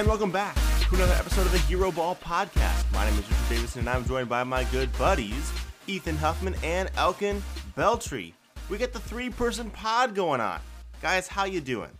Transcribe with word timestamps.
And 0.00 0.08
welcome 0.08 0.32
back 0.32 0.54
to 0.54 0.94
another 0.94 1.12
episode 1.12 1.44
of 1.44 1.52
the 1.52 1.58
Hero 1.58 1.92
Ball 1.92 2.16
Podcast. 2.16 2.90
My 2.90 3.04
name 3.04 3.18
is 3.18 3.28
Richard 3.28 3.48
Davison, 3.50 3.80
and 3.80 3.90
I'm 3.90 4.06
joined 4.06 4.30
by 4.30 4.42
my 4.44 4.64
good 4.64 4.90
buddies, 4.96 5.52
Ethan 5.86 6.16
Huffman 6.16 6.54
and 6.64 6.88
Elkin 6.96 7.42
Beltry. 7.76 8.32
We 8.70 8.78
get 8.78 8.94
the 8.94 8.98
three-person 8.98 9.68
pod 9.68 10.14
going 10.14 10.40
on. 10.40 10.58
Guys, 11.02 11.28
how 11.28 11.44
you 11.44 11.60
doing? 11.60 11.90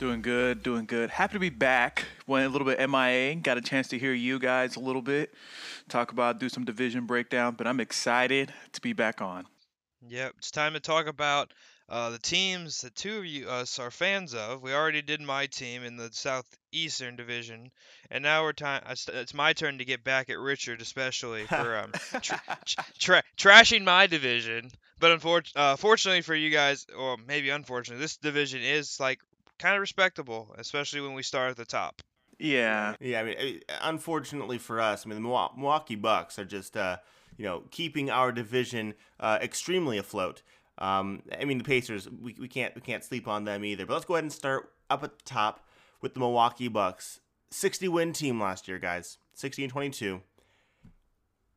Doing 0.00 0.20
good, 0.20 0.64
doing 0.64 0.84
good. 0.84 1.10
Happy 1.10 1.34
to 1.34 1.38
be 1.38 1.48
back. 1.48 2.06
Went 2.26 2.44
a 2.44 2.48
little 2.48 2.66
bit 2.66 2.80
MIA. 2.90 3.36
Got 3.36 3.56
a 3.56 3.62
chance 3.62 3.86
to 3.90 3.98
hear 4.00 4.12
you 4.12 4.40
guys 4.40 4.74
a 4.74 4.80
little 4.80 5.00
bit, 5.00 5.32
talk 5.88 6.10
about, 6.10 6.40
do 6.40 6.48
some 6.48 6.64
division 6.64 7.06
breakdown. 7.06 7.54
But 7.56 7.68
I'm 7.68 7.78
excited 7.78 8.52
to 8.72 8.80
be 8.80 8.94
back 8.94 9.22
on. 9.22 9.46
Yep, 10.08 10.34
it's 10.38 10.50
time 10.50 10.72
to 10.72 10.80
talk 10.80 11.06
about 11.06 11.52
uh, 11.88 12.10
the 12.10 12.18
teams 12.18 12.80
that 12.80 12.94
two 12.94 13.18
of 13.18 13.26
you 13.26 13.48
us 13.48 13.78
are 13.78 13.90
fans 13.90 14.34
of. 14.34 14.62
We 14.62 14.72
already 14.72 15.02
did 15.02 15.20
my 15.20 15.46
team 15.46 15.84
in 15.84 15.96
the 15.96 16.10
Southeastern 16.12 17.16
Division, 17.16 17.70
and 18.10 18.22
now 18.22 18.42
we're 18.42 18.52
time. 18.52 18.82
It's 18.86 19.34
my 19.34 19.52
turn 19.52 19.78
to 19.78 19.84
get 19.84 20.02
back 20.02 20.28
at 20.28 20.38
Richard, 20.38 20.80
especially 20.80 21.44
for 21.46 21.78
um, 21.78 21.92
tra- 22.20 22.40
tra- 22.98 23.22
trashing 23.36 23.84
my 23.84 24.06
division. 24.06 24.70
But 24.98 25.12
unfortunately, 25.12 25.62
uh, 25.62 25.76
fortunately 25.76 26.22
for 26.22 26.34
you 26.34 26.50
guys, 26.50 26.86
or 26.96 27.16
maybe 27.16 27.50
unfortunately, 27.50 28.02
this 28.02 28.16
division 28.16 28.62
is 28.62 28.98
like 28.98 29.20
kind 29.58 29.74
of 29.74 29.80
respectable, 29.80 30.54
especially 30.58 31.00
when 31.00 31.14
we 31.14 31.22
start 31.22 31.50
at 31.50 31.56
the 31.56 31.64
top. 31.64 32.02
Yeah. 32.38 32.96
Yeah, 33.00 33.20
I 33.20 33.24
mean, 33.24 33.60
unfortunately 33.82 34.58
for 34.58 34.80
us, 34.80 35.06
I 35.06 35.08
mean, 35.08 35.22
the 35.22 35.28
Milwaukee 35.56 35.94
Bucks 35.94 36.38
are 36.38 36.44
just, 36.44 36.76
uh, 36.76 36.98
you 37.36 37.44
know, 37.44 37.64
keeping 37.70 38.10
our 38.10 38.32
division 38.32 38.94
uh, 39.20 39.38
extremely 39.40 39.98
afloat. 39.98 40.42
Um, 40.78 41.22
I 41.38 41.44
mean, 41.44 41.58
the 41.58 41.64
Pacers, 41.64 42.08
we, 42.08 42.36
we 42.38 42.48
can't 42.48 42.74
we 42.74 42.80
can't 42.80 43.02
sleep 43.02 43.26
on 43.28 43.44
them 43.44 43.64
either. 43.64 43.86
But 43.86 43.94
let's 43.94 44.04
go 44.04 44.14
ahead 44.14 44.24
and 44.24 44.32
start 44.32 44.72
up 44.90 45.02
at 45.02 45.18
the 45.18 45.24
top 45.24 45.66
with 46.00 46.14
the 46.14 46.20
Milwaukee 46.20 46.68
Bucks. 46.68 47.20
60 47.50 47.88
win 47.88 48.12
team 48.12 48.40
last 48.40 48.68
year, 48.68 48.78
guys. 48.78 49.18
60 49.34 49.64
and 49.64 49.72
22. 49.72 50.20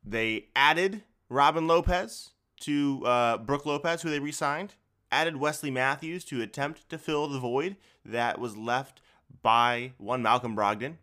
They 0.04 0.46
added 0.56 1.04
Robin 1.30 1.68
Lopez 1.68 2.32
to 2.62 3.06
uh, 3.06 3.38
Brook 3.38 3.66
Lopez, 3.66 4.02
who 4.02 4.10
they 4.10 4.20
re-signed. 4.20 4.76
Added 5.12 5.38
Wesley 5.38 5.72
Matthews 5.72 6.24
to 6.26 6.42
attempt 6.42 6.88
to 6.90 6.98
fill 6.98 7.28
the 7.28 7.40
void 7.40 7.76
that 8.06 8.40
was 8.40 8.56
left 8.56 9.02
by 9.42 9.94
one 9.98 10.22
Malcolm 10.22 10.56
Brogdon. 10.56 10.96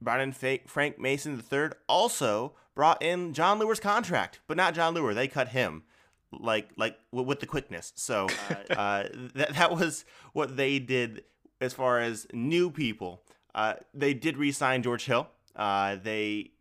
Brought 0.00 0.20
in 0.20 0.32
Frank 0.32 0.98
Mason 0.98 1.42
III. 1.50 1.70
Also 1.88 2.54
brought 2.74 3.02
in 3.02 3.32
Jon 3.32 3.58
Leuer's 3.58 3.80
contract, 3.80 4.40
but 4.46 4.56
not 4.56 4.74
Jon 4.74 4.94
Leuer. 4.94 5.14
They 5.14 5.28
cut 5.28 5.48
him 5.48 5.84
like 6.32 6.70
like 6.76 6.98
with 7.10 7.40
the 7.40 7.46
quickness. 7.46 7.92
So 7.96 8.26
uh, 8.70 9.04
that 9.34 9.54
that 9.54 9.70
was 9.72 10.04
what 10.32 10.56
they 10.56 10.78
did 10.78 11.24
as 11.60 11.72
far 11.72 12.00
as 12.00 12.26
new 12.32 12.70
people. 12.70 13.22
Uh, 13.54 13.74
they 13.92 14.14
did 14.14 14.36
re-sign 14.36 14.82
George 14.82 15.04
Hill. 15.04 15.28
Uh, 15.54 15.96
they 16.02 16.52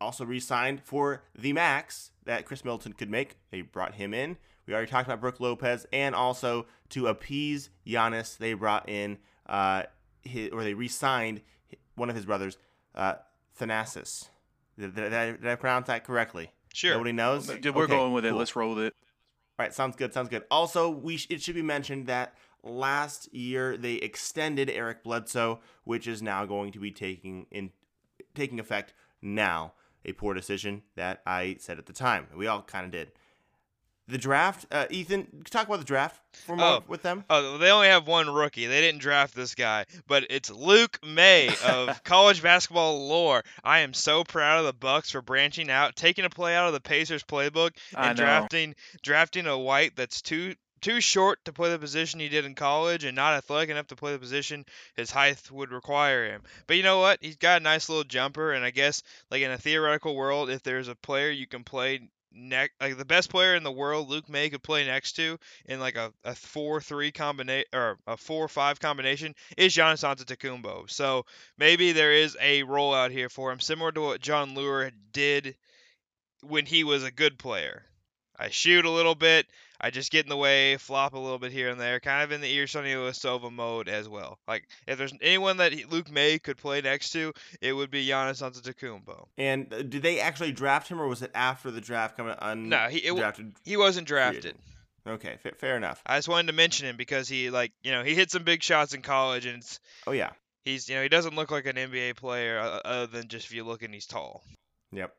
also 0.00 0.24
re-signed 0.24 0.82
for 0.82 1.22
the 1.36 1.52
max 1.52 2.10
that 2.24 2.46
Khris 2.46 2.64
Middleton 2.64 2.94
could 2.94 3.10
make. 3.10 3.36
They 3.50 3.62
brought 3.62 3.94
him 3.94 4.14
in. 4.14 4.36
We 4.66 4.74
already 4.74 4.90
talked 4.90 5.06
about 5.06 5.20
Brook 5.20 5.40
Lopez, 5.40 5.86
and 5.92 6.14
also 6.14 6.66
to 6.90 7.06
appease 7.06 7.70
Giannis, 7.86 8.36
they 8.36 8.52
brought 8.52 8.88
in 8.88 9.18
uh, 9.46 9.84
his, 10.22 10.50
or 10.50 10.62
they 10.62 10.74
re-signed 10.74 11.40
one 11.94 12.10
of 12.10 12.16
his 12.16 12.26
brothers, 12.26 12.58
uh, 12.94 13.14
Thanasis. 13.58 14.28
Did, 14.78 14.94
did, 14.94 15.14
I, 15.14 15.26
did 15.32 15.46
I 15.46 15.54
pronounce 15.56 15.86
that 15.86 16.04
correctly? 16.04 16.50
Sure. 16.72 16.92
Nobody 16.92 17.12
knows. 17.12 17.48
We're 17.48 17.54
okay, 17.54 17.70
going 17.70 18.12
with 18.12 18.24
cool. 18.24 18.34
it. 18.34 18.38
Let's 18.38 18.54
roll 18.56 18.74
with 18.74 18.84
it. 18.84 18.94
All 19.58 19.64
right, 19.64 19.74
sounds 19.74 19.96
good. 19.96 20.14
Sounds 20.14 20.28
good. 20.28 20.44
Also, 20.50 20.88
we 20.88 21.16
sh- 21.16 21.26
it 21.30 21.42
should 21.42 21.54
be 21.54 21.62
mentioned 21.62 22.06
that 22.06 22.34
last 22.62 23.32
year 23.34 23.76
they 23.76 23.94
extended 23.94 24.70
Eric 24.70 25.02
Bledsoe, 25.02 25.60
which 25.84 26.06
is 26.06 26.22
now 26.22 26.44
going 26.46 26.72
to 26.72 26.78
be 26.78 26.90
taking 26.90 27.46
in 27.50 27.70
taking 28.34 28.60
effect 28.60 28.94
now. 29.20 29.72
A 30.04 30.12
poor 30.12 30.32
decision 30.32 30.82
that 30.94 31.20
I 31.26 31.56
said 31.58 31.78
at 31.78 31.86
the 31.86 31.92
time. 31.92 32.28
We 32.34 32.46
all 32.46 32.62
kind 32.62 32.86
of 32.86 32.92
did. 32.92 33.12
The 34.08 34.16
draft, 34.16 34.64
uh, 34.70 34.86
Ethan, 34.88 35.44
talk 35.50 35.66
about 35.66 35.80
the 35.80 35.84
draft 35.84 36.18
for 36.32 36.56
more 36.56 36.66
oh, 36.66 36.84
with 36.88 37.02
them. 37.02 37.24
Oh, 37.28 37.58
they 37.58 37.70
only 37.70 37.88
have 37.88 38.06
one 38.06 38.32
rookie. 38.32 38.64
They 38.64 38.80
didn't 38.80 39.02
draft 39.02 39.34
this 39.34 39.54
guy, 39.54 39.84
but 40.06 40.26
it's 40.30 40.50
Luke 40.50 40.98
Maye 41.04 41.54
of 41.66 42.02
college 42.04 42.42
basketball 42.42 43.06
lore. 43.06 43.44
I 43.62 43.80
am 43.80 43.92
so 43.92 44.24
proud 44.24 44.60
of 44.60 44.64
the 44.64 44.72
Bucks 44.72 45.10
for 45.10 45.20
branching 45.20 45.70
out, 45.70 45.94
taking 45.94 46.24
a 46.24 46.30
play 46.30 46.56
out 46.56 46.68
of 46.68 46.72
the 46.72 46.80
Pacers 46.80 47.22
playbook, 47.22 47.72
and 47.94 48.16
drafting 48.16 48.74
drafting 49.02 49.46
a 49.46 49.58
white 49.58 49.94
that's 49.94 50.22
too 50.22 50.54
too 50.80 51.00
short 51.00 51.44
to 51.44 51.52
play 51.52 51.70
the 51.70 51.78
position 51.78 52.20
he 52.20 52.28
did 52.28 52.44
in 52.44 52.54
college 52.54 53.04
and 53.04 53.16
not 53.16 53.34
athletic 53.34 53.70
enough 53.70 53.88
to 53.88 53.96
play 53.96 54.12
the 54.12 54.18
position 54.18 54.64
his 54.96 55.10
height 55.10 55.50
would 55.50 55.70
require 55.70 56.26
him. 56.26 56.42
But 56.66 56.76
you 56.76 56.82
know 56.82 57.00
what? 57.00 57.18
He's 57.20 57.36
got 57.36 57.60
a 57.60 57.64
nice 57.64 57.88
little 57.88 58.04
jumper, 58.04 58.52
and 58.52 58.64
I 58.64 58.70
guess 58.70 59.02
like 59.30 59.42
in 59.42 59.50
a 59.50 59.58
theoretical 59.58 60.14
world, 60.14 60.50
if 60.50 60.62
there's 60.62 60.88
a 60.88 60.94
player 60.94 61.30
you 61.30 61.46
can 61.46 61.64
play 61.64 62.08
like 62.34 62.96
the 62.96 63.04
best 63.04 63.30
player 63.30 63.54
in 63.54 63.62
the 63.62 63.72
world 63.72 64.08
Luke 64.08 64.28
Maye 64.28 64.50
could 64.50 64.62
play 64.62 64.86
next 64.86 65.12
to 65.12 65.38
in 65.64 65.80
like 65.80 65.96
a, 65.96 66.12
a 66.24 66.34
four 66.34 66.80
three 66.80 67.10
combination 67.10 67.66
or 67.72 67.98
a 68.06 68.16
four 68.16 68.48
five 68.48 68.80
combination 68.80 69.34
is 69.56 69.74
Giannis 69.74 70.04
Antetokounmpo. 70.04 70.90
So 70.90 71.24
maybe 71.56 71.92
there 71.92 72.12
is 72.12 72.36
a 72.40 72.62
rollout 72.64 73.10
here 73.10 73.28
for 73.28 73.50
him, 73.50 73.60
similar 73.60 73.92
to 73.92 74.00
what 74.00 74.20
Jon 74.20 74.54
Leuer 74.54 74.92
did 75.12 75.56
when 76.42 76.66
he 76.66 76.84
was 76.84 77.04
a 77.04 77.10
good 77.10 77.38
player. 77.38 77.84
I 78.38 78.50
shoot 78.50 78.84
a 78.84 78.90
little 78.90 79.16
bit, 79.16 79.46
I 79.80 79.90
just 79.90 80.10
get 80.10 80.24
in 80.24 80.28
the 80.28 80.36
way, 80.36 80.76
flop 80.76 81.14
a 81.14 81.18
little 81.18 81.38
bit 81.38 81.52
here 81.52 81.68
and 81.68 81.80
there, 81.80 82.00
kind 82.00 82.24
of 82.24 82.32
in 82.32 82.40
the 82.40 82.58
Ersan 82.58 82.84
Ilyasova 82.84 83.52
mode 83.52 83.88
as 83.88 84.08
well. 84.08 84.38
Like 84.48 84.64
if 84.86 84.98
there's 84.98 85.12
anyone 85.20 85.58
that 85.58 85.72
Luke 85.90 86.10
Maye 86.10 86.38
could 86.38 86.56
play 86.56 86.80
next 86.80 87.10
to, 87.12 87.32
it 87.60 87.72
would 87.72 87.90
be 87.90 88.06
Giannis 88.06 88.42
Antetokounmpo. 88.42 89.26
And 89.36 89.72
uh, 89.72 89.82
did 89.82 90.02
they 90.02 90.20
actually 90.20 90.52
draft 90.52 90.88
him, 90.88 91.00
or 91.00 91.06
was 91.06 91.22
it 91.22 91.30
after 91.34 91.70
the 91.70 91.80
draft 91.80 92.16
coming 92.16 92.34
un- 92.40 92.68
No, 92.68 92.88
he 92.88 92.98
it, 92.98 93.36
he 93.64 93.76
wasn't 93.76 94.08
drafted. 94.08 94.56
Okay, 95.06 95.36
fair, 95.42 95.52
fair 95.56 95.76
enough. 95.76 96.02
I 96.04 96.18
just 96.18 96.28
wanted 96.28 96.48
to 96.48 96.52
mention 96.52 96.86
him 96.86 96.96
because 96.96 97.28
he 97.28 97.50
like 97.50 97.72
you 97.82 97.92
know 97.92 98.02
he 98.02 98.14
hit 98.14 98.30
some 98.30 98.42
big 98.42 98.62
shots 98.62 98.94
in 98.94 99.02
college, 99.02 99.46
and 99.46 99.58
it's 99.58 99.80
oh 100.06 100.12
yeah, 100.12 100.30
he's 100.64 100.88
you 100.88 100.96
know 100.96 101.02
he 101.02 101.08
doesn't 101.08 101.36
look 101.36 101.50
like 101.50 101.66
an 101.66 101.76
NBA 101.76 102.16
player 102.16 102.58
uh, 102.58 102.80
other 102.84 103.06
than 103.06 103.28
just 103.28 103.46
if 103.46 103.54
you 103.54 103.64
look 103.64 103.82
and 103.82 103.94
he's 103.94 104.06
tall. 104.06 104.42
Yep. 104.92 105.14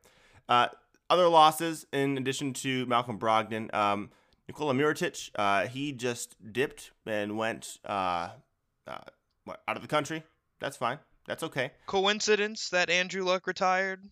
Uh, 0.48 0.68
other 1.08 1.28
losses 1.28 1.86
in 1.92 2.16
addition 2.18 2.52
to 2.54 2.86
Malcolm 2.86 3.18
Brogdon. 3.18 3.72
Um, 3.74 4.10
Nikola 4.50 4.74
Mirotic, 4.74 5.30
uh, 5.36 5.68
he 5.68 5.92
just 5.92 6.34
dipped 6.52 6.90
and 7.06 7.38
went 7.38 7.78
uh, 7.84 8.30
uh, 8.84 8.98
out 9.46 9.76
of 9.76 9.80
the 9.80 9.86
country. 9.86 10.24
That's 10.58 10.76
fine. 10.76 10.98
That's 11.28 11.44
okay. 11.44 11.70
Coincidence 11.86 12.68
that 12.70 12.90
Andrew 12.90 13.22
Luck 13.22 13.46
retired 13.46 14.02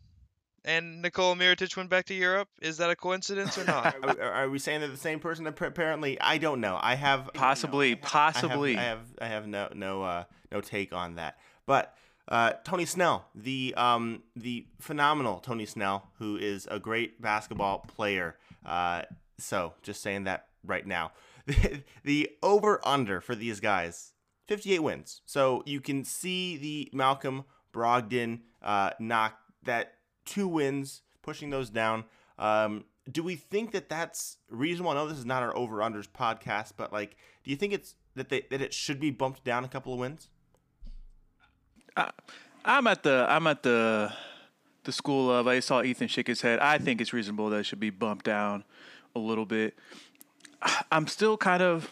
and 0.65 1.03
Nikola 1.03 1.34
Mirotic 1.34 1.77
went 1.77 1.91
back 1.91 2.04
to 2.04 2.15
Europe? 2.15 2.47
Is 2.62 2.77
that 2.77 2.88
a 2.88 2.94
coincidence 2.94 3.59
or 3.59 3.65
not? 3.65 3.97
are, 4.21 4.32
are, 4.32 4.48
we 4.48 4.60
saying 4.60 4.78
they're 4.78 4.88
the 4.88 4.97
same 4.97 5.19
person? 5.19 5.44
Apparently, 5.44 6.21
I 6.21 6.38
don't 6.38 6.60
know. 6.60 6.78
I 6.81 6.94
have 6.94 7.31
possibly, 7.34 7.88
you 7.88 7.94
know, 7.97 8.00
possibly. 8.03 8.77
I 8.77 8.82
have, 8.82 8.98
I 9.21 9.25
have, 9.25 9.32
I 9.32 9.34
have 9.34 9.47
no, 9.48 9.69
no, 9.75 10.03
uh, 10.04 10.25
no 10.53 10.60
take 10.60 10.93
on 10.93 11.16
that. 11.16 11.37
But 11.66 11.97
uh, 12.28 12.53
Tony 12.62 12.84
Snell, 12.84 13.27
the 13.34 13.75
um, 13.77 14.22
the 14.37 14.66
phenomenal 14.78 15.41
Tony 15.41 15.66
Snell, 15.66 16.10
who 16.21 16.37
is 16.37 16.69
a 16.71 16.78
great 16.78 17.21
basketball 17.21 17.81
player. 17.81 18.37
Uh, 18.65 19.03
so 19.38 19.75
just 19.82 20.03
saying 20.03 20.25
that 20.25 20.47
right 20.65 20.87
now. 20.87 21.12
the 22.04 22.31
over 22.43 22.81
under 22.87 23.21
for 23.21 23.34
these 23.34 23.60
guys 23.60 24.12
58 24.49 24.78
wins. 24.81 25.21
So 25.26 25.62
you 25.66 25.81
can 25.81 26.04
see 26.04 26.56
the 26.56 26.91
Malcolm 26.93 27.44
Brogdon 27.72 28.41
uh, 28.62 28.91
knock 28.98 29.38
that 29.65 29.94
two 30.25 30.48
wins, 30.48 31.03
pushing 31.22 31.50
those 31.50 31.71
down. 31.71 32.04
Um, 32.38 32.84
do 33.10 33.22
we 33.22 33.37
think 33.37 33.72
that 33.72 33.89
that's 33.89 34.39
reasonable? 34.48 34.91
I 34.91 34.95
know 34.95 35.07
this 35.07 35.18
is 35.18 35.27
not 35.27 35.42
our 35.42 35.57
over 35.57 35.77
unders 35.78 36.09
podcast, 36.09 36.72
but 36.77 36.92
like, 36.92 37.16
do 37.45 37.51
you 37.51 37.57
think 37.57 37.72
it's 37.72 37.95
that 38.15 38.28
they 38.30 38.42
that 38.51 38.60
it 38.60 38.72
should 38.72 39.01
be 39.01 39.10
bumped 39.10 39.45
down 39.45 39.65
a 39.65 39.68
couple 39.68 39.92
of 39.92 39.98
wins? 39.98 40.28
Uh, 41.97 42.10
I'm 42.65 42.86
at 42.86 43.03
the 43.03 43.27
I'm 43.28 43.47
at 43.47 43.62
the 43.62 44.12
the 44.84 44.92
school 44.92 45.30
of 45.30 45.47
I 45.47 45.60
saw 45.60 45.83
Ethan 45.83 46.09
shake 46.09 46.27
his 46.27 46.41
head. 46.41 46.59
I 46.59 46.78
think 46.78 47.01
it's 47.01 47.12
reasonable 47.12 47.51
that 47.51 47.59
it 47.59 47.65
should 47.65 47.80
be 47.80 47.91
bumped 47.91 48.24
down 48.24 48.65
a 49.15 49.19
little 49.19 49.47
bit. 49.47 49.77
I'm 50.93 51.07
still 51.07 51.37
kind 51.37 51.63
of 51.63 51.91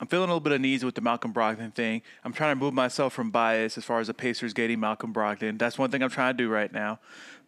I'm 0.00 0.06
feeling 0.06 0.28
a 0.28 0.32
little 0.32 0.40
bit 0.40 0.52
uneasy 0.52 0.86
with 0.86 0.94
the 0.94 1.00
Malcolm 1.00 1.34
Brogdon 1.34 1.74
thing. 1.74 2.02
I'm 2.24 2.32
trying 2.32 2.56
to 2.56 2.60
move 2.60 2.72
myself 2.72 3.12
from 3.12 3.30
bias 3.30 3.76
as 3.76 3.84
far 3.84 3.98
as 3.98 4.06
the 4.06 4.14
Pacers 4.14 4.52
getting 4.52 4.78
Malcolm 4.78 5.12
Brogdon. 5.12 5.58
That's 5.58 5.76
one 5.76 5.90
thing 5.90 6.02
I'm 6.02 6.10
trying 6.10 6.36
to 6.36 6.44
do 6.44 6.48
right 6.48 6.72
now. 6.72 7.00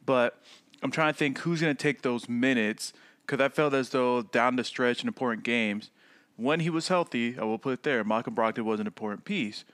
But 0.05 0.43
I'm 0.83 0.91
trying 0.91 1.13
to 1.13 1.19
think 1.19 1.39
who's 1.39 1.61
going 1.61 1.77
to 1.77 1.81
take 1.81 2.03
those 2.03 2.29
minutes 2.29 2.93
because 3.25 3.41
I 3.41 3.49
felt 3.49 3.75
as 3.75 3.91
though 3.91 4.23
down 4.23 4.57
the 4.57 4.65
stretch 4.65 5.03
in 5.03 5.09
important 5.09 5.45
games, 5.45 5.91
when 6.37 6.61
he 6.61 6.71
was 6.71 6.89
healthy, 6.89 7.39
I 7.39 7.45
will 7.45 7.59
put 7.59 7.75
it 7.75 7.83
there, 7.85 8.03
Malcolm 8.03 8.35
Brogdon 8.35 8.65
was 8.65 8.81
an 8.81 8.87
important 8.87 9.25
piece. 9.25 9.65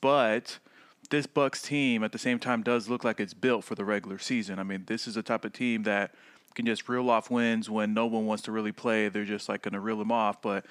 But 0.00 0.58
this 1.10 1.26
Bucks 1.26 1.60
team 1.60 2.02
at 2.02 2.12
the 2.12 2.18
same 2.18 2.38
time 2.38 2.62
does 2.62 2.88
look 2.88 3.04
like 3.04 3.20
it's 3.20 3.34
built 3.34 3.64
for 3.64 3.74
the 3.74 3.84
regular 3.84 4.18
season. 4.18 4.58
I 4.58 4.62
mean, 4.62 4.84
this 4.86 5.06
is 5.06 5.18
a 5.18 5.22
type 5.22 5.44
of 5.44 5.52
team 5.52 5.82
that 5.82 6.14
can 6.54 6.66
just 6.66 6.88
reel 6.88 7.10
off 7.10 7.30
wins 7.30 7.68
when 7.68 7.94
no 7.94 8.06
one 8.06 8.26
wants 8.26 8.44
to 8.44 8.52
really 8.52 8.72
play. 8.72 9.08
They're 9.08 9.24
just 9.24 9.48
like 9.48 9.62
going 9.62 9.74
to 9.74 9.80
reel 9.80 9.98
them 9.98 10.12
off. 10.12 10.42
But 10.42 10.66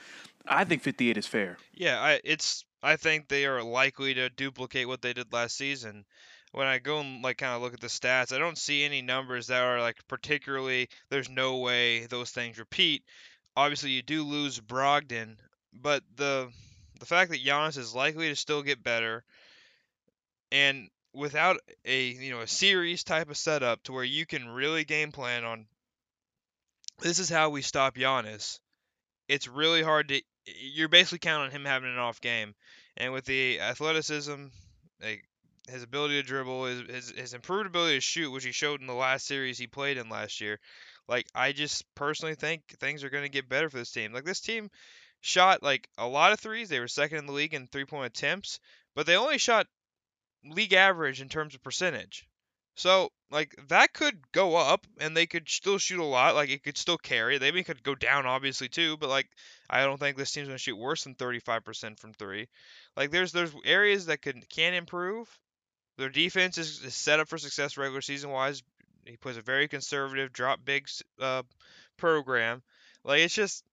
I 0.48 0.64
think 0.64 0.82
58 0.82 1.18
is 1.18 1.28
fair. 1.28 1.58
Yeah, 1.74 2.00
I, 2.00 2.20
it's 2.24 2.66
I 2.84 2.96
think 2.96 3.28
they 3.28 3.46
are 3.46 3.64
likely 3.64 4.14
to 4.16 4.30
duplicate 4.30 4.88
what 4.88 5.02
they 5.02 5.14
did 5.14 5.32
last 5.34 5.58
season. 5.58 6.06
When 6.52 6.68
I 6.68 6.80
go 6.80 7.00
and 7.00 7.24
like 7.24 7.38
kind 7.38 7.54
of 7.54 7.62
look 7.62 7.74
at 7.74 7.80
the 7.80 7.88
stats, 7.88 8.34
I 8.34 8.38
don't 8.38 8.58
see 8.58 8.84
any 8.84 9.02
numbers 9.02 9.48
that 9.48 9.62
are 9.62 9.80
like 9.80 9.98
particularly. 10.08 10.90
There's 11.10 11.30
no 11.30 11.58
way 11.58 12.06
those 12.08 12.32
things 12.32 12.60
repeat. 12.60 13.04
Obviously, 13.56 13.92
you 13.92 14.02
do 14.02 14.24
lose 14.24 14.60
Brogdon, 14.60 15.38
but 15.74 16.04
the 16.16 16.52
the 17.00 17.06
fact 17.06 17.32
that 17.32 17.44
Giannis 17.44 17.78
is 17.78 17.96
likely 17.96 18.30
to 18.30 18.36
still 18.36 18.64
get 18.64 18.84
better, 18.84 19.24
and 20.52 20.90
without 21.14 21.58
a 21.86 22.08
you 22.08 22.32
know 22.32 22.42
a 22.42 22.48
series 22.48 23.04
type 23.04 23.30
of 23.30 23.38
setup 23.38 23.84
to 23.84 23.92
where 23.92 24.04
you 24.04 24.26
can 24.26 24.48
really 24.50 24.84
game 24.84 25.12
plan 25.12 25.44
on 25.44 25.66
this 27.02 27.20
is 27.20 27.30
how 27.30 27.50
we 27.50 27.62
stop 27.62 27.96
Giannis. 27.96 28.60
It's 29.28 29.48
really 29.48 29.84
hard 29.84 30.10
to 30.10 30.22
you're 30.46 30.90
basically 30.90 31.20
counting 31.20 31.48
on 31.48 31.52
him 31.52 31.66
having 31.66 31.92
an 31.92 32.00
off 32.00 32.22
game, 32.22 32.56
and 32.98 33.14
with 33.14 33.26
the 33.26 33.60
athleticism, 33.60 34.46
like 35.02 35.24
his 35.70 35.84
ability 35.84 36.22
to 36.22 36.28
dribble, 36.28 36.66
his, 36.66 36.82
his 36.90 37.10
his 37.12 37.34
improved 37.34 37.68
ability 37.68 37.96
to 37.96 38.02
shoot, 38.02 38.32
which 38.32 38.44
he 38.44 38.52
showed 38.52 38.82
in 38.82 38.88
the 38.88 38.94
last 38.94 39.26
series 39.26 39.58
he 39.58 39.68
played 39.68 39.98
in 39.98 40.10
last 40.10 40.42
year. 40.42 40.60
Like 41.08 41.28
I 41.36 41.52
just 41.52 41.84
personally 41.96 42.36
think 42.36 42.64
things 42.80 43.04
are 43.04 43.10
going 43.10 43.24
to 43.24 43.30
get 43.30 43.50
better 43.50 43.70
for 43.70 43.78
this 43.78 43.92
team. 43.92 44.14
Like 44.14 44.26
this 44.26 44.42
team 44.42 44.70
shot 45.22 45.64
like 45.64 45.88
a 45.98 46.08
lot 46.08 46.34
of 46.34 46.40
threes. 46.40 46.70
They 46.70 46.80
were 46.80 46.88
second 46.88 47.20
in 47.20 47.26
the 47.26 47.34
league 47.34 47.54
in 47.54 47.68
three 47.68 47.86
point 47.86 48.18
attempts, 48.18 48.60
but 48.96 49.06
they 49.06 49.18
only 49.18 49.38
shot 49.38 49.68
league 50.44 50.74
average 50.74 51.22
in 51.22 51.30
terms 51.30 51.54
of 51.56 51.64
percentage. 51.64 52.28
So 52.82 53.12
like 53.30 53.56
that 53.68 53.94
could 53.94 54.32
go 54.32 54.56
up 54.56 54.88
and 55.00 55.16
they 55.16 55.28
could 55.28 55.48
still 55.48 55.78
shoot 55.78 56.00
a 56.00 56.04
lot. 56.04 56.34
Like 56.34 56.50
it 56.50 56.64
could 56.64 56.80
still 56.80 56.98
carry. 56.98 57.38
They 57.38 57.52
could 57.62 57.84
go 57.84 57.94
down 57.94 58.26
obviously 58.26 58.70
too, 58.70 58.98
but 58.98 59.08
like 59.08 59.30
I 59.70 59.84
don't 59.84 60.00
think 60.00 60.18
this 60.18 60.32
team's 60.32 60.48
gonna 60.48 60.58
shoot 60.58 60.76
worse 60.76 61.04
than 61.04 61.14
35% 61.14 62.00
from 62.00 62.14
three. 62.14 62.48
Like 62.98 63.12
there's 63.12 63.34
there's 63.34 63.54
areas 63.66 64.08
that 64.08 64.24
can 64.24 64.42
can 64.50 64.74
improve. 64.74 65.30
Their 66.00 66.10
defense 66.10 66.58
is, 66.58 66.82
is 66.82 66.96
set 66.96 67.20
up 67.20 67.28
for 67.28 67.38
success 67.38 67.78
regular 67.78 68.02
season 68.02 68.32
wise. 68.32 68.64
He 69.06 69.16
plays 69.16 69.38
a 69.38 69.44
very 69.44 69.68
conservative 69.68 70.34
drop 70.34 70.66
big 70.66 70.88
uh, 71.20 71.44
program. 71.98 72.64
Like 73.04 73.20
it's 73.20 73.36
just 73.36 73.64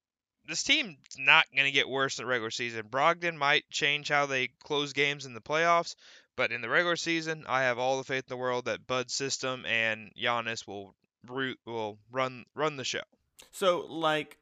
this 0.47 0.61
team's 0.61 0.97
not 1.17 1.45
going 1.55 1.65
to 1.65 1.71
get 1.71 1.89
worse 1.89 2.19
in 2.19 2.25
the 2.25 2.29
regular 2.29 2.51
season. 2.51 2.87
Brogdon 2.89 3.37
might 3.37 3.69
change 3.71 4.09
how 4.09 4.27
they 4.27 4.49
close 4.63 4.93
games 4.93 5.25
in 5.25 5.33
the 5.33 5.41
playoffs, 5.41 5.95
but 6.39 6.53
in 6.53 6.61
the 6.61 6.69
regular 6.69 6.95
season, 6.95 7.43
I 7.49 7.63
have 7.63 7.77
all 7.77 7.97
the 7.97 8.05
faith 8.05 8.23
in 8.23 8.29
the 8.29 8.37
world 8.37 8.63
that 8.63 8.87
Bud's 8.87 9.13
system 9.13 9.65
and 9.65 10.09
Giannis 10.15 10.65
will 10.65 10.95
root 11.27 11.59
will 11.65 11.97
run 12.13 12.45
run 12.55 12.77
the 12.77 12.85
show. 12.85 13.01
So, 13.51 13.85
like, 13.89 14.37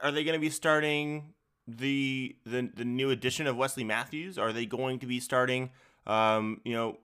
are 0.00 0.12
they 0.12 0.22
going 0.22 0.36
to 0.36 0.40
be 0.40 0.48
starting 0.48 1.34
the 1.66 2.36
the 2.46 2.70
the 2.72 2.84
new 2.84 3.10
addition 3.10 3.48
of 3.48 3.56
Wesley 3.56 3.82
Matthews? 3.82 4.38
Are 4.38 4.52
they 4.52 4.64
going 4.64 5.00
to 5.00 5.06
be 5.06 5.18
starting, 5.18 5.70
um, 6.06 6.60
you 6.64 6.72
know, 6.72 6.98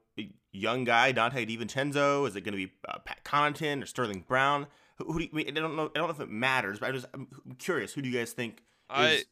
young 0.53 0.85
guy 0.85 1.13
Donte 1.13 1.45
DiVincenzo? 1.49 2.29
Is 2.29 2.37
it 2.37 2.43
going 2.43 2.53
to 2.53 2.67
be 2.67 2.71
uh, 2.89 2.99
Pat 3.01 3.25
Connaughton 3.25 3.83
or 3.83 3.87
Sterling 3.87 4.25
Brown? 4.29 4.69
Who, 4.99 5.13
who 5.13 5.19
do 5.19 5.25
you, 5.25 5.31
I, 5.33 5.37
mean, 5.39 5.59
I 5.59 5.61
don't 5.61 5.75
know. 5.75 5.91
I 5.93 5.99
don't 5.99 6.07
know 6.07 6.15
if 6.15 6.21
it 6.21 6.31
matters, 6.31 6.79
but 6.79 6.91
I 6.91 6.93
just 6.93 7.07
I'm 7.13 7.27
curious. 7.59 7.93
Who 7.95 8.01
do 8.01 8.09
you 8.09 8.17
guys 8.17 8.31
think? 8.31 8.59
Is... 8.59 9.25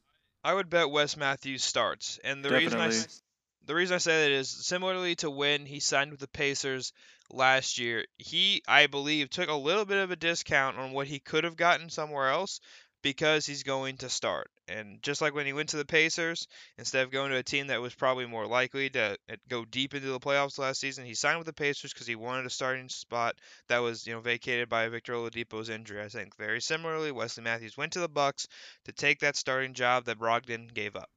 I 0.45 0.51
I 0.51 0.55
would 0.55 0.69
bet 0.69 0.91
Wes 0.91 1.17
Matthews 1.17 1.63
starts, 1.63 2.19
and 2.25 2.45
the 2.45 2.49
Definitely. 2.49 2.87
reason 2.87 3.11
I 3.13 3.28
the 3.69 3.75
reason 3.75 3.95
I 3.95 3.99
say 3.99 4.25
that 4.25 4.33
is 4.33 4.49
similarly 4.49 5.15
to 5.17 5.31
when 5.31 5.67
he 5.67 5.79
signed 5.79 6.11
with 6.11 6.21
the 6.21 6.27
Pacers 6.27 6.95
last 7.31 7.79
year, 7.79 8.07
he, 8.17 8.63
I 8.67 8.87
believe, 8.87 9.29
took 9.29 9.51
a 9.51 9.55
little 9.55 9.85
bit 9.85 9.99
of 9.99 10.11
a 10.11 10.17
discount 10.17 10.79
on 10.79 10.93
what 10.93 11.07
he 11.07 11.19
could 11.19 11.45
have 11.45 11.55
gotten 11.55 11.91
somewhere 11.91 12.31
else 12.31 12.61
because 13.03 13.45
he's 13.45 13.65
going 13.65 13.99
to 13.99 14.09
start. 14.09 14.51
And 14.69 15.03
just 15.03 15.21
like 15.21 15.35
when 15.35 15.45
he 15.45 15.53
went 15.53 15.69
to 15.69 15.77
the 15.77 15.85
Pacers, 15.85 16.49
instead 16.79 17.05
of 17.05 17.11
going 17.11 17.31
to 17.31 17.37
a 17.37 17.43
team 17.43 17.67
that 17.67 17.83
was 17.83 17.95
probably 17.95 18.25
more 18.25 18.47
likely 18.47 18.89
to 18.89 19.19
uh, 19.31 19.37
go 19.51 19.67
deep 19.67 19.95
into 19.95 20.09
the 20.09 20.19
playoffs 20.19 20.59
last 20.59 20.81
season, 20.81 21.05
he 21.05 21.15
signed 21.15 21.37
with 21.37 21.47
the 21.47 21.53
Pacers 21.53 21.93
because 21.93 22.07
he 22.07 22.17
wanted 22.17 22.47
a 22.47 22.51
starting 22.51 22.89
spot 22.89 23.35
that 23.69 23.81
was, 23.81 24.07
you 24.07 24.15
know, 24.15 24.21
vacated 24.21 24.71
by 24.71 24.89
Victor 24.89 25.13
Oladipo's 25.13 25.69
injury. 25.69 26.03
I 26.03 26.09
think 26.09 26.35
very 26.39 26.63
similarly, 26.63 27.13
Wesley 27.13 27.45
Matthews 27.45 27.77
went 27.77 27.93
to 27.93 28.01
the 28.01 28.09
Bucks 28.09 28.47
to 28.87 28.93
take 28.93 29.21
that 29.21 29.37
starting 29.37 29.75
job 29.75 30.07
that 30.07 30.19
Brogdon 30.19 30.73
gave 30.73 30.97
up. 30.97 31.11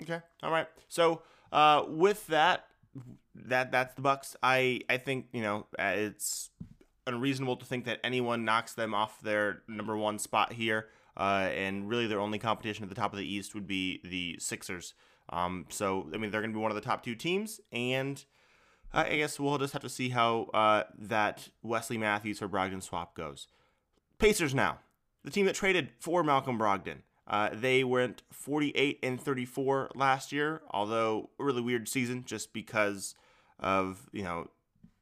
Okay, 0.00 0.20
all 0.42 0.50
right. 0.50 0.66
So 0.88 1.20
uh, 1.52 1.84
with 1.88 2.26
that, 2.28 2.66
that 3.34 3.72
that's 3.72 3.94
the 3.94 4.02
Bucks. 4.02 4.36
I 4.42 4.80
I 4.88 4.96
think 4.98 5.26
you 5.32 5.42
know 5.42 5.66
uh, 5.78 5.94
it's 5.96 6.50
unreasonable 7.06 7.56
to 7.56 7.64
think 7.64 7.84
that 7.86 8.00
anyone 8.04 8.44
knocks 8.44 8.74
them 8.74 8.94
off 8.94 9.20
their 9.20 9.62
number 9.68 9.96
one 9.96 10.18
spot 10.18 10.52
here. 10.52 10.88
Uh, 11.16 11.50
and 11.54 11.88
really, 11.88 12.06
their 12.06 12.20
only 12.20 12.38
competition 12.38 12.82
at 12.84 12.88
the 12.88 12.94
top 12.94 13.12
of 13.12 13.18
the 13.18 13.26
East 13.26 13.54
would 13.54 13.66
be 13.66 14.00
the 14.04 14.36
Sixers. 14.38 14.94
Um, 15.28 15.66
so 15.68 16.08
I 16.14 16.16
mean, 16.16 16.30
they're 16.30 16.40
going 16.40 16.52
to 16.52 16.56
be 16.56 16.62
one 16.62 16.70
of 16.70 16.76
the 16.76 16.80
top 16.80 17.04
two 17.04 17.14
teams, 17.14 17.60
and 17.72 18.24
I 18.92 19.16
guess 19.16 19.38
we'll 19.38 19.58
just 19.58 19.72
have 19.72 19.82
to 19.82 19.88
see 19.88 20.10
how 20.10 20.50
uh, 20.54 20.84
that 20.98 21.48
Wesley 21.62 21.98
Matthews 21.98 22.38
for 22.38 22.48
Brogdon 22.48 22.82
swap 22.82 23.14
goes. 23.14 23.48
Pacers 24.18 24.54
now, 24.54 24.78
the 25.24 25.30
team 25.30 25.46
that 25.46 25.54
traded 25.54 25.90
for 25.98 26.22
Malcolm 26.22 26.58
Brogdon. 26.58 27.02
Uh, 27.30 27.48
they 27.52 27.84
went 27.84 28.22
48 28.32 28.98
and 29.04 29.20
34 29.20 29.92
last 29.94 30.32
year, 30.32 30.62
although 30.72 31.30
a 31.38 31.44
really 31.44 31.62
weird 31.62 31.88
season 31.88 32.24
just 32.26 32.52
because 32.52 33.14
of 33.60 34.08
you 34.12 34.24
know 34.24 34.48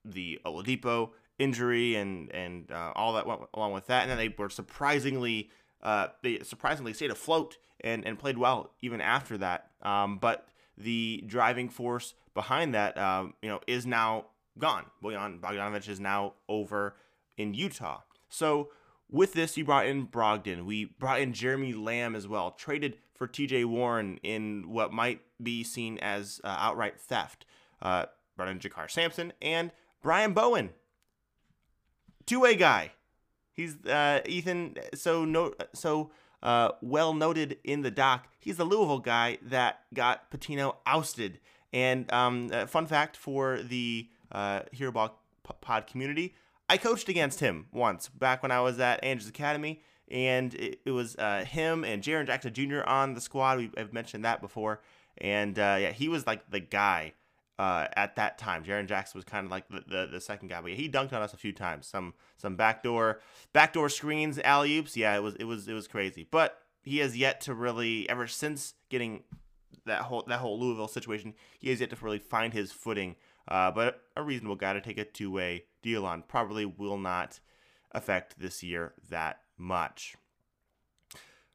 the 0.05 0.39
Oladipo 0.45 1.11
injury 1.39 1.95
and 1.97 2.31
and 2.33 2.71
uh, 2.71 2.93
all 2.95 3.15
that 3.15 3.27
went 3.27 3.41
along 3.55 3.73
with 3.73 3.87
that. 3.87 4.03
And 4.03 4.11
then 4.11 4.19
they 4.19 4.35
were 4.37 4.51
surprisingly 4.51 5.49
uh, 5.83 6.09
they 6.23 6.41
surprisingly 6.41 6.93
stayed 6.93 7.11
afloat 7.11 7.57
and 7.81 8.07
and 8.07 8.19
played 8.19 8.37
well 8.37 8.73
even 8.83 9.01
after 9.01 9.39
that. 9.39 9.71
Um, 9.81 10.19
but 10.19 10.49
the 10.77 11.25
driving 11.27 11.71
force 11.71 12.13
behind 12.35 12.75
that 12.75 12.99
um, 12.99 13.33
you 13.41 13.49
know 13.49 13.61
is 13.67 13.87
now 13.87 14.27
gone. 14.59 14.85
Bojan 15.03 15.41
Bogdanovic 15.41 15.89
is 15.89 15.99
now 15.99 16.35
over 16.47 16.95
in 17.39 17.55
Utah. 17.55 18.03
So 18.29 18.69
with 19.11 19.33
this, 19.33 19.57
you 19.57 19.65
brought 19.65 19.87
in 19.87 20.07
Brogdon. 20.07 20.65
We 20.65 20.87
brought 20.87 21.21
in 21.21 21.33
Jeremy 21.33 21.73
Lamb 21.73 22.15
as 22.15 22.29
well, 22.29 22.51
traded 22.53 22.99
for 23.15 23.27
TJ 23.27 23.65
Warren 23.65 24.19
in 24.23 24.65
what 24.69 24.93
might 24.93 25.21
be 25.43 25.65
seen 25.65 25.99
as 25.99 26.41
uh, 26.45 26.57
outright 26.59 27.01
theft. 27.01 27.45
Uh, 27.81 28.07
brought 28.37 28.49
in 28.49 28.59
JaKarr 28.59 28.91
Sampson 28.91 29.33
and 29.43 29.71
Brian 30.03 30.33
Bowen, 30.33 30.71
two 32.27 32.41
way 32.41 32.55
guy. 32.55 32.93
He's 33.53 33.85
uh, 33.87 34.21
Ethan, 34.27 34.77
so 34.95 35.25
no, 35.25 35.55
so 35.75 36.13
uh, 36.43 36.71
well 36.81 37.13
noted 37.13 37.59
in 37.65 37.83
the 37.83 37.91
doc. 37.91 38.29
He's 38.39 38.57
the 38.57 38.65
Louisville 38.65 39.01
guy 39.01 39.39
that 39.43 39.81
got 39.93 40.31
Pitino 40.31 40.77
ousted. 40.87 41.41
And 41.73 42.11
um, 42.13 42.51
fun 42.69 42.87
fact 42.87 43.17
for 43.17 43.59
the 43.59 44.09
uh, 44.31 44.61
Hero 44.73 44.93
Ball 44.93 45.21
Pod 45.61 45.87
community: 45.87 46.35
I 46.69 46.77
coached 46.77 47.09
against 47.09 47.41
him 47.41 47.67
once 47.73 48.09
back 48.09 48.43
when 48.43 48.51
I 48.53 48.61
was 48.61 48.79
at 48.79 49.03
Andrews 49.03 49.29
Academy, 49.29 49.83
and 50.11 50.55
it, 50.55 50.81
it 50.85 50.91
was 50.91 51.17
uh, 51.17 51.45
him 51.45 51.85
and 51.85 52.03
Jaren 52.03 52.27
Jackson 52.27 52.53
Jr. 52.53 52.81
on 52.87 53.15
the 53.15 53.21
squad. 53.21 53.59
We, 53.59 53.71
have 53.77 53.93
mentioned 53.93 54.25
that 54.25 54.41
before, 54.41 54.81
and 55.19 55.59
uh, 55.59 55.77
yeah, 55.81 55.93
he 55.93 56.09
was 56.09 56.27
like 56.27 56.51
the 56.51 56.61
guy 56.61 57.15
uh, 57.59 57.87
at 57.97 58.17
that 58.17 58.39
time. 58.39 58.65
Jaren 58.65 58.87
Jackson 58.87 59.19
was 59.19 59.25
kind 59.25 59.45
of 59.45 59.51
like 59.51 59.69
the, 59.69 59.83
the, 59.87 60.09
the, 60.13 60.21
second 60.21 60.49
guy, 60.49 60.61
but 60.61 60.73
he 60.73 60.89
dunked 60.89 61.13
on 61.13 61.23
us 61.23 61.33
a 61.33 61.37
few 61.37 61.53
times. 61.53 61.87
Some 61.87 62.15
some 62.37 62.57
backdoor 62.57 63.21
backdoor 63.53 63.89
screens, 63.89 64.39
alley 64.39 64.77
oops. 64.77 64.97
Yeah, 64.97 65.17
it 65.17 65.23
was 65.23 65.35
it 65.37 65.45
was 65.45 65.69
it 65.69 65.75
was 65.75 65.89
crazy. 65.89 66.27
But 66.31 66.59
he 66.83 66.99
has 66.99 67.17
yet 67.17 67.41
to 67.43 67.55
really 67.55 68.09
ever 68.09 68.27
since 68.27 68.75
getting 68.89 69.25
that 69.87 70.03
whole 70.03 70.25
that 70.29 70.39
whole 70.39 70.59
Louisville 70.59 70.89
situation, 70.89 71.35
he 71.59 71.71
has 71.71 71.81
yet 71.81 71.91
to 71.91 71.97
really 72.01 72.19
find 72.19 72.53
his 72.53 72.73
footing. 72.73 73.17
Uh, 73.49 73.71
but 73.71 74.03
a 74.17 74.23
reasonable 74.23 74.57
guy 74.57 74.75
to 74.75 74.81
take 74.81 74.99
a 74.99 75.05
two 75.05 75.31
way 75.31 75.65
deal 75.83 76.05
on 76.05 76.23
probably 76.23 76.65
will 76.67 76.99
not 76.99 77.41
affect 77.93 78.39
this 78.39 78.63
year 78.63 78.93
that 79.09 79.41
much. 79.57 80.15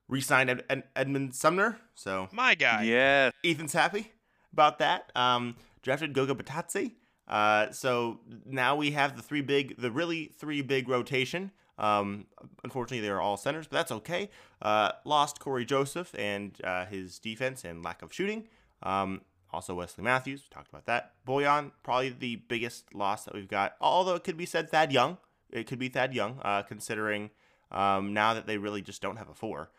Resigned 0.09 0.49
Ed- 0.49 0.63
Ed- 0.69 0.83
Edmond 0.95 1.33
Sumner, 1.33 1.77
so 1.95 2.27
my 2.31 2.55
guy. 2.55 2.83
Yeah, 2.83 3.31
Ethan's 3.43 3.73
happy 3.73 4.11
about 4.51 4.79
that. 4.79 5.11
Um, 5.15 5.55
drafted 5.81 6.13
Goga 6.13 6.35
Bitadze. 6.35 6.91
Uh, 7.27 7.71
so 7.71 8.19
now 8.45 8.75
we 8.75 8.91
have 8.91 9.15
the 9.15 9.21
three 9.23 9.41
big, 9.41 9.79
the 9.79 9.89
really 9.91 10.25
three 10.37 10.61
big 10.61 10.89
rotation. 10.89 11.51
Um, 11.77 12.25
unfortunately, 12.63 12.99
they 12.99 13.09
are 13.09 13.21
all 13.21 13.37
centers, 13.37 13.65
but 13.67 13.77
that's 13.77 13.91
okay. 13.91 14.29
Uh, 14.61 14.91
lost 15.05 15.39
Cory 15.39 15.65
Joseph 15.65 16.13
and 16.17 16.55
uh, 16.63 16.85
his 16.85 17.17
defense 17.19 17.63
and 17.63 17.83
lack 17.83 18.01
of 18.01 18.13
shooting. 18.13 18.47
Um, 18.83 19.21
also, 19.53 19.75
Wesley 19.75 20.03
Matthews, 20.03 20.43
we 20.49 20.53
talked 20.53 20.69
about 20.69 20.87
that. 20.87 21.11
Bojan, 21.27 21.71
probably 21.83 22.09
the 22.09 22.37
biggest 22.37 22.93
loss 22.95 23.25
that 23.25 23.35
we've 23.35 23.47
got. 23.47 23.75
Although 23.79 24.15
it 24.15 24.23
could 24.23 24.35
be 24.35 24.47
said 24.47 24.69
Thad 24.69 24.91
Young. 24.91 25.17
It 25.51 25.67
could 25.67 25.77
be 25.77 25.89
Thad 25.89 26.15
Young, 26.15 26.39
uh, 26.41 26.63
considering 26.63 27.29
um, 27.71 28.13
now 28.13 28.33
that 28.33 28.47
they 28.47 28.57
really 28.57 28.81
just 28.81 29.01
don't 29.01 29.17
have 29.17 29.29
a 29.29 29.35
four. 29.35 29.69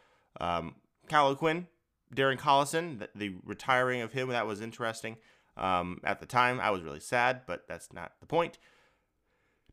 Um, 0.40 0.76
Kyle 1.09 1.26
O'Quinn, 1.26 1.66
Darren 2.14 2.38
Collison, 2.38 3.00
the, 3.00 3.09
the, 3.16 3.35
retiring 3.45 4.00
of 4.00 4.12
him, 4.12 4.28
that 4.28 4.47
was 4.47 4.61
interesting. 4.61 5.16
Um, 5.57 6.00
at 6.04 6.21
the 6.21 6.26
time, 6.26 6.61
I 6.61 6.71
was 6.71 6.83
really 6.83 7.00
sad, 7.00 7.43
but 7.47 7.64
that's 7.69 7.93
not 7.93 8.12
the 8.21 8.26
point. 8.26 8.59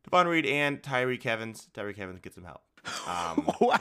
Davon 0.02 0.26
Reed 0.26 0.46
and 0.46 0.82
Tyreke 0.82 1.26
Evans. 1.26 1.68
Tyreke 1.72 2.00
Evans 2.00 2.20
get 2.20 2.34
some 2.34 2.44
help. 2.44 2.62
Um, 3.06 3.48
wow. 3.60 3.78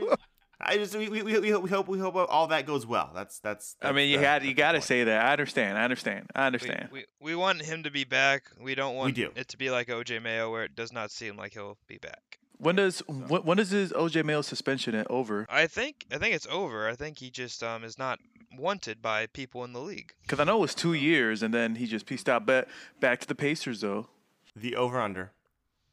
I, 0.60 0.72
I 0.72 0.76
just 0.76 0.94
we, 0.96 1.08
we, 1.08 1.22
we, 1.22 1.38
we 1.58 1.68
hope 1.70 1.88
we 1.88 1.98
hope 1.98 2.14
all 2.16 2.46
that 2.48 2.66
goes 2.66 2.86
well. 2.86 3.10
That's 3.14 3.38
that's. 3.38 3.76
that's 3.80 3.90
I 3.90 3.92
mean, 3.94 4.10
you 4.10 4.16
the, 4.18 4.22
got 4.22 4.42
you 4.44 4.54
got 4.54 4.72
to 4.72 4.80
say 4.80 5.04
that. 5.04 5.24
I 5.24 5.32
understand. 5.32 5.78
I 5.78 5.84
understand. 5.84 6.30
I 6.34 6.46
understand. 6.46 6.88
We, 6.92 7.06
we, 7.20 7.32
we 7.32 7.34
want 7.34 7.62
him 7.62 7.82
to 7.84 7.90
be 7.90 8.04
back. 8.04 8.44
We 8.60 8.74
don't 8.74 8.94
want 8.94 9.06
We 9.06 9.12
do. 9.12 9.30
it 9.34 9.48
to 9.48 9.56
be 9.56 9.70
like 9.70 9.88
OJ 9.88 10.22
Mayo, 10.22 10.50
where 10.50 10.64
it 10.64 10.74
does 10.76 10.92
not 10.92 11.10
seem 11.10 11.36
like 11.36 11.52
he'll 11.54 11.78
be 11.86 11.98
back. 11.98 12.38
When 12.58 12.76
does 12.76 13.00
when, 13.06 13.42
when 13.42 13.56
does 13.56 13.70
his 13.70 13.92
OJ 13.92 14.24
Mayo 14.24 14.42
suspension 14.42 15.04
over? 15.08 15.46
I 15.48 15.66
think 15.66 16.04
I 16.12 16.18
think 16.18 16.34
it's 16.34 16.46
over. 16.46 16.88
I 16.88 16.94
think 16.94 17.18
he 17.18 17.30
just 17.30 17.62
um 17.62 17.84
is 17.84 17.98
not 17.98 18.18
wanted 18.58 19.00
by 19.00 19.26
people 19.26 19.64
in 19.64 19.72
the 19.72 19.80
league. 19.80 20.12
Because 20.22 20.40
I 20.40 20.44
know 20.44 20.58
it 20.58 20.60
was 20.60 20.74
two 20.74 20.92
years, 20.92 21.42
and 21.42 21.54
then 21.54 21.76
he 21.76 21.86
just 21.86 22.04
pieced 22.04 22.28
out. 22.28 22.44
But 22.44 22.68
back 23.00 23.20
to 23.20 23.26
the 23.26 23.34
Pacers 23.34 23.80
though. 23.80 24.08
the 24.54 24.76
over 24.76 25.00
under 25.00 25.32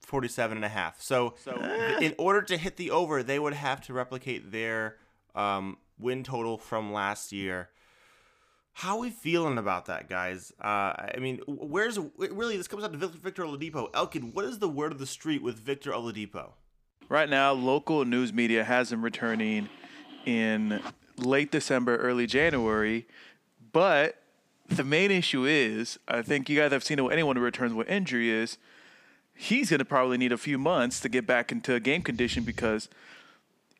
47 0.08 0.58
and 0.58 0.64
a 0.64 0.70
half. 0.70 1.02
So, 1.02 1.36
in 2.00 2.16
order 2.18 2.42
to 2.44 2.56
hit 2.56 2.78
the 2.78 2.92
over, 2.92 3.24
they 3.24 3.40
would 3.40 3.54
have 3.54 3.82
to 3.82 3.94
replicate 3.94 4.54
their 4.54 4.96
um, 5.36 5.78
win 6.00 6.24
total 6.24 6.58
from 6.58 6.94
last 6.94 7.34
year. 7.34 7.70
How 8.72 8.96
are 8.96 9.02
we 9.02 9.10
feeling 9.10 9.58
about 9.58 9.88
that, 9.88 10.08
guys? 10.08 10.54
Uh, 10.62 10.94
I 11.14 11.18
mean, 11.20 11.42
where's 11.46 12.00
really 12.18 12.56
this 12.56 12.70
comes 12.70 12.86
out 12.86 12.94
to 12.94 13.08
Victor 13.08 13.44
Oladipo. 13.44 13.90
Elkin, 13.94 14.32
what 14.32 14.46
is 14.46 14.60
the 14.60 14.70
word 14.70 14.94
of 14.94 15.00
the 15.00 15.06
street 15.06 15.44
with 15.44 15.60
Victor 15.60 15.92
Oladipo? 15.92 16.52
Right 17.10 17.30
now, 17.30 17.52
local 17.52 18.06
news 18.06 18.32
media 18.32 18.64
has 18.64 18.94
him 18.94 19.04
returning 19.04 19.68
in 20.26 20.82
late 21.18 21.52
December, 21.52 21.98
early 21.98 22.28
January. 22.28 23.08
But 23.74 24.22
the 24.70 24.86
main 24.86 25.12
issue 25.12 25.44
is, 25.46 26.00
I 26.08 26.22
think 26.22 26.48
you 26.48 26.58
guys 26.58 26.72
have 26.72 26.84
seen 26.84 26.98
it 26.98 27.02
with 27.02 27.14
anyone 27.14 27.36
who 27.36 27.42
returns 27.42 27.74
with 27.74 27.90
injury 27.90 28.30
is 28.30 28.58
he's 29.38 29.70
going 29.70 29.80
to 29.80 29.86
probably 29.86 30.18
need 30.18 30.32
a 30.32 30.38
few 30.38 30.58
months 30.58 31.00
to 31.02 31.10
get 31.10 31.28
back 31.28 31.52
into 31.52 31.80
game 31.80 32.02
condition 32.02 32.44
because 32.44 32.90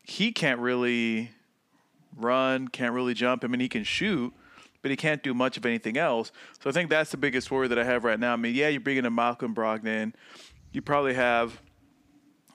he 0.04 0.32
can't 0.32 0.60
really 0.60 1.32
run, 2.16 2.68
can't 2.68 2.94
really 2.94 3.14
jump. 3.14 3.44
I 3.44 3.48
mean, 3.48 3.60
he 3.60 3.68
can 3.68 3.84
shoot, 3.84 4.34
but 4.82 4.92
he 4.92 4.98
can't 4.98 5.24
do 5.24 5.34
much 5.34 5.58
of 5.58 5.66
anything 5.66 5.98
else. 5.98 6.32
So 6.62 6.70
I 6.70 6.74
think 6.74 6.90
that's 6.90 7.12
the 7.12 7.18
biggest 7.18 7.50
worry 7.50 7.68
that 7.68 7.80
I 7.80 7.84
have 7.84 8.04
right 8.04 8.20
now. 8.20 8.34
I 8.34 8.36
mean, 8.36 8.56
yeah, 8.56 8.68
you're 8.68 8.80
bringing 8.80 9.06
in 9.06 9.16
Malcolm 9.16 9.56
Brogdon. 9.56 10.14
You 10.72 10.82
probably 10.82 11.16
have 11.16 11.60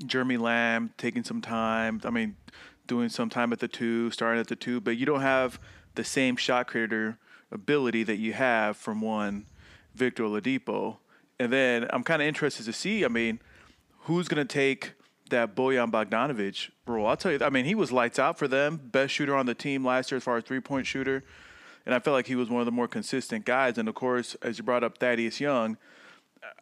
Jeremy 0.07 0.37
Lamb 0.37 0.95
taking 0.97 1.25
some 1.25 1.41
time. 1.41 2.01
I 2.05 2.11
mean, 2.11 2.37
doing 2.87 3.09
some 3.09 3.29
time 3.29 3.53
at 3.53 3.59
the 3.59 3.69
two, 3.69 4.11
starting 4.13 4.41
at 4.41 4.49
the 4.49 4.57
two, 4.57 4.81
but 4.81 4.97
you 4.97 5.07
don't 5.07 5.23
have 5.23 5.59
the 5.97 6.05
same 6.05 6.37
shot 6.37 6.69
creator 6.69 7.19
ability 7.51 8.05
that 8.05 8.17
you 8.17 8.33
have 8.33 8.77
from 8.77 9.01
one 9.01 9.47
Victor 9.95 10.23
Oladipo. 10.23 10.97
And 11.43 11.53
then 11.53 11.89
I'm 11.91 12.05
kind 12.05 12.23
of 12.23 12.29
interested 12.29 12.65
to 12.67 12.73
see. 12.73 13.05
I 13.05 13.09
mean, 13.09 13.41
who's 14.03 14.29
going 14.29 14.47
to 14.47 14.53
take 14.53 14.93
that 15.31 15.57
Bojan 15.57 15.91
Bogdanovic 15.91 16.71
role? 16.87 17.05
I'll 17.05 17.17
tell 17.17 17.33
you. 17.33 17.41
I 17.43 17.51
mean, 17.51 17.65
he 17.65 17.75
was 17.75 17.91
lights 17.91 18.21
out 18.21 18.39
for 18.39 18.47
them, 18.47 18.77
best 18.77 19.13
shooter 19.13 19.35
on 19.35 19.47
the 19.47 19.55
team 19.55 19.85
last 19.85 20.13
year 20.13 20.19
as 20.19 20.23
far 20.23 20.37
as 20.37 20.45
three 20.45 20.61
point 20.61 20.87
shooter, 20.87 21.25
and 21.85 21.97
I 21.97 21.99
felt 21.99 22.15
like 22.15 22.29
he 22.29 22.37
was 22.37 22.49
one 22.49 22.61
of 22.61 22.67
the 22.67 22.71
more 22.71 22.87
consistent 22.87 23.45
guys. 23.45 23.77
And 23.77 23.89
of 23.89 23.97
course, 23.97 24.37
as 24.37 24.59
you 24.59 24.63
brought 24.63 24.85
up 24.85 24.99
Thaddeus 24.99 25.41
Young, 25.41 25.79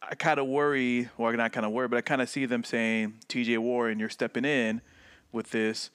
I 0.01 0.15
kind 0.15 0.41
of 0.41 0.47
worry, 0.47 1.11
or 1.19 1.37
not 1.37 1.53
kind 1.53 1.67
of 1.67 1.73
worry, 1.73 1.89
but 1.89 1.99
I 1.99 2.01
kind 2.01 2.23
of 2.23 2.31
see 2.31 2.47
them 2.47 2.65
saying, 2.65 3.17
"T.J. 3.29 3.59
Warren, 3.59 3.99
you're 3.99 4.09
stepping 4.09 4.47
in 4.47 4.81
with 5.31 5.51
this." 5.51 5.91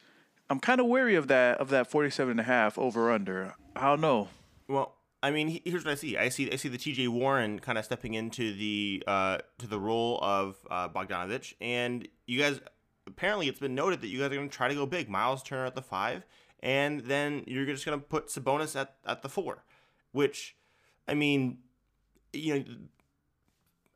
I'm 0.48 0.60
kind 0.60 0.80
of 0.80 0.86
wary 0.86 1.16
of 1.16 1.28
that 1.30 1.58
of 1.58 1.70
that 1.70 1.90
47 1.90 2.30
and 2.30 2.40
a 2.40 2.44
half 2.44 2.78
over 2.78 3.12
under. 3.12 3.56
I 3.76 3.88
don't 3.88 4.02
know. 4.02 4.28
Well, 4.68 4.94
I 5.26 5.32
mean, 5.32 5.60
here's 5.66 5.84
what 5.84 5.92
I 5.92 5.96
see. 5.96 6.18
I 6.18 6.30
see 6.30 6.52
I 6.52 6.56
see 6.56 6.70
the 6.70 6.78
T.J. 6.78 7.08
Warren 7.08 7.58
kind 7.58 7.80
of 7.80 7.86
stepping 7.86 8.14
into 8.14 8.54
the 8.54 9.04
uh, 9.08 9.40
to 9.58 9.66
the 9.66 9.80
role 9.80 10.20
of 10.22 10.56
uh, 10.70 10.88
Bogdanovic, 10.90 11.56
and 11.60 12.08
you 12.28 12.38
guys 12.38 12.60
apparently 13.08 13.48
it's 13.48 13.60
been 13.60 13.74
noted 13.74 14.02
that 14.02 14.10
you 14.10 14.20
guys 14.20 14.28
are 14.28 14.36
going 14.36 14.48
to 14.48 14.56
try 14.56 14.68
to 14.68 14.76
go 14.76 14.86
big. 14.86 15.10
Miles 15.10 15.42
Turner 15.42 15.66
at 15.66 15.74
the 15.74 15.82
five, 15.82 16.28
and 16.60 17.00
then 17.00 17.44
you're 17.48 17.66
just 17.66 17.88
going 17.88 18.00
to 18.00 18.06
put 18.06 18.28
Sabonis 18.28 18.80
at 18.80 18.98
at 19.04 19.24
the 19.24 19.30
four, 19.30 19.64
which, 20.12 20.56
I 21.08 21.16
mean, 21.16 21.58
you 22.32 22.60
know, 22.60 22.66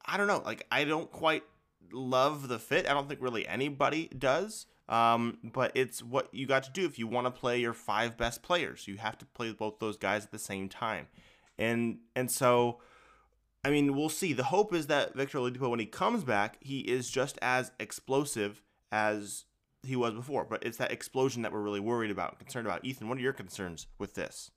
I 0.03 0.17
don't 0.17 0.25
know. 0.25 0.41
Like, 0.43 0.65
I 0.71 0.83
don't 0.83 1.11
quite 1.11 1.43
love 1.91 2.47
the 2.47 2.57
fit. 2.57 2.89
I 2.89 2.95
don't 2.95 3.07
think 3.07 3.21
really 3.21 3.47
anybody 3.47 4.09
does. 4.17 4.65
Um, 4.89 5.37
but 5.43 5.71
it's 5.75 6.01
what 6.01 6.33
you 6.33 6.47
got 6.47 6.63
to 6.63 6.71
do 6.71 6.83
if 6.85 6.97
you 6.97 7.07
want 7.07 7.27
to 7.27 7.31
play 7.31 7.59
your 7.59 7.73
five 7.73 8.17
best 8.17 8.41
players. 8.41 8.87
You 8.87 8.97
have 8.97 9.17
to 9.19 9.25
play 9.25 9.53
both 9.53 9.77
those 9.79 9.97
guys 9.97 10.25
at 10.25 10.31
the 10.31 10.39
same 10.39 10.67
time, 10.67 11.07
and 11.59 11.99
and 12.15 12.29
so, 12.29 12.79
I 13.63 13.69
mean, 13.69 13.95
we'll 13.95 14.09
see. 14.09 14.33
The 14.33 14.45
hope 14.45 14.73
is 14.73 14.87
that 14.87 15.15
Victor 15.15 15.37
Oladipo, 15.37 15.69
when 15.69 15.79
he 15.79 15.85
comes 15.85 16.23
back, 16.23 16.57
he 16.59 16.79
is 16.79 17.09
just 17.09 17.37
as 17.41 17.71
explosive 17.79 18.63
as 18.91 19.45
he 19.83 19.95
was 19.95 20.15
before. 20.15 20.43
But 20.43 20.65
it's 20.65 20.77
that 20.77 20.91
explosion 20.91 21.43
that 21.43 21.53
we're 21.53 21.61
really 21.61 21.79
worried 21.79 22.11
about, 22.11 22.39
concerned 22.39 22.65
about. 22.65 22.83
Ethan, 22.83 23.07
what 23.07 23.19
are 23.19 23.21
your 23.21 23.31
concerns 23.31 23.85
with 23.99 24.15
this? 24.15 24.49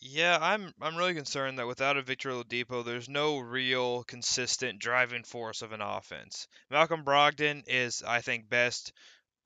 Yeah, 0.00 0.38
I'm 0.40 0.72
I'm 0.80 0.96
really 0.96 1.14
concerned 1.14 1.58
that 1.58 1.66
without 1.66 1.96
a 1.96 2.02
Victor 2.02 2.30
Oladipo, 2.30 2.84
there's 2.84 3.08
no 3.08 3.38
real 3.38 4.04
consistent 4.04 4.78
driving 4.78 5.24
force 5.24 5.60
of 5.62 5.72
an 5.72 5.80
offense. 5.80 6.46
Malcolm 6.70 7.04
Brogdon 7.04 7.64
is, 7.66 8.02
I 8.06 8.20
think, 8.20 8.48
best 8.48 8.92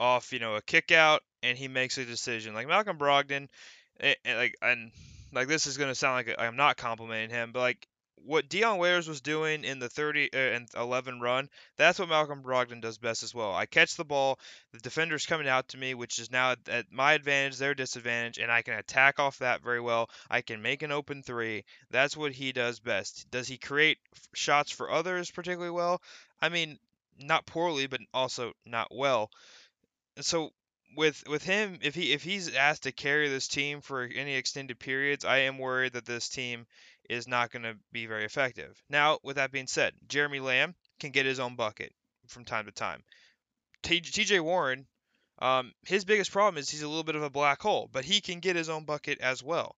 off 0.00 0.32
you 0.32 0.38
know 0.40 0.56
a 0.56 0.62
kick 0.62 0.90
out 0.92 1.23
and 1.42 1.56
he 1.59 1.68
makes 1.68 1.99
a 1.99 2.04
decision. 2.04 2.54
Like 2.54 2.68
Malcolm 2.68 2.99
Brogdon, 2.99 3.49
eh, 4.00 4.14
eh, 4.25 4.37
like 4.37 4.54
and 4.62 4.92
like 5.32 5.49
this 5.49 5.66
is 5.66 5.78
gonna 5.78 5.94
sound 5.94 6.26
like 6.26 6.37
I'm 6.38 6.56
not 6.56 6.76
complimenting 6.76 7.30
him, 7.30 7.52
but 7.52 7.61
like 7.61 7.87
what 8.25 8.49
Dion 8.49 8.79
Waiters 8.79 9.09
was 9.09 9.21
doing 9.21 9.64
in 9.64 9.79
the 9.79 9.88
30 9.88 10.31
uh, 10.33 10.37
and 10.37 10.69
11 10.76 11.21
run, 11.21 11.49
that's 11.76 11.99
what 11.99 12.09
Malcolm 12.09 12.43
Brogdon 12.43 12.81
does 12.81 12.99
best 12.99 13.23
as 13.23 13.35
well. 13.35 13.55
I 13.55 13.67
catch 13.67 13.97
the 13.97 14.05
ball, 14.05 14.38
the 14.73 14.79
defender's 14.79 15.26
coming 15.26 15.49
out 15.49 15.69
to 15.69 15.79
me, 15.79 15.95
which 15.95 16.19
is 16.19 16.31
now 16.31 16.55
at, 16.69 16.93
my 16.93 17.12
advantage, 17.12 17.59
their 17.59 17.75
disadvantage, 17.75 18.38
and 18.38 18.50
I 18.50 18.62
can 18.62 18.75
attack 18.75 19.19
off 19.19 19.38
that 19.38 19.62
very 19.62 19.81
well. 19.81 20.11
I 20.31 20.41
can 20.41 20.62
make 20.62 20.83
an 20.83 20.93
open 20.93 21.23
three. 21.23 21.64
That's 21.91 22.17
what 22.17 22.33
he 22.33 22.52
does 22.52 22.81
best. 22.81 23.31
Does 23.31 23.49
he 23.49 23.59
create 23.59 23.99
shots 24.35 24.71
for 24.71 24.91
others 24.91 25.31
particularly 25.31 25.73
well? 25.73 26.00
I 26.41 26.49
mean, 26.49 26.79
not 27.19 27.47
poorly, 27.47 27.87
but 27.87 28.00
also 28.12 28.52
not 28.67 28.88
well. 28.95 29.31
So 30.21 30.52
with 30.97 31.26
with 31.29 31.43
him, 31.43 31.79
if 31.83 31.95
he 31.95 32.12
if 32.12 32.23
he's 32.23 32.55
asked 32.55 32.85
to 32.85 32.93
carry 32.93 33.29
this 33.29 33.49
team 33.49 33.81
for 33.81 34.05
any 34.05 34.35
extended 34.35 34.79
periods, 34.79 35.25
I 35.25 35.38
am 35.38 35.59
worried 35.59 35.95
that 35.95 36.05
this 36.05 36.29
team 36.29 36.67
is 37.09 37.28
not 37.28 37.50
going 37.50 37.62
to 37.62 37.76
be 37.92 38.06
very 38.06 38.25
effective. 38.25 38.82
Now, 38.88 39.18
with 39.23 39.37
that 39.37 39.52
being 39.52 39.66
said, 39.66 39.94
Jeremy 40.09 40.40
Lamb 40.40 40.75
can 41.00 41.11
get 41.11 41.26
his 41.26 41.40
own 41.40 41.56
bucket 41.56 41.92
from 42.28 42.44
time 42.44 42.66
to 42.66 42.73
time. 42.73 43.02
TJ 43.82 44.40
Warren, 44.40 44.87
um, 45.40 45.73
his 45.87 46.04
biggest 46.04 46.30
problem 46.30 46.59
is 46.59 46.71
he's 46.71 46.82
a 46.82 46.88
little 46.88 47.04
bit 47.04 47.16
of 47.16 47.23
a 47.23 47.30
black 47.30 47.61
hole, 47.61 47.88
but 47.92 48.04
he 48.04 48.21
can 48.21 48.40
get 48.40 48.56
his 48.56 48.68
own 48.68 48.85
bucket 48.85 49.21
as 49.21 49.42
well. 49.42 49.76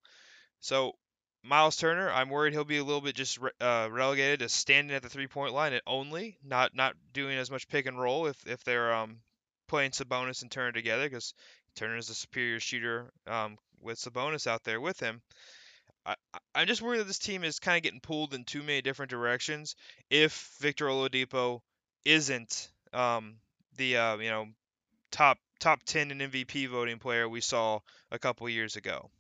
So 0.60 0.92
Miles 1.42 1.76
Turner, 1.76 2.10
I'm 2.10 2.30
worried 2.30 2.52
he'll 2.52 2.64
be 2.64 2.78
a 2.78 2.84
little 2.84 3.00
bit 3.00 3.14
just 3.14 3.38
re- 3.38 3.50
uh, 3.60 3.88
relegated 3.90 4.40
to 4.40 4.48
standing 4.48 4.96
at 4.96 5.02
the 5.02 5.08
three 5.08 5.26
point 5.26 5.52
line 5.52 5.72
and 5.72 5.82
only, 5.86 6.38
not 6.42 6.74
not 6.74 6.96
doing 7.12 7.36
as 7.36 7.50
much 7.50 7.68
pick 7.68 7.86
and 7.86 8.00
roll 8.00 8.26
if 8.26 8.46
if 8.46 8.64
they're 8.64 8.94
um, 8.94 9.20
playing 9.68 9.90
Sabonis 9.90 10.42
and 10.42 10.50
Turner 10.50 10.72
together 10.72 11.04
because 11.04 11.34
Turner 11.76 11.96
is 11.96 12.10
a 12.10 12.14
superior 12.14 12.60
shooter 12.60 13.10
um, 13.26 13.58
with 13.80 13.98
Sabonis 13.98 14.46
out 14.46 14.64
there 14.64 14.80
with 14.80 15.00
him. 15.00 15.20
I, 16.06 16.14
I'm 16.54 16.66
just 16.66 16.82
worried 16.82 17.00
that 17.00 17.06
this 17.06 17.18
team 17.18 17.44
is 17.44 17.58
kind 17.58 17.76
of 17.76 17.82
getting 17.82 18.00
pulled 18.00 18.34
in 18.34 18.44
too 18.44 18.62
many 18.62 18.82
different 18.82 19.10
directions. 19.10 19.76
If 20.10 20.56
Victor 20.60 20.86
Oladipo 20.86 21.60
isn't 22.04 22.68
um, 22.92 23.36
the 23.76 23.96
uh, 23.96 24.16
you 24.16 24.30
know 24.30 24.46
top 25.10 25.38
top 25.60 25.82
ten 25.84 26.10
in 26.10 26.18
MVP 26.18 26.68
voting 26.68 26.98
player 26.98 27.28
we 27.28 27.40
saw 27.40 27.80
a 28.10 28.18
couple 28.18 28.48
years 28.48 28.76
ago. 28.76 29.10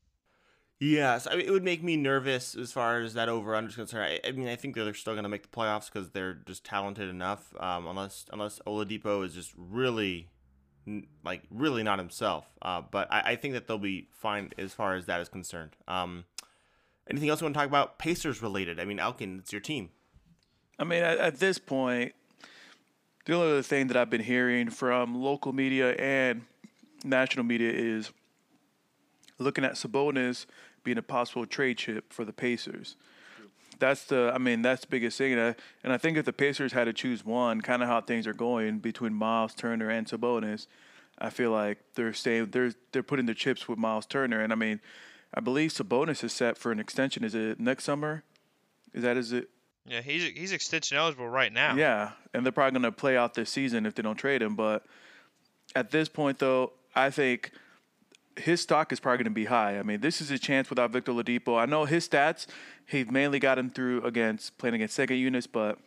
Yes, 0.80 1.26
I 1.30 1.36
mean, 1.36 1.46
it 1.46 1.50
would 1.50 1.62
make 1.62 1.82
me 1.82 1.96
nervous 1.96 2.54
as 2.56 2.72
far 2.72 3.00
as 3.00 3.14
that 3.14 3.28
over 3.28 3.54
under 3.54 3.70
is 3.70 3.76
concerned. 3.76 4.20
I, 4.24 4.28
I 4.28 4.32
mean, 4.32 4.48
I 4.48 4.56
think 4.56 4.74
they're 4.74 4.92
still 4.92 5.14
going 5.14 5.22
to 5.22 5.28
make 5.28 5.42
the 5.42 5.48
playoffs 5.48 5.90
because 5.90 6.10
they're 6.10 6.34
just 6.34 6.64
talented 6.64 7.08
enough. 7.08 7.54
Um, 7.58 7.86
unless 7.86 8.26
unless 8.32 8.58
Oladipo 8.66 9.24
is 9.24 9.34
just 9.34 9.52
really, 9.56 10.28
like 11.24 11.42
really 11.50 11.84
not 11.84 11.98
himself. 11.98 12.46
Uh, 12.60 12.82
but 12.90 13.10
I, 13.10 13.20
I 13.32 13.36
think 13.36 13.54
that 13.54 13.66
they'll 13.68 13.78
be 13.78 14.08
fine 14.12 14.50
as 14.58 14.74
far 14.74 14.94
as 14.94 15.06
that 15.06 15.20
is 15.20 15.28
concerned. 15.28 15.76
Um, 15.86 16.24
anything 17.10 17.28
else 17.28 17.40
you 17.40 17.44
want 17.44 17.54
to 17.54 17.58
talk 17.58 17.68
about? 17.68 17.98
Pacers 17.98 18.42
related. 18.42 18.80
I 18.80 18.84
mean, 18.84 18.98
Elkin, 18.98 19.38
it's 19.40 19.52
your 19.52 19.60
team. 19.60 19.90
I 20.78 20.84
mean, 20.84 21.02
at, 21.02 21.18
at 21.18 21.38
this 21.38 21.58
point, 21.58 22.14
the 23.24 23.34
only 23.34 23.52
other 23.52 23.62
thing 23.62 23.86
that 23.88 23.96
I've 23.96 24.10
been 24.10 24.22
hearing 24.22 24.70
from 24.70 25.14
local 25.14 25.52
media 25.52 25.92
and 25.94 26.42
national 27.04 27.44
media 27.44 27.70
is 27.72 28.10
looking 29.38 29.64
at 29.64 29.74
Sabonis 29.74 30.46
being 30.82 30.98
a 30.98 31.02
possible 31.02 31.46
trade 31.46 31.78
chip 31.78 32.12
for 32.12 32.24
the 32.24 32.32
Pacers. 32.32 32.96
That's 33.78 34.04
the, 34.04 34.30
I 34.34 34.38
mean, 34.38 34.62
that's 34.62 34.82
the 34.82 34.86
biggest 34.86 35.18
thing. 35.18 35.32
And 35.32 35.40
I, 35.40 35.54
and 35.82 35.92
I 35.92 35.98
think 35.98 36.16
if 36.16 36.24
the 36.24 36.32
Pacers 36.32 36.72
had 36.72 36.84
to 36.84 36.92
choose 36.92 37.24
one, 37.24 37.60
kind 37.60 37.82
of 37.82 37.88
how 37.88 38.00
things 38.00 38.26
are 38.26 38.34
going 38.34 38.78
between 38.78 39.14
Miles 39.14 39.54
Turner 39.54 39.90
and 39.90 40.06
Sabonis, 40.06 40.66
I 41.18 41.30
feel 41.30 41.50
like 41.50 41.78
they're 41.94 42.12
staying, 42.12 42.46
they're 42.50 42.72
they're 42.92 43.02
putting 43.02 43.26
the 43.26 43.34
chips 43.34 43.68
with 43.68 43.78
Miles 43.78 44.06
Turner. 44.06 44.40
And 44.40 44.52
I 44.52 44.56
mean, 44.56 44.80
I 45.34 45.40
believe 45.40 45.72
Sabonis 45.72 46.22
is 46.22 46.32
set 46.32 46.56
for 46.56 46.70
an 46.70 46.78
extension. 46.78 47.24
Is 47.24 47.34
it 47.34 47.58
next 47.58 47.84
summer? 47.84 48.22
Is 48.92 49.02
that 49.02 49.16
is 49.16 49.32
it? 49.32 49.50
Yeah, 49.86 50.00
he's 50.00 50.22
he's 50.22 50.52
extension 50.52 50.96
eligible 50.96 51.28
right 51.28 51.52
now. 51.52 51.74
Yeah, 51.74 52.12
and 52.32 52.46
they're 52.46 52.52
probably 52.52 52.78
going 52.78 52.90
to 52.90 52.92
play 52.92 53.16
out 53.16 53.34
this 53.34 53.50
season 53.50 53.84
if 53.84 53.94
they 53.94 54.02
don't 54.02 54.16
trade 54.16 54.40
him. 54.40 54.54
But 54.54 54.86
at 55.74 55.90
this 55.90 56.08
point, 56.08 56.38
though, 56.38 56.72
I 56.94 57.10
think 57.10 57.50
his 58.36 58.60
stock 58.60 58.92
is 58.92 59.00
probably 59.00 59.18
going 59.18 59.24
to 59.24 59.30
be 59.30 59.44
high. 59.46 59.78
I 59.78 59.82
mean, 59.82 60.00
this 60.00 60.20
is 60.20 60.30
a 60.30 60.38
chance 60.38 60.70
without 60.70 60.90
Victor 60.90 61.12
Oladipo. 61.12 61.58
I 61.60 61.66
know 61.66 61.84
his 61.84 62.08
stats, 62.08 62.46
he's 62.86 63.10
mainly 63.10 63.38
got 63.38 63.58
him 63.58 63.70
through 63.70 64.02
against 64.04 64.56
playing 64.58 64.76
against 64.76 64.94
second 64.94 65.16
units, 65.18 65.46
but 65.46 65.78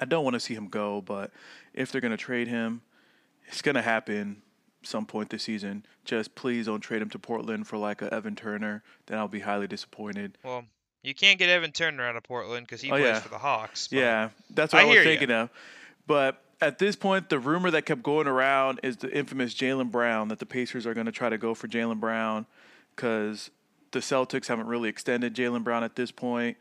I 0.00 0.04
don't 0.04 0.24
want 0.24 0.34
to 0.34 0.40
see 0.40 0.54
him 0.54 0.68
go. 0.68 1.00
But 1.00 1.32
if 1.74 1.92
they're 1.92 2.00
going 2.00 2.12
to 2.12 2.16
trade 2.16 2.48
him, 2.48 2.82
it's 3.48 3.62
going 3.62 3.74
to 3.74 3.82
happen 3.82 4.42
some 4.84 5.06
point 5.06 5.30
this 5.30 5.42
season. 5.42 5.84
Just 6.04 6.34
please 6.34 6.66
don't 6.66 6.80
trade 6.80 7.02
him 7.02 7.10
to 7.10 7.18
Portland 7.18 7.66
for 7.66 7.76
like 7.76 8.02
a 8.02 8.12
Evan 8.12 8.36
Turner. 8.36 8.82
Then 9.06 9.18
I'll 9.18 9.28
be 9.28 9.40
highly 9.40 9.66
disappointed. 9.66 10.38
Well, 10.44 10.64
you 11.02 11.14
can't 11.14 11.38
get 11.38 11.48
Evan 11.48 11.72
Turner 11.72 12.06
out 12.06 12.16
of 12.16 12.22
Portland 12.22 12.66
because 12.66 12.80
he 12.80 12.90
oh, 12.90 12.94
plays 12.94 13.04
yeah. 13.04 13.20
for 13.20 13.28
the 13.28 13.38
Hawks. 13.38 13.88
Yeah, 13.90 14.30
that's 14.50 14.72
what 14.72 14.82
I, 14.82 14.86
I 14.86 14.88
was 14.88 15.04
thinking 15.04 15.30
you. 15.30 15.36
of. 15.36 15.50
But 16.06 16.42
at 16.60 16.78
this 16.78 16.96
point, 16.96 17.28
the 17.28 17.38
rumor 17.38 17.70
that 17.70 17.82
kept 17.86 18.02
going 18.02 18.26
around 18.26 18.80
is 18.82 18.96
the 18.96 19.14
infamous 19.16 19.54
Jaylen 19.54 19.90
Brown 19.90 20.28
that 20.28 20.38
the 20.38 20.46
Pacers 20.46 20.86
are 20.86 20.94
going 20.94 21.06
to 21.06 21.12
try 21.12 21.28
to 21.28 21.38
go 21.38 21.54
for 21.54 21.68
Jaylen 21.68 22.00
Brown 22.00 22.46
because 22.94 23.50
the 23.92 24.00
Celtics 24.00 24.46
haven't 24.46 24.66
really 24.66 24.88
extended 24.88 25.34
Jaylen 25.34 25.62
Brown 25.62 25.84
at 25.84 25.96
this 25.96 26.10
point. 26.10 26.56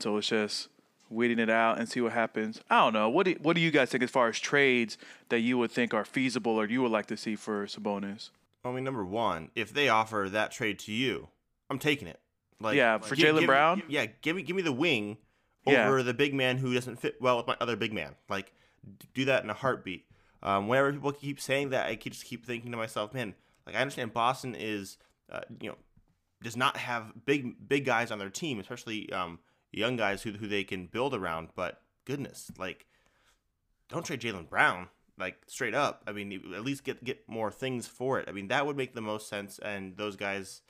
So 0.00 0.16
it's 0.16 0.28
just 0.28 0.68
waiting 1.14 1.38
it 1.38 1.50
out 1.50 1.78
and 1.78 1.88
see 1.88 2.00
what 2.00 2.12
happens. 2.12 2.60
I 2.68 2.80
don't 2.80 2.92
know. 2.92 3.08
What 3.08 3.26
do, 3.26 3.36
what 3.40 3.54
do 3.54 3.62
you 3.62 3.70
guys 3.70 3.90
think 3.90 4.02
as 4.02 4.10
far 4.10 4.28
as 4.28 4.38
trades 4.38 4.98
that 5.28 5.40
you 5.40 5.56
would 5.58 5.70
think 5.70 5.94
are 5.94 6.04
feasible 6.04 6.52
or 6.60 6.66
you 6.66 6.82
would 6.82 6.90
like 6.90 7.06
to 7.06 7.16
see 7.16 7.36
for 7.36 7.66
Sabonis? 7.66 8.30
I 8.64 8.72
mean, 8.72 8.84
number 8.84 9.04
one, 9.04 9.50
if 9.54 9.72
they 9.72 9.88
offer 9.88 10.28
that 10.30 10.50
trade 10.50 10.78
to 10.80 10.92
you, 10.92 11.28
I'm 11.70 11.78
taking 11.78 12.08
it. 12.08 12.20
Like, 12.60 12.76
yeah, 12.76 12.98
for 12.98 13.14
Jaylen 13.14 13.46
Brown. 13.46 13.82
Yeah, 13.88 14.06
give 14.22 14.36
me 14.36 14.42
give 14.42 14.56
me 14.56 14.62
the 14.62 14.72
wing 14.72 15.18
over 15.66 15.98
yeah. 15.98 16.02
the 16.02 16.14
big 16.14 16.34
man 16.34 16.58
who 16.58 16.72
doesn't 16.72 16.96
fit 16.96 17.20
well 17.20 17.36
with 17.36 17.46
my 17.46 17.56
other 17.60 17.76
big 17.76 17.92
man. 17.92 18.14
Like, 18.28 18.52
do 19.12 19.24
that 19.26 19.44
in 19.44 19.50
a 19.50 19.54
heartbeat. 19.54 20.06
Um, 20.42 20.68
whenever 20.68 20.92
people 20.92 21.12
keep 21.12 21.40
saying 21.40 21.70
that, 21.70 21.86
I 21.86 21.96
keep, 21.96 22.12
just 22.12 22.26
keep 22.26 22.44
thinking 22.44 22.70
to 22.70 22.76
myself, 22.76 23.14
man, 23.14 23.34
like 23.66 23.74
I 23.76 23.80
understand 23.80 24.12
Boston 24.12 24.54
is, 24.54 24.98
uh, 25.30 25.40
you 25.60 25.70
know, 25.70 25.76
does 26.42 26.56
not 26.56 26.76
have 26.76 27.12
big 27.24 27.68
big 27.68 27.84
guys 27.84 28.10
on 28.10 28.18
their 28.18 28.30
team, 28.30 28.60
especially 28.60 29.10
um, 29.12 29.38
young 29.78 29.96
guys 29.96 30.22
who 30.22 30.32
who 30.32 30.46
they 30.48 30.64
can 30.64 30.86
build 30.86 31.14
around. 31.14 31.48
But 31.54 31.80
goodness, 32.04 32.50
like, 32.58 32.86
don't 33.88 34.04
trade 34.04 34.20
Jaylen 34.20 34.48
Brown 34.48 34.88
like 35.18 35.36
straight 35.46 35.74
up. 35.74 36.02
I 36.06 36.12
mean, 36.12 36.52
at 36.54 36.64
least 36.64 36.84
get 36.84 37.04
get 37.04 37.28
more 37.28 37.50
things 37.50 37.86
for 37.86 38.18
it. 38.18 38.28
I 38.28 38.32
mean, 38.32 38.48
that 38.48 38.66
would 38.66 38.76
make 38.76 38.94
the 38.94 39.00
most 39.00 39.28
sense. 39.28 39.58
And 39.58 39.96
those 39.96 40.16
guys, 40.16 40.62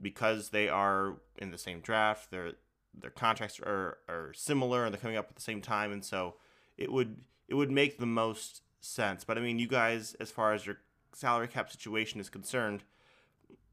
because 0.00 0.50
they 0.50 0.68
are 0.68 1.16
in 1.36 1.50
the 1.50 1.58
same 1.58 1.80
draft, 1.80 2.30
their 2.30 2.52
their 2.94 3.10
contracts 3.10 3.60
are 3.60 3.98
are 4.08 4.32
similar 4.34 4.84
and 4.84 4.94
they're 4.94 5.00
coming 5.00 5.16
up 5.16 5.28
at 5.28 5.36
the 5.36 5.42
same 5.42 5.60
time, 5.60 5.92
and 5.92 6.04
so 6.04 6.36
it 6.76 6.90
would 6.90 7.22
it 7.48 7.54
would 7.54 7.70
make 7.70 7.98
the 7.98 8.06
most 8.06 8.62
sense. 8.80 9.24
But 9.24 9.38
I 9.38 9.40
mean, 9.40 9.58
you 9.58 9.68
guys, 9.68 10.14
as 10.20 10.30
far 10.30 10.52
as 10.54 10.66
your 10.66 10.78
salary 11.12 11.48
cap 11.48 11.70
situation 11.70 12.20
is 12.20 12.30
concerned, 12.30 12.84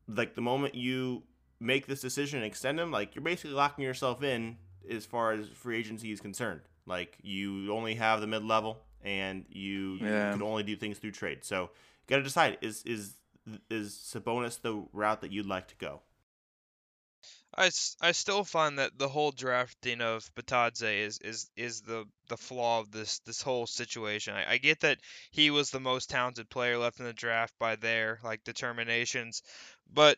like 0.08 0.36
the 0.36 0.42
moment 0.42 0.76
you 0.76 1.24
make 1.60 1.88
this 1.88 2.02
decision 2.02 2.40
and 2.40 2.46
extend 2.46 2.78
them, 2.80 2.92
like 2.92 3.16
you're 3.16 3.24
basically 3.24 3.52
locking 3.52 3.86
yourself 3.86 4.24
in 4.24 4.58
as 4.90 5.06
far 5.06 5.32
as 5.32 5.48
free 5.48 5.78
agency 5.78 6.12
is 6.12 6.20
concerned. 6.20 6.62
Like 6.86 7.18
you 7.22 7.74
only 7.74 7.96
have 7.96 8.22
the 8.22 8.28
mid 8.28 8.44
level 8.44 8.80
and 9.04 9.46
you, 9.50 9.98
yeah. 10.02 10.28
you, 10.28 10.34
can 10.34 10.42
only 10.42 10.64
do 10.64 10.76
things 10.76 10.98
through 10.98 11.12
trade. 11.12 11.44
So 11.44 11.62
you 11.64 11.70
got 12.08 12.18
to 12.18 12.24
decide 12.24 12.58
is 12.62 12.84
is 12.84 13.14
is 13.70 13.94
Sabonis 13.94 14.62
the 14.62 14.84
route 14.94 15.22
that 15.22 15.32
you'd 15.32 15.46
like 15.46 15.68
to 15.70 15.76
go? 15.76 16.02
I, 17.58 17.72
I 18.00 18.12
still 18.12 18.44
find 18.44 18.78
that 18.78 18.98
the 18.98 19.10
whole 19.10 19.32
drafting 19.32 20.02
of 20.02 20.34
Bitadze 20.36 21.06
is, 21.06 21.20
is 21.20 21.50
is 21.56 21.82
the 21.82 22.06
the 22.28 22.38
flaw 22.38 22.80
of 22.80 22.92
this 22.92 23.20
this 23.20 23.42
whole 23.42 23.66
situation. 23.66 24.36
I, 24.36 24.54
I 24.54 24.58
get 24.58 24.82
that 24.82 25.00
he 25.32 25.50
was 25.50 25.72
the 25.72 25.80
most 25.80 26.10
talented 26.10 26.50
player 26.50 26.78
left 26.78 27.00
in 27.00 27.06
the 27.06 27.14
draft 27.14 27.54
by 27.60 27.76
their 27.76 28.20
like 28.24 28.44
determinations, 28.44 29.42
but 29.92 30.18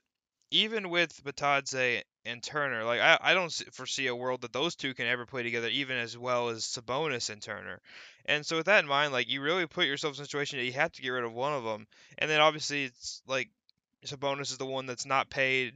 even 0.51 0.89
with 0.89 1.23
Bitadze 1.23 2.03
and 2.25 2.41
Turner, 2.43 2.83
like 2.83 2.99
I, 2.99 3.17
I 3.21 3.33
don't 3.33 3.51
foresee 3.71 4.07
a 4.07 4.15
world 4.15 4.41
that 4.41 4.53
those 4.53 4.75
two 4.75 4.93
can 4.93 5.07
ever 5.07 5.25
play 5.25 5.43
together 5.43 5.67
even 5.69 5.97
as 5.97 6.17
well 6.17 6.49
as 6.49 6.63
Sabonis 6.63 7.29
and 7.29 7.41
Turner. 7.41 7.81
And 8.25 8.45
so 8.45 8.57
with 8.57 8.67
that 8.67 8.83
in 8.83 8.89
mind, 8.89 9.13
like 9.13 9.29
you 9.29 9.41
really 9.41 9.65
put 9.67 9.87
yourself 9.87 10.17
in 10.17 10.21
a 10.21 10.25
situation 10.25 10.59
that 10.59 10.65
you 10.65 10.73
have 10.73 10.91
to 10.93 11.01
get 11.01 11.09
rid 11.09 11.23
of 11.23 11.33
one 11.33 11.53
of 11.53 11.63
them, 11.63 11.87
and 12.17 12.29
then 12.29 12.41
obviously 12.41 12.85
it's 12.85 13.21
like 13.27 13.49
Sabonis 14.05 14.51
is 14.51 14.57
the 14.57 14.65
one 14.65 14.85
that's 14.85 15.05
not 15.05 15.29
paid 15.29 15.73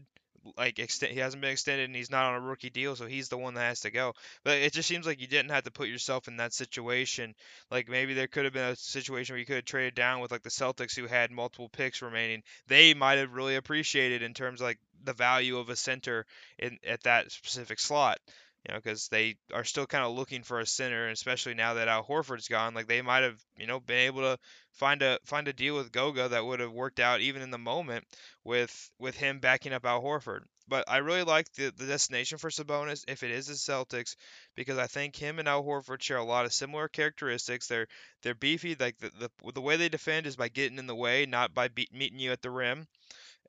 like 0.58 0.80
extend 0.80 1.12
he 1.12 1.20
hasn't 1.20 1.42
been 1.42 1.52
extended 1.52 1.86
and 1.86 1.96
he's 1.96 2.12
not 2.12 2.26
on 2.26 2.36
a 2.36 2.40
rookie 2.40 2.70
deal, 2.70 2.96
so 2.96 3.06
he's 3.06 3.30
the 3.30 3.38
one 3.38 3.56
that 3.56 3.62
has 3.62 3.82
to 3.82 3.92
go. 3.92 4.14
But 4.44 4.60
it 4.60 4.74
just 4.74 4.88
seems 4.88 5.06
like 5.06 5.20
you 5.20 5.28
didn't 5.28 5.52
have 5.52 5.64
to 5.64 5.72
put 5.72 5.88
yourself 5.88 6.28
in 6.28 6.38
that 6.38 6.54
situation. 6.54 7.34
Like 7.72 7.90
maybe 7.90 8.14
there 8.14 8.28
could 8.28 8.46
have 8.46 8.54
been 8.54 8.72
a 8.72 8.76
situation 8.76 9.34
where 9.34 9.40
you 9.40 9.46
could 9.46 9.58
have 9.58 9.66
traded 9.66 9.96
down 9.96 10.20
with 10.22 10.32
like 10.32 10.44
the 10.44 10.50
Celtics 10.50 10.96
who 10.96 11.08
had 11.08 11.32
multiple 11.32 11.70
picks 11.70 12.02
remaining. 12.02 12.44
They 12.68 12.94
might 12.94 13.18
have 13.18 13.34
really 13.34 13.56
appreciated 13.56 14.22
in 14.22 14.34
terms 14.34 14.62
of 14.62 14.66
like 14.66 14.80
the 15.04 15.14
value 15.14 15.58
of 15.58 15.70
a 15.70 15.76
center 15.76 16.26
in 16.60 16.78
at 16.88 17.04
that 17.04 17.32
specific 17.32 17.80
slot 17.80 18.20
you 18.68 18.74
know, 18.74 18.80
because 18.80 19.08
they 19.10 19.36
are 19.54 19.64
still 19.64 19.86
kind 19.86 20.04
of 20.04 20.16
looking 20.16 20.42
for 20.42 20.60
a 20.60 20.66
center, 20.66 21.08
especially 21.10 21.54
now 21.54 21.76
that 21.76 21.88
Al 21.88 22.04
Horford's 22.04 22.48
gone, 22.48 22.74
like 22.74 22.88
they 22.88 23.02
might 23.02 23.24
have, 23.24 23.40
you 23.58 23.68
know, 23.68 23.80
been 23.80 24.08
able 24.08 24.22
to 24.22 24.40
find 24.72 25.04
a 25.04 25.20
find 25.26 25.48
a 25.48 25.54
deal 25.54 25.76
with 25.76 25.92
Goga 25.92 26.30
that 26.30 26.44
would 26.44 26.60
have 26.60 26.72
worked 26.72 27.00
out 27.00 27.22
even 27.22 27.44
in 27.44 27.52
the 27.52 27.60
moment 27.60 28.06
with 28.44 28.90
with 28.98 29.16
him 29.16 29.40
backing 29.40 29.74
up 29.74 29.86
Al 29.86 30.02
Horford. 30.02 30.42
But 30.68 30.90
I 30.90 30.98
really 30.98 31.22
like 31.22 31.52
the, 31.54 31.72
the 31.78 31.86
destination 31.86 32.40
for 32.40 32.50
Sabonis 32.50 33.04
if 33.08 33.22
it 33.22 33.30
is 33.30 33.46
the 33.46 33.54
Celtics 33.54 34.16
because 34.56 34.80
I 34.80 34.88
think 34.88 35.16
him 35.16 35.38
and 35.38 35.48
Al 35.48 35.64
Horford 35.64 36.02
share 36.02 36.18
a 36.18 36.24
lot 36.24 36.46
of 36.46 36.54
similar 36.54 36.88
characteristics. 36.88 37.68
They're 37.68 37.88
they're 38.24 38.34
beefy, 38.34 38.76
like 38.80 38.98
the 38.98 39.12
the, 39.44 39.52
the 39.52 39.62
way 39.62 39.78
they 39.78 39.90
defend 39.90 40.26
is 40.26 40.38
by 40.38 40.48
getting 40.48 40.80
in 40.80 40.88
the 40.88 40.96
way, 40.96 41.28
not 41.28 41.54
by 41.54 41.68
be- 41.68 41.90
meeting 41.94 42.18
you 42.18 42.32
at 42.32 42.42
the 42.42 42.50
rim. 42.50 42.88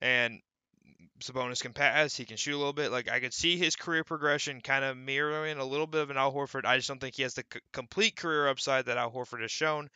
And 0.02 0.42
Sabonis 1.20 1.62
can 1.62 1.72
pass, 1.72 2.16
he 2.16 2.24
can 2.24 2.36
shoot 2.36 2.54
a 2.54 2.58
little 2.58 2.72
bit. 2.72 2.90
Like 2.92 3.10
I 3.10 3.20
could 3.20 3.34
see 3.34 3.56
his 3.56 3.76
career 3.76 4.04
progression 4.04 4.60
kind 4.60 4.84
of 4.84 4.96
mirroring 4.96 5.58
a 5.58 5.64
little 5.64 5.86
bit 5.86 6.02
of 6.02 6.10
an 6.10 6.16
Al 6.16 6.32
Horford. 6.32 6.64
I 6.64 6.76
just 6.76 6.88
don't 6.88 7.00
think 7.00 7.16
he 7.16 7.22
has 7.22 7.34
the 7.34 7.44
c- 7.52 7.60
complete 7.72 8.16
career 8.16 8.48
upside 8.48 8.86
that 8.86 8.98
Al 8.98 9.10
Horford 9.10 9.42
has 9.42 9.50
shown. 9.50 9.88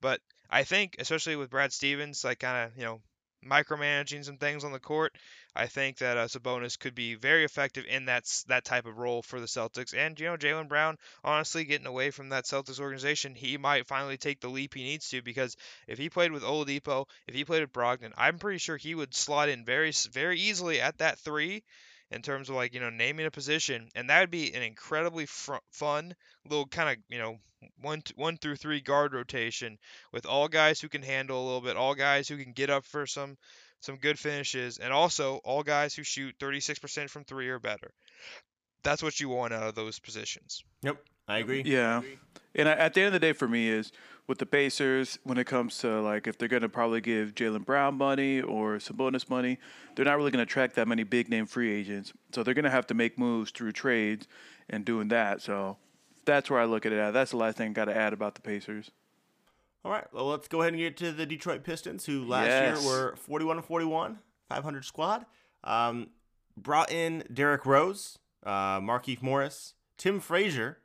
But 0.00 0.20
I 0.50 0.64
think, 0.64 0.96
especially 0.98 1.36
with 1.36 1.50
Brad 1.50 1.72
Stevens, 1.72 2.24
like 2.24 2.40
kind 2.40 2.66
of 2.66 2.76
you 2.76 2.84
know 2.84 3.00
micromanaging 3.44 4.24
some 4.24 4.36
things 4.36 4.64
on 4.64 4.72
the 4.72 4.78
court, 4.78 5.12
I 5.54 5.66
think 5.66 5.98
that 5.98 6.16
uh, 6.16 6.26
Sabonis 6.26 6.78
could 6.78 6.94
be 6.94 7.14
very 7.14 7.44
effective 7.44 7.84
in 7.88 8.06
that 8.06 8.24
that 8.48 8.64
type 8.64 8.86
of 8.86 8.98
role 8.98 9.22
for 9.22 9.40
the 9.40 9.46
Celtics. 9.46 9.94
And 9.96 10.18
you 10.18 10.26
know, 10.26 10.36
Jaylen 10.36 10.68
Brown, 10.68 10.96
honestly, 11.24 11.64
getting 11.64 11.86
away 11.86 12.10
from 12.10 12.28
that 12.30 12.44
Celtics 12.44 12.80
organization, 12.80 13.34
he 13.34 13.56
might 13.56 13.86
finally 13.86 14.16
take 14.18 14.40
the 14.40 14.48
leap 14.48 14.74
he 14.74 14.84
needs 14.84 15.08
to 15.10 15.22
because 15.22 15.56
if 15.88 15.98
he 15.98 16.10
played 16.10 16.32
with 16.32 16.42
Oladipo, 16.42 17.06
if 17.26 17.34
he 17.34 17.44
played 17.44 17.62
with 17.62 17.72
Brogdon, 17.72 18.12
I'm 18.16 18.38
pretty 18.38 18.58
sure 18.58 18.76
he 18.76 18.94
would 18.94 19.14
slot 19.14 19.48
in 19.48 19.64
very 19.64 19.92
very 20.10 20.38
easily 20.38 20.80
at 20.80 20.98
that 20.98 21.18
three 21.18 21.62
in 22.10 22.22
terms 22.22 22.48
of 22.48 22.56
like 22.56 22.74
you 22.74 22.80
know 22.80 22.90
naming 22.90 23.26
a 23.26 23.30
position, 23.30 23.88
and 23.94 24.10
that 24.10 24.20
would 24.20 24.30
be 24.30 24.52
an 24.54 24.62
incredibly 24.62 25.26
fr- 25.26 25.56
fun 25.70 26.14
little 26.48 26.66
kind 26.66 26.90
of 26.90 26.96
you 27.08 27.18
know 27.18 27.36
one 27.80 28.02
one 28.14 28.36
through 28.36 28.56
three 28.56 28.80
guard 28.80 29.14
rotation 29.14 29.78
with 30.12 30.26
all 30.26 30.48
guys 30.48 30.80
who 30.80 30.88
can 30.88 31.02
handle 31.02 31.42
a 31.42 31.46
little 31.46 31.60
bit, 31.60 31.76
all 31.76 31.94
guys 31.94 32.28
who 32.28 32.36
can 32.36 32.52
get 32.52 32.70
up 32.70 32.84
for 32.84 33.06
some 33.06 33.36
some 33.80 33.96
good 33.96 34.18
finishes, 34.18 34.78
and 34.78 34.92
also 34.92 35.36
all 35.44 35.62
guys 35.62 35.94
who 35.94 36.02
shoot 36.02 36.34
36% 36.40 37.10
from 37.10 37.24
three 37.24 37.48
or 37.48 37.58
better. 37.58 37.90
That's 38.82 39.02
what 39.02 39.20
you 39.20 39.28
want 39.28 39.52
out 39.52 39.64
of 39.64 39.74
those 39.74 39.98
positions. 39.98 40.62
Yep, 40.82 40.96
I 41.28 41.38
agree. 41.38 41.62
Yeah, 41.64 42.02
I 42.04 42.18
and 42.54 42.68
at 42.68 42.94
the 42.94 43.02
end 43.02 43.08
of 43.08 43.12
the 43.12 43.20
day, 43.20 43.32
for 43.32 43.46
me, 43.46 43.68
is 43.68 43.92
with 44.26 44.38
the 44.38 44.46
Pacers 44.46 45.18
when 45.24 45.38
it 45.38 45.46
comes 45.46 45.78
to 45.78 46.00
like 46.00 46.26
if 46.26 46.38
they're 46.38 46.48
going 46.48 46.62
to 46.62 46.68
probably 46.68 47.00
give 47.00 47.34
Jaylen 47.34 47.64
Brown 47.64 47.96
money 47.96 48.40
or 48.40 48.80
some 48.80 48.96
bonus 48.96 49.28
money, 49.28 49.58
they're 49.94 50.04
not 50.04 50.16
really 50.16 50.30
going 50.30 50.44
to 50.44 50.50
attract 50.50 50.74
that 50.76 50.88
many 50.88 51.04
big 51.04 51.28
name 51.28 51.46
free 51.46 51.72
agents. 51.72 52.12
So 52.32 52.42
they're 52.42 52.54
going 52.54 52.64
to 52.64 52.70
have 52.70 52.86
to 52.88 52.94
make 52.94 53.18
moves 53.18 53.50
through 53.50 53.72
trades 53.72 54.26
and 54.68 54.84
doing 54.84 55.08
that. 55.08 55.42
So 55.42 55.76
that's 56.24 56.50
where 56.50 56.60
I 56.60 56.64
look 56.64 56.86
at 56.86 56.92
it 56.92 56.98
at. 56.98 57.12
That's 57.12 57.30
the 57.30 57.36
last 57.36 57.58
thing 57.58 57.70
I 57.70 57.72
got 57.72 57.84
to 57.86 57.96
add 57.96 58.12
about 58.12 58.34
the 58.34 58.40
Pacers. 58.40 58.90
All 59.84 59.92
right, 59.92 60.12
well, 60.12 60.26
let's 60.26 60.48
go 60.48 60.62
ahead 60.62 60.72
and 60.72 60.80
get 60.80 60.96
to 60.96 61.12
the 61.12 61.26
Detroit 61.26 61.62
Pistons, 61.62 62.06
who 62.06 62.24
last 62.24 62.48
yes. 62.48 62.82
year 62.82 62.90
were 62.90 63.16
41 63.16 63.58
and 63.58 63.64
41, 63.64 64.18
500 64.48 64.84
squad. 64.84 65.26
Um, 65.62 66.08
brought 66.56 66.90
in 66.90 67.22
Derrick 67.32 67.64
Rose, 67.64 68.18
uh, 68.44 68.80
Markieff 68.80 69.22
Morris, 69.22 69.74
Tim 69.96 70.18
Frazier, 70.18 70.78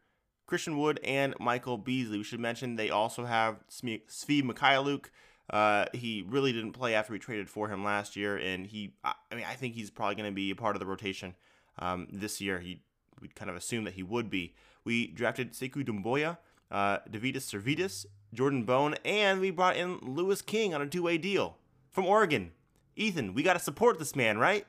Christian 0.48 0.78
Wood, 0.78 1.00
and 1.04 1.34
Michael 1.40 1.78
Beasley. 1.78 2.18
We 2.18 2.24
should 2.24 2.40
mention 2.40 2.76
they 2.76 2.90
also 2.90 3.26
have 3.26 3.58
Svi 3.70 4.02
Mykhailiuk. 4.44 5.06
Uh, 5.50 5.86
he 5.94 6.24
really 6.28 6.54
didn't 6.54 6.72
play 6.72 6.96
after 6.96 7.12
we 7.12 7.20
traded 7.20 7.50
for 7.50 7.68
him 7.68 7.84
last 7.84 8.16
year, 8.16 8.38
and 8.38 8.66
he, 8.66 8.94
I 9.04 9.14
mean, 9.34 9.46
I 9.48 9.56
think 9.56 9.76
he's 9.76 9.90
probably 9.90 10.16
going 10.16 10.30
to 10.30 10.36
be 10.36 10.52
a 10.52 10.56
part 10.56 10.76
of 10.76 10.80
the 10.80 10.86
rotation 10.86 11.36
um, 11.80 12.08
this 12.12 12.40
year. 12.40 12.60
He, 12.60 12.82
we 13.20 13.28
kind 13.28 13.50
of 13.50 13.58
assumed 13.58 13.88
that 13.88 13.96
he 13.96 14.04
would 14.04 14.30
be. 14.30 14.56
We 14.86 15.08
drafted 15.08 15.54
Sekou 15.54 15.86
Doumbouya, 15.86 16.38
uh, 16.72 17.00
Deividas 17.10 17.44
Sirvydis, 17.52 18.06
Jordan 18.34 18.64
Bone, 18.64 18.96
and 19.04 19.42
we 19.42 19.52
brought 19.52 19.76
in 19.76 20.00
Louis 20.02 20.42
King 20.42 20.74
on 20.74 20.82
a 20.82 20.88
two-way 20.88 21.18
deal 21.18 21.58
from 21.92 22.06
Oregon. 22.06 22.52
Ethan, 22.96 23.34
we 23.34 23.44
got 23.44 23.54
to 23.54 23.60
support 23.60 24.00
this 24.00 24.16
man, 24.16 24.38
right? 24.38 24.66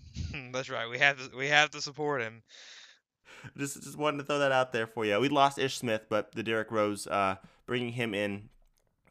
That's 0.52 0.70
right. 0.70 0.88
We 0.88 0.98
have 0.98 1.18
to, 1.18 1.36
we 1.36 1.48
have 1.48 1.70
to 1.70 1.80
support 1.80 2.22
him. 2.22 2.42
Just 3.56 3.82
just 3.82 3.96
wanted 3.96 4.18
to 4.18 4.24
throw 4.24 4.38
that 4.38 4.52
out 4.52 4.72
there 4.72 4.86
for 4.86 5.04
you. 5.04 5.18
We 5.18 5.28
lost 5.28 5.58
Ish 5.58 5.76
Smith, 5.76 6.06
but 6.08 6.32
the 6.32 6.42
Derrick 6.42 6.70
Rose, 6.70 7.06
uh, 7.06 7.36
bringing 7.66 7.92
him 7.92 8.14
in 8.14 8.48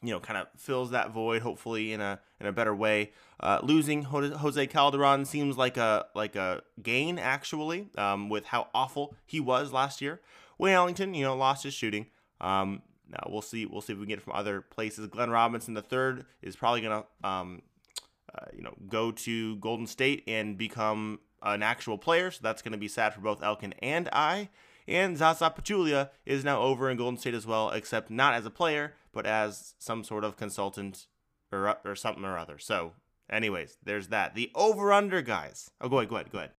you 0.04 0.10
know, 0.10 0.20
kind 0.20 0.38
of 0.38 0.48
fills 0.58 0.92
that 0.92 1.12
void, 1.12 1.42
hopefully 1.42 1.94
in 1.94 2.02
a 2.02 2.20
in 2.40 2.48
a 2.48 2.52
better 2.52 2.76
way. 2.76 3.12
Uh, 3.40 3.60
losing 3.62 4.04
Jose 4.04 4.68
Calderon 4.68 5.26
seems 5.26 5.58
like 5.58 5.78
a 5.78 6.08
like 6.16 6.36
a 6.36 6.64
gain 6.82 7.20
actually, 7.20 7.88
um, 7.98 8.30
with 8.30 8.46
how 8.46 8.68
awful 8.74 9.16
he 9.26 9.40
was 9.40 9.72
last 9.72 10.02
year. 10.02 10.20
Wayne 10.58 10.74
Ellington, 10.74 11.14
you 11.14 11.24
know, 11.24 11.36
lost 11.36 11.64
his 11.64 11.74
shooting. 11.74 12.08
Um, 12.40 12.82
now 13.10 13.28
we'll 13.30 13.42
see. 13.42 13.66
We'll 13.66 13.82
see 13.82 13.94
if 13.94 14.00
we 14.00 14.06
can 14.06 14.10
get 14.10 14.20
it 14.20 14.24
from 14.24 14.34
other 14.34 14.62
places. 14.62 15.08
Glenn 15.08 15.30
Robinson 15.30 15.74
the 15.76 15.82
third 15.82 16.26
is 16.42 16.56
probably 16.56 16.82
gonna, 16.82 17.04
um, 17.24 17.62
uh, 18.34 18.46
you 18.54 18.64
know, 18.64 18.74
go 18.88 19.12
to 19.12 19.56
Golden 19.58 19.86
State 19.86 20.24
and 20.28 20.58
become 20.58 21.20
an 21.42 21.64
actual 21.64 21.98
player. 21.98 22.32
So 22.32 22.40
that's 22.42 22.62
gonna 22.62 22.78
be 22.78 22.88
sad 22.88 23.14
for 23.14 23.22
both 23.22 23.44
Elkin 23.44 23.74
and 23.82 24.10
I. 24.12 24.50
And 24.88 25.18
Zaza 25.18 25.54
Pachulia 25.56 26.10
is 26.26 26.44
now 26.44 26.62
over 26.62 26.90
in 26.90 26.98
Golden 26.98 27.18
State 27.20 27.34
as 27.34 27.46
well, 27.46 27.70
except 27.70 28.10
not 28.10 28.34
as 28.34 28.46
a 28.46 28.50
player, 28.50 28.94
but 29.14 29.26
as 29.26 29.76
some 29.80 30.04
sort 30.04 30.24
of 30.24 30.38
consultant 30.38 31.08
or 31.52 31.78
or 31.86 31.96
something 31.96 32.26
or 32.26 32.38
other. 32.38 32.58
So, 32.58 32.94
anyways, 33.30 33.78
there's 33.84 34.08
that. 34.08 34.36
The 34.36 34.52
over 34.56 34.92
under 34.92 35.22
guys. 35.22 35.72
Oh, 35.80 35.90
go 35.90 36.00
ahead, 36.00 36.10
go 36.10 36.16
ahead, 36.16 36.32
go 36.32 36.38
ahead. 36.40 36.52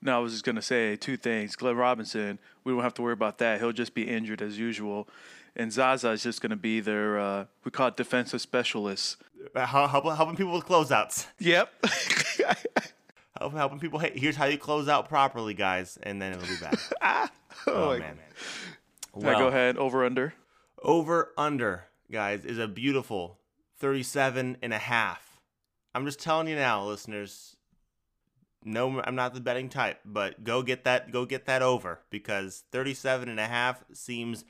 No, 0.00 0.16
I 0.16 0.18
was 0.18 0.32
just 0.32 0.44
gonna 0.44 0.62
say 0.62 0.96
two 0.96 1.16
things. 1.16 1.56
Glenn 1.56 1.76
Robinson, 1.76 2.38
we 2.62 2.72
don't 2.72 2.82
have 2.82 2.94
to 2.94 3.02
worry 3.02 3.14
about 3.14 3.38
that. 3.38 3.58
He'll 3.60 3.72
just 3.72 3.94
be 3.94 4.02
injured 4.08 4.42
as 4.42 4.58
usual. 4.58 5.08
And 5.56 5.72
Zaza 5.72 6.10
is 6.10 6.22
just 6.22 6.42
gonna 6.42 6.56
be 6.56 6.80
their 6.80 7.18
uh, 7.18 7.44
we 7.64 7.70
call 7.70 7.88
it 7.88 7.96
defensive 7.96 8.40
specialist. 8.40 9.16
Helping 9.54 10.36
people 10.36 10.52
with 10.52 10.66
closeouts. 10.66 11.26
Yep. 11.38 11.70
helping 13.52 13.78
people. 13.78 13.98
Hey, 13.98 14.12
here's 14.14 14.36
how 14.36 14.46
you 14.46 14.58
close 14.58 14.88
out 14.88 15.08
properly, 15.08 15.54
guys, 15.54 15.98
and 16.02 16.20
then 16.20 16.32
it'll 16.32 16.46
be 16.46 16.56
back. 16.60 16.78
Ah. 17.00 17.30
oh, 17.66 17.92
oh 17.92 17.98
man. 17.98 18.18
Well, 19.14 19.38
go 19.38 19.48
ahead. 19.48 19.76
Over 19.76 20.04
under. 20.04 20.34
Over 20.82 21.32
under, 21.38 21.84
guys, 22.10 22.44
is 22.44 22.58
a 22.58 22.68
beautiful 22.68 23.38
37 23.78 24.58
and 24.62 24.72
a 24.72 24.78
half. 24.78 25.40
I'm 25.94 26.04
just 26.04 26.20
telling 26.20 26.48
you 26.48 26.56
now, 26.56 26.84
listeners. 26.84 27.56
No, 28.64 29.00
I'm 29.02 29.14
not 29.14 29.34
the 29.34 29.40
betting 29.40 29.68
type, 29.68 30.00
but 30.04 30.42
go 30.42 30.62
get 30.62 30.84
that 30.84 31.10
go 31.10 31.26
get 31.26 31.46
that 31.46 31.62
over 31.62 32.00
because 32.10 32.64
37 32.72 33.28
and 33.28 33.38
a 33.38 33.46
half 33.46 33.84
seems 33.92 34.44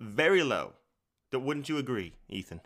very 0.00 0.42
low. 0.42 0.72
Wouldn't 1.32 1.68
you 1.68 1.78
agree, 1.78 2.14
Ethan? 2.28 2.60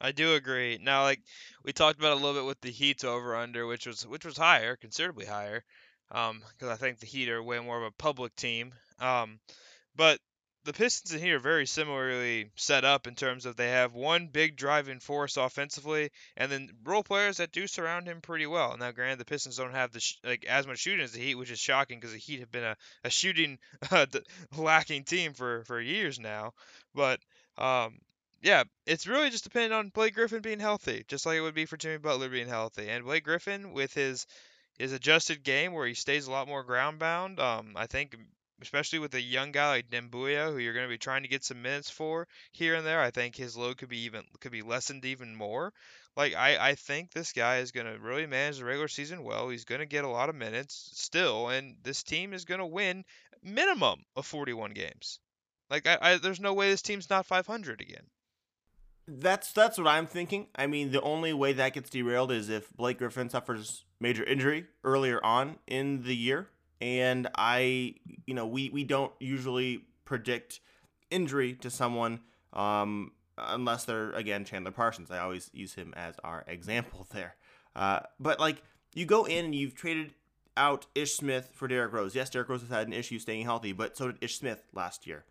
I 0.00 0.12
do 0.12 0.34
agree. 0.34 0.78
Now, 0.80 1.02
like 1.02 1.20
we 1.62 1.72
talked 1.72 1.98
about 1.98 2.12
a 2.12 2.14
little 2.14 2.34
bit 2.34 2.46
with 2.46 2.60
the 2.60 2.70
Heat's 2.70 3.04
over 3.04 3.36
under, 3.36 3.66
which 3.66 3.86
was 3.86 4.06
which 4.06 4.24
was 4.24 4.36
higher, 4.36 4.76
considerably 4.76 5.26
higher, 5.26 5.62
because 6.08 6.30
um, 6.30 6.68
I 6.68 6.76
think 6.76 6.98
the 6.98 7.06
Heat 7.06 7.28
are 7.28 7.42
way 7.42 7.60
more 7.60 7.78
of 7.78 7.84
a 7.84 8.02
public 8.02 8.34
team. 8.34 8.72
Um, 8.98 9.40
but 9.94 10.18
the 10.64 10.72
Pistons 10.72 11.12
in 11.14 11.20
here 11.20 11.36
are 11.36 11.40
very 11.40 11.66
similarly 11.66 12.50
set 12.56 12.84
up 12.84 13.06
in 13.06 13.14
terms 13.14 13.46
of 13.46 13.56
they 13.56 13.68
have 13.68 13.94
one 13.94 14.26
big 14.28 14.56
driving 14.56 15.00
force 15.00 15.36
offensively, 15.36 16.10
and 16.36 16.50
then 16.52 16.70
role 16.84 17.02
players 17.02 17.38
that 17.38 17.52
do 17.52 17.66
surround 17.66 18.06
him 18.06 18.20
pretty 18.20 18.46
well. 18.46 18.76
Now, 18.76 18.92
granted, 18.92 19.18
the 19.18 19.24
Pistons 19.24 19.56
don't 19.56 19.74
have 19.74 19.92
the 19.92 20.00
sh- 20.00 20.18
like 20.24 20.44
as 20.46 20.66
much 20.66 20.78
shooting 20.78 21.04
as 21.04 21.12
the 21.12 21.20
Heat, 21.20 21.34
which 21.34 21.50
is 21.50 21.58
shocking 21.58 21.98
because 21.98 22.12
the 22.12 22.18
Heat 22.18 22.40
have 22.40 22.52
been 22.52 22.64
a, 22.64 22.76
a 23.04 23.10
shooting 23.10 23.58
uh, 23.90 24.06
lacking 24.56 25.04
team 25.04 25.34
for 25.34 25.64
for 25.64 25.80
years 25.80 26.18
now. 26.18 26.52
But 26.94 27.20
um, 27.58 27.98
yeah, 28.42 28.64
it's 28.86 29.06
really 29.06 29.30
just 29.30 29.44
dependent 29.44 29.74
on 29.74 29.88
Blake 29.90 30.14
Griffin 30.14 30.40
being 30.40 30.60
healthy, 30.60 31.04
just 31.08 31.26
like 31.26 31.36
it 31.36 31.42
would 31.42 31.54
be 31.54 31.66
for 31.66 31.76
Jimmy 31.76 31.98
Butler 31.98 32.28
being 32.28 32.48
healthy. 32.48 32.88
And 32.88 33.04
Blake 33.04 33.24
Griffin 33.24 33.72
with 33.72 33.92
his 33.92 34.26
his 34.78 34.92
adjusted 34.92 35.42
game 35.42 35.72
where 35.74 35.86
he 35.86 35.92
stays 35.92 36.26
a 36.26 36.30
lot 36.30 36.48
more 36.48 36.64
ground 36.64 36.98
bound, 36.98 37.38
um, 37.38 37.74
I 37.76 37.86
think 37.86 38.16
especially 38.62 38.98
with 38.98 39.14
a 39.14 39.20
young 39.20 39.52
guy 39.52 39.68
like 39.68 39.90
Doumbouya, 39.90 40.52
who 40.52 40.58
you're 40.58 40.72
going 40.74 40.86
to 40.86 40.90
be 40.90 40.98
trying 40.98 41.22
to 41.22 41.28
get 41.28 41.44
some 41.44 41.62
minutes 41.62 41.90
for 41.90 42.26
here 42.52 42.74
and 42.74 42.86
there, 42.86 43.00
I 43.00 43.10
think 43.10 43.36
his 43.36 43.56
load 43.56 43.78
could 43.78 43.88
be 43.88 44.04
even 44.04 44.24
could 44.40 44.52
be 44.52 44.62
lessened 44.62 45.04
even 45.04 45.34
more. 45.34 45.72
Like 46.16 46.34
I, 46.34 46.70
I 46.70 46.74
think 46.74 47.10
this 47.10 47.32
guy 47.32 47.58
is 47.58 47.72
going 47.72 47.86
to 47.86 47.98
really 47.98 48.26
manage 48.26 48.58
the 48.58 48.64
regular 48.64 48.88
season 48.88 49.22
well. 49.22 49.50
He's 49.50 49.64
going 49.64 49.80
to 49.80 49.86
get 49.86 50.04
a 50.04 50.08
lot 50.08 50.30
of 50.30 50.34
minutes 50.34 50.90
still, 50.94 51.48
and 51.48 51.76
this 51.82 52.02
team 52.02 52.32
is 52.32 52.46
going 52.46 52.60
to 52.60 52.66
win 52.66 53.04
minimum 53.42 54.02
of 54.16 54.26
41 54.26 54.72
games. 54.72 55.20
Like 55.68 55.86
I, 55.86 55.98
I, 56.00 56.16
there's 56.16 56.40
no 56.40 56.54
way 56.54 56.70
this 56.70 56.82
team's 56.82 57.10
not 57.10 57.26
500 57.26 57.80
again. 57.80 58.06
That's 59.12 59.52
that's 59.52 59.76
what 59.76 59.88
I'm 59.88 60.06
thinking. 60.06 60.46
I 60.54 60.68
mean, 60.68 60.92
the 60.92 61.00
only 61.00 61.32
way 61.32 61.52
that 61.54 61.72
gets 61.72 61.90
derailed 61.90 62.30
is 62.30 62.48
if 62.48 62.72
Blake 62.76 62.98
Griffin 62.98 63.28
suffers 63.28 63.84
major 63.98 64.22
injury 64.22 64.66
earlier 64.84 65.18
on 65.24 65.56
in 65.66 66.04
the 66.04 66.14
year, 66.14 66.48
and 66.80 67.28
I, 67.34 67.96
you 68.26 68.34
know, 68.34 68.46
we 68.46 68.70
we 68.70 68.84
don't 68.84 69.12
usually 69.18 69.84
predict 70.04 70.60
injury 71.10 71.54
to 71.54 71.70
someone 71.70 72.20
um, 72.52 73.10
unless 73.36 73.84
they're 73.84 74.12
again 74.12 74.44
Chandler 74.44 74.70
Parsons. 74.70 75.10
I 75.10 75.18
always 75.18 75.50
use 75.52 75.74
him 75.74 75.92
as 75.96 76.14
our 76.22 76.44
example 76.46 77.08
there. 77.12 77.34
Uh, 77.74 78.00
but 78.20 78.38
like 78.38 78.62
you 78.94 79.06
go 79.06 79.24
in 79.24 79.46
and 79.46 79.54
you've 79.54 79.74
traded 79.74 80.14
out 80.56 80.86
Ish 80.94 81.14
Smith 81.14 81.50
for 81.52 81.66
Derrick 81.66 81.92
Rose. 81.92 82.14
Yes, 82.14 82.30
Derrick 82.30 82.48
Rose 82.48 82.60
has 82.60 82.70
had 82.70 82.86
an 82.86 82.92
issue 82.92 83.18
staying 83.18 83.44
healthy, 83.44 83.72
but 83.72 83.96
so 83.96 84.12
did 84.12 84.22
Ish 84.22 84.38
Smith 84.38 84.62
last 84.72 85.04
year. 85.04 85.24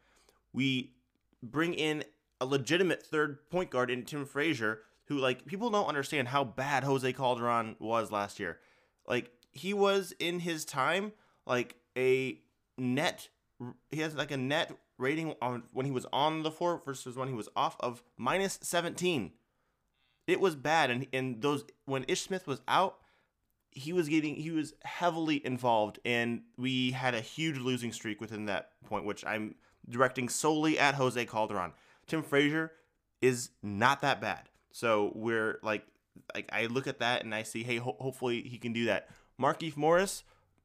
We 0.51 0.95
bring 1.41 1.73
in 1.73 2.03
a 2.41 2.45
legitimate 2.45 3.03
third 3.03 3.49
point 3.49 3.69
guard 3.69 3.89
in 3.91 4.03
Tim 4.03 4.25
Frazier, 4.25 4.81
who 5.05 5.17
like 5.17 5.45
people 5.45 5.69
don't 5.69 5.87
understand 5.87 6.29
how 6.29 6.43
bad 6.43 6.83
Jose 6.83 7.11
Calderon 7.13 7.75
was 7.79 8.11
last 8.11 8.39
year. 8.39 8.59
Like 9.07 9.31
he 9.51 9.73
was 9.73 10.13
in 10.19 10.39
his 10.39 10.65
time 10.65 11.11
like 11.45 11.75
a 11.97 12.39
net. 12.77 13.29
He 13.91 13.99
has 14.01 14.15
like 14.15 14.31
a 14.31 14.37
net 14.37 14.71
rating 14.97 15.33
on 15.41 15.63
when 15.73 15.85
he 15.85 15.91
was 15.91 16.05
on 16.13 16.43
the 16.43 16.51
floor 16.51 16.81
versus 16.85 17.15
when 17.15 17.27
he 17.27 17.33
was 17.33 17.49
off 17.55 17.75
of 17.79 18.03
minus 18.17 18.59
17. 18.61 19.31
It 20.27 20.39
was 20.39 20.55
bad, 20.55 20.91
and 20.91 21.07
and 21.11 21.41
those 21.41 21.63
when 21.85 22.05
Ish 22.07 22.21
Smith 22.21 22.45
was 22.45 22.61
out, 22.67 22.99
he 23.71 23.93
was 23.93 24.07
getting 24.07 24.35
he 24.35 24.51
was 24.51 24.73
heavily 24.83 25.43
involved, 25.45 25.99
and 26.05 26.41
we 26.57 26.91
had 26.91 27.15
a 27.15 27.21
huge 27.21 27.57
losing 27.57 27.91
streak 27.91 28.21
within 28.21 28.45
that 28.45 28.71
point, 28.85 29.05
which 29.05 29.25
I'm 29.25 29.55
directing 29.89 30.29
solely 30.29 30.77
at 30.77 30.95
Jose 30.95 31.25
Calderon. 31.25 31.73
Tim 32.09 32.23
Frazier 32.23 32.71
is 33.21 33.49
not 33.63 34.01
that 34.01 34.19
bad. 34.21 34.49
So 34.71 35.11
we're 35.15 35.59
like, 35.63 35.85
like 36.33 36.49
I 36.51 36.65
look 36.67 36.87
at 36.87 36.99
that 36.99 37.23
and 37.23 37.33
I 37.33 37.43
see, 37.43 37.63
hey, 37.63 37.77
ho- 37.77 37.97
hopefully 37.99 38.41
he 38.41 38.57
can 38.57 38.73
do 38.73 38.85
that. 38.85 39.09
Markieff 39.39 39.77
Morris, 39.77 40.23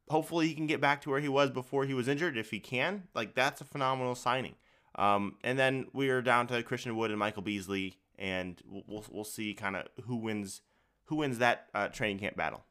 hopefully 0.09 0.47
he 0.47 0.53
can 0.53 0.67
get 0.67 0.81
back 0.81 1.01
to 1.01 1.09
where 1.09 1.19
he 1.19 1.29
was 1.29 1.49
before 1.49 1.85
he 1.85 1.93
was 1.93 2.07
injured. 2.07 2.37
If 2.37 2.51
he 2.51 2.59
can, 2.59 3.03
like 3.13 3.35
that's 3.35 3.61
a 3.61 3.65
phenomenal 3.65 4.15
signing. 4.15 4.55
Um, 4.95 5.35
and 5.43 5.57
then 5.59 5.87
we 5.93 6.09
are 6.09 6.21
down 6.21 6.47
to 6.47 6.63
Christian 6.63 6.95
Wood 6.95 7.11
and 7.11 7.19
Michael 7.19 7.41
Beasley, 7.41 7.97
and 8.17 8.61
we'll 8.65 9.03
we'll 9.11 9.23
see 9.23 9.53
kind 9.53 9.75
of 9.75 9.87
who 10.05 10.15
wins 10.17 10.61
who 11.05 11.17
wins 11.17 11.39
that 11.39 11.67
uh, 11.73 11.87
training 11.89 12.19
camp 12.19 12.35
battle. 12.37 12.63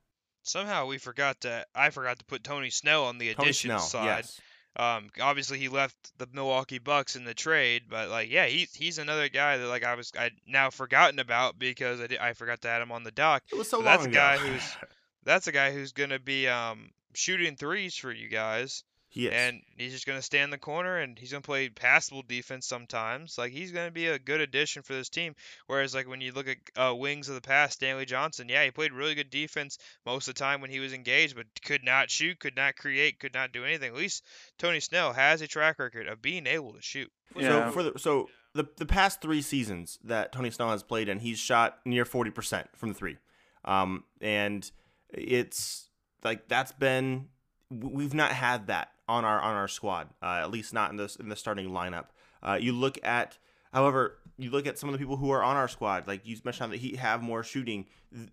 Somehow 0.42 0.86
we 0.86 0.98
forgot 0.98 1.40
to 1.42 1.66
I 1.74 1.90
forgot 1.90 2.18
to 2.18 2.24
put 2.24 2.44
Tony 2.44 2.70
Snell 2.70 3.04
on 3.04 3.18
the 3.18 3.30
addition 3.30 3.70
side. 3.78 4.04
Yes. 4.04 4.40
Um, 4.76 5.10
obviously 5.20 5.58
he 5.58 5.68
left 5.68 5.96
the 6.18 6.26
Milwaukee 6.32 6.78
Bucks 6.78 7.14
in 7.14 7.24
the 7.24 7.34
trade, 7.34 7.84
but 7.88 8.08
like, 8.08 8.30
yeah, 8.30 8.46
he's 8.46 8.74
he's 8.74 8.98
another 8.98 9.28
guy 9.28 9.56
that 9.58 9.66
like 9.68 9.84
I 9.84 9.94
was 9.94 10.10
I 10.18 10.30
now 10.48 10.70
forgotten 10.70 11.20
about 11.20 11.58
because 11.58 12.00
I, 12.00 12.08
did, 12.08 12.18
I 12.18 12.32
forgot 12.32 12.62
to 12.62 12.68
add 12.68 12.82
him 12.82 12.90
on 12.90 13.04
the 13.04 13.12
doc. 13.12 13.44
It 13.52 13.58
was 13.58 13.68
so 13.70 13.76
long 13.78 13.84
that's 13.84 14.04
ago. 14.04 14.12
a 14.12 14.14
guy 14.14 14.36
who's 14.38 14.76
that's 15.24 15.46
a 15.46 15.52
guy 15.52 15.70
who's 15.72 15.92
gonna 15.92 16.18
be 16.18 16.48
um 16.48 16.90
shooting 17.14 17.54
threes 17.56 17.94
for 17.94 18.10
you 18.10 18.28
guys. 18.28 18.82
Yes. 19.14 19.32
And 19.32 19.62
he's 19.76 19.92
just 19.92 20.06
going 20.06 20.18
to 20.18 20.22
stand 20.22 20.44
in 20.44 20.50
the 20.50 20.58
corner 20.58 20.98
and 20.98 21.16
he's 21.16 21.30
going 21.30 21.42
to 21.42 21.46
play 21.46 21.68
passable 21.68 22.22
defense 22.26 22.66
sometimes. 22.66 23.38
Like 23.38 23.52
he's 23.52 23.70
going 23.70 23.86
to 23.86 23.92
be 23.92 24.08
a 24.08 24.18
good 24.18 24.40
addition 24.40 24.82
for 24.82 24.92
this 24.92 25.08
team. 25.08 25.36
Whereas 25.68 25.94
like 25.94 26.08
when 26.08 26.20
you 26.20 26.32
look 26.32 26.48
at 26.48 26.56
uh, 26.76 26.94
wings 26.94 27.28
of 27.28 27.36
the 27.36 27.40
past, 27.40 27.74
Stanley 27.74 28.06
Johnson, 28.06 28.48
yeah, 28.48 28.64
he 28.64 28.72
played 28.72 28.92
really 28.92 29.14
good 29.14 29.30
defense 29.30 29.78
most 30.04 30.26
of 30.26 30.34
the 30.34 30.38
time 30.40 30.60
when 30.60 30.70
he 30.70 30.80
was 30.80 30.92
engaged, 30.92 31.36
but 31.36 31.46
could 31.64 31.84
not 31.84 32.10
shoot, 32.10 32.40
could 32.40 32.56
not 32.56 32.76
create, 32.76 33.20
could 33.20 33.34
not 33.34 33.52
do 33.52 33.64
anything. 33.64 33.90
At 33.90 33.96
least 33.96 34.24
Tony 34.58 34.80
Snell 34.80 35.12
has 35.12 35.40
a 35.42 35.46
track 35.46 35.78
record 35.78 36.08
of 36.08 36.20
being 36.20 36.48
able 36.48 36.72
to 36.72 36.82
shoot. 36.82 37.10
Yeah. 37.36 37.66
So 37.66 37.70
for 37.70 37.82
the 37.84 37.98
so 37.98 38.28
the 38.52 38.66
the 38.78 38.86
past 38.86 39.20
three 39.20 39.42
seasons 39.42 39.98
that 40.02 40.32
Tony 40.32 40.50
Snell 40.50 40.70
has 40.70 40.82
played 40.82 41.08
in, 41.08 41.20
he's 41.20 41.38
shot 41.38 41.78
near 41.84 42.04
forty 42.04 42.32
percent 42.32 42.68
from 42.74 42.88
the 42.88 42.94
three, 42.96 43.18
um, 43.64 44.02
and 44.20 44.68
it's 45.12 45.88
like 46.24 46.48
that's 46.48 46.72
been 46.72 47.28
we've 47.70 48.14
not 48.14 48.32
had 48.32 48.66
that 48.68 48.88
on 49.08 49.24
our 49.24 49.40
on 49.40 49.54
our 49.54 49.68
squad, 49.68 50.08
uh, 50.22 50.40
at 50.42 50.50
least 50.50 50.72
not 50.72 50.90
in 50.90 50.96
this 50.96 51.16
in 51.16 51.28
the 51.28 51.36
starting 51.36 51.70
lineup. 51.70 52.06
Uh, 52.42 52.58
you 52.60 52.72
look 52.72 52.98
at, 53.02 53.38
however, 53.72 54.18
you 54.36 54.50
look 54.50 54.66
at 54.66 54.78
some 54.78 54.88
of 54.88 54.92
the 54.92 54.98
people 54.98 55.16
who 55.16 55.30
are 55.30 55.42
on 55.42 55.56
our 55.56 55.68
squad, 55.68 56.06
like 56.06 56.26
you 56.26 56.36
mentioned 56.44 56.72
that 56.72 56.80
he 56.80 56.96
have 56.96 57.22
more 57.22 57.42
shooting. 57.42 57.86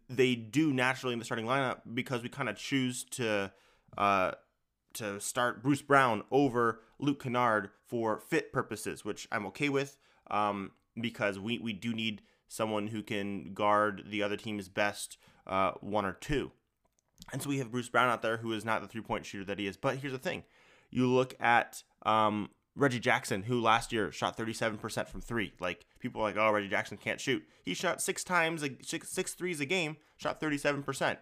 They 0.09 0.35
do 0.35 0.73
naturally 0.73 1.13
in 1.13 1.19
the 1.19 1.25
starting 1.25 1.45
lineup 1.45 1.81
because 1.93 2.21
we 2.21 2.29
kind 2.29 2.49
of 2.49 2.57
choose 2.57 3.03
to 3.11 3.51
uh, 3.97 4.31
to 4.93 5.19
start 5.19 5.63
Bruce 5.63 5.81
Brown 5.81 6.23
over 6.31 6.81
Luke 6.99 7.23
Kennard 7.23 7.69
for 7.87 8.19
fit 8.19 8.51
purposes, 8.51 9.05
which 9.05 9.27
I'm 9.31 9.45
okay 9.47 9.69
with 9.69 9.97
um, 10.29 10.71
because 10.99 11.39
we 11.39 11.59
we 11.59 11.73
do 11.73 11.93
need 11.93 12.21
someone 12.47 12.87
who 12.87 13.01
can 13.01 13.53
guard 13.53 14.03
the 14.09 14.21
other 14.23 14.35
team's 14.35 14.67
best 14.67 15.17
uh, 15.47 15.71
one 15.79 16.05
or 16.05 16.13
two. 16.13 16.51
And 17.31 17.41
so 17.41 17.49
we 17.49 17.59
have 17.59 17.71
Bruce 17.71 17.89
Brown 17.89 18.09
out 18.09 18.21
there 18.21 18.37
who 18.37 18.51
is 18.51 18.65
not 18.65 18.81
the 18.81 18.87
three 18.87 19.01
point 19.01 19.25
shooter 19.25 19.45
that 19.45 19.59
he 19.59 19.67
is. 19.67 19.77
But 19.77 19.97
here's 19.97 20.13
the 20.13 20.19
thing 20.19 20.43
you 20.91 21.07
look 21.07 21.35
at 21.39 21.83
um, 22.05 22.49
Reggie 22.75 22.99
Jackson, 22.99 23.43
who 23.43 23.61
last 23.61 23.91
year 23.91 24.11
shot 24.11 24.37
37% 24.37 25.07
from 25.07 25.21
three. 25.21 25.53
Like 25.59 25.85
people 25.99 26.21
are 26.21 26.25
like, 26.25 26.37
oh, 26.37 26.51
Reggie 26.51 26.69
Jackson 26.69 26.97
can't 26.97 27.19
shoot. 27.19 27.43
He 27.63 27.73
shot 27.73 28.01
six 28.01 28.23
times, 28.23 28.63
six, 28.83 29.09
six 29.09 29.33
threes 29.33 29.59
a 29.59 29.65
game, 29.65 29.97
shot 30.17 30.39
37%. 30.39 31.17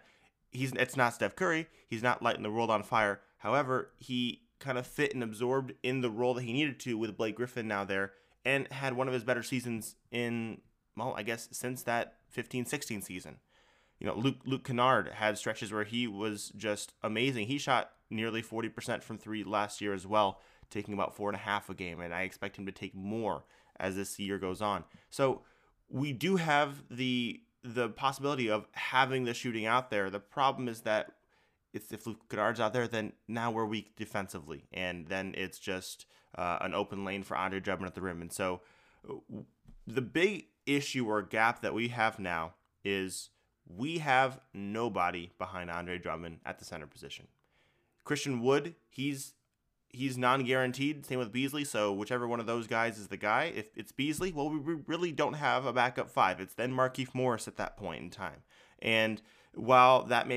He's 0.52 0.72
it's 0.72 0.96
not 0.96 1.14
Steph 1.14 1.36
Curry. 1.36 1.68
He's 1.88 2.02
not 2.02 2.22
lighting 2.22 2.42
the 2.42 2.50
world 2.50 2.70
on 2.70 2.82
fire. 2.82 3.20
However, 3.38 3.92
he 3.98 4.42
kind 4.58 4.76
of 4.76 4.86
fit 4.86 5.14
and 5.14 5.22
absorbed 5.22 5.72
in 5.82 6.00
the 6.00 6.10
role 6.10 6.34
that 6.34 6.42
he 6.42 6.52
needed 6.52 6.78
to 6.80 6.98
with 6.98 7.16
Blake 7.16 7.36
Griffin 7.36 7.68
now 7.68 7.84
there, 7.84 8.12
and 8.44 8.70
had 8.72 8.94
one 8.94 9.06
of 9.06 9.14
his 9.14 9.24
better 9.24 9.42
seasons 9.42 9.94
in 10.10 10.60
well, 10.96 11.14
I 11.16 11.22
guess 11.22 11.48
since 11.52 11.82
that 11.84 12.14
15-16 12.36 13.02
season. 13.02 13.36
You 14.00 14.06
know, 14.06 14.14
Luke 14.14 14.38
Luke 14.44 14.64
Kennard 14.64 15.08
had 15.08 15.38
stretches 15.38 15.72
where 15.72 15.84
he 15.84 16.06
was 16.06 16.50
just 16.56 16.94
amazing. 17.02 17.46
He 17.46 17.58
shot 17.58 17.92
nearly 18.08 18.42
40% 18.42 19.02
from 19.04 19.18
three 19.18 19.44
last 19.44 19.80
year 19.80 19.94
as 19.94 20.06
well 20.06 20.40
taking 20.70 20.94
about 20.94 21.14
four 21.14 21.28
and 21.28 21.36
a 21.36 21.40
half 21.40 21.68
a 21.68 21.74
game, 21.74 22.00
and 22.00 22.14
I 22.14 22.22
expect 22.22 22.56
him 22.56 22.66
to 22.66 22.72
take 22.72 22.94
more 22.94 23.44
as 23.78 23.96
this 23.96 24.18
year 24.18 24.38
goes 24.38 24.62
on. 24.62 24.84
So 25.10 25.42
we 25.88 26.12
do 26.12 26.36
have 26.36 26.82
the 26.90 27.40
the 27.62 27.90
possibility 27.90 28.48
of 28.48 28.66
having 28.72 29.24
the 29.24 29.34
shooting 29.34 29.66
out 29.66 29.90
there. 29.90 30.08
The 30.08 30.20
problem 30.20 30.66
is 30.66 30.80
that 30.82 31.12
if, 31.74 31.92
if 31.92 32.06
Luke 32.06 32.26
Kennard's 32.30 32.58
out 32.58 32.72
there, 32.72 32.88
then 32.88 33.12
now 33.28 33.50
we're 33.50 33.66
weak 33.66 33.96
defensively, 33.96 34.64
and 34.72 35.06
then 35.08 35.34
it's 35.36 35.58
just 35.58 36.06
uh, 36.38 36.58
an 36.62 36.72
open 36.72 37.04
lane 37.04 37.22
for 37.22 37.36
Andre 37.36 37.60
Drummond 37.60 37.86
at 37.86 37.94
the 37.94 38.00
rim. 38.00 38.22
And 38.22 38.32
so 38.32 38.62
the 39.86 40.00
big 40.00 40.46
issue 40.66 41.06
or 41.06 41.20
gap 41.22 41.60
that 41.60 41.74
we 41.74 41.88
have 41.88 42.18
now 42.18 42.54
is 42.84 43.28
we 43.76 43.98
have 43.98 44.40
nobody 44.52 45.30
behind 45.38 45.70
Andre 45.70 45.98
Drummond 45.98 46.38
at 46.44 46.58
the 46.58 46.64
center 46.64 46.86
position. 46.86 47.28
Christian 48.04 48.40
Wood, 48.40 48.74
he's 48.88 49.34
he's 49.88 50.16
non-guaranteed. 50.16 51.04
Same 51.04 51.18
with 51.18 51.32
Beasley. 51.32 51.64
So 51.64 51.92
whichever 51.92 52.26
one 52.26 52.40
of 52.40 52.46
those 52.46 52.66
guys 52.66 52.98
is 52.98 53.08
the 53.08 53.16
guy, 53.16 53.52
if 53.54 53.76
it's 53.76 53.92
Beasley, 53.92 54.32
well, 54.32 54.48
we 54.48 54.76
really 54.86 55.12
don't 55.12 55.34
have 55.34 55.66
a 55.66 55.72
backup 55.72 56.10
five. 56.10 56.40
It's 56.40 56.54
then 56.54 56.72
Markieff 56.72 57.14
Morris 57.14 57.48
at 57.48 57.56
that 57.56 57.76
point 57.76 58.02
in 58.02 58.10
time. 58.10 58.42
And 58.80 59.20
while 59.54 60.04
that 60.04 60.28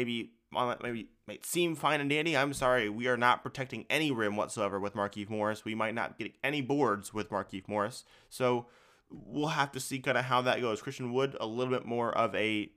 while 0.52 0.68
that 0.68 0.84
maybe 0.84 1.10
might 1.28 1.46
seem 1.46 1.76
fine 1.76 2.02
and 2.02 2.10
dandy, 2.10 2.36
I'm 2.36 2.54
sorry, 2.54 2.90
we 2.90 3.08
are 3.08 3.18
not 3.18 3.44
protecting 3.44 3.86
any 3.90 4.12
rim 4.12 4.36
whatsoever 4.36 4.80
with 4.80 4.96
Markieff 4.96 5.30
Morris. 5.30 5.66
We 5.66 5.76
might 5.76 5.96
not 5.96 6.18
get 6.18 6.34
any 6.44 6.62
boards 6.62 7.14
with 7.14 7.30
Markieff 7.30 7.68
Morris. 7.68 8.04
So 8.30 8.68
we'll 9.10 9.48
have 9.50 9.72
to 9.72 9.80
see 9.80 10.00
kind 10.00 10.18
of 10.18 10.26
how 10.26 10.42
that 10.42 10.62
goes. 10.62 10.82
Christian 10.82 11.14
Wood, 11.14 11.38
a 11.40 11.46
little 11.46 11.74
bit 11.74 11.86
more 11.86 12.12
of 12.16 12.36
a 12.36 12.72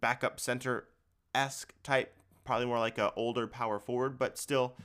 backup 0.00 0.40
center 0.40 0.88
esque 1.34 1.74
type, 1.82 2.14
probably 2.44 2.66
more 2.66 2.78
like 2.78 2.98
a 2.98 3.12
older 3.14 3.46
power 3.46 3.78
forward, 3.78 4.18
but 4.18 4.38
still 4.38 4.76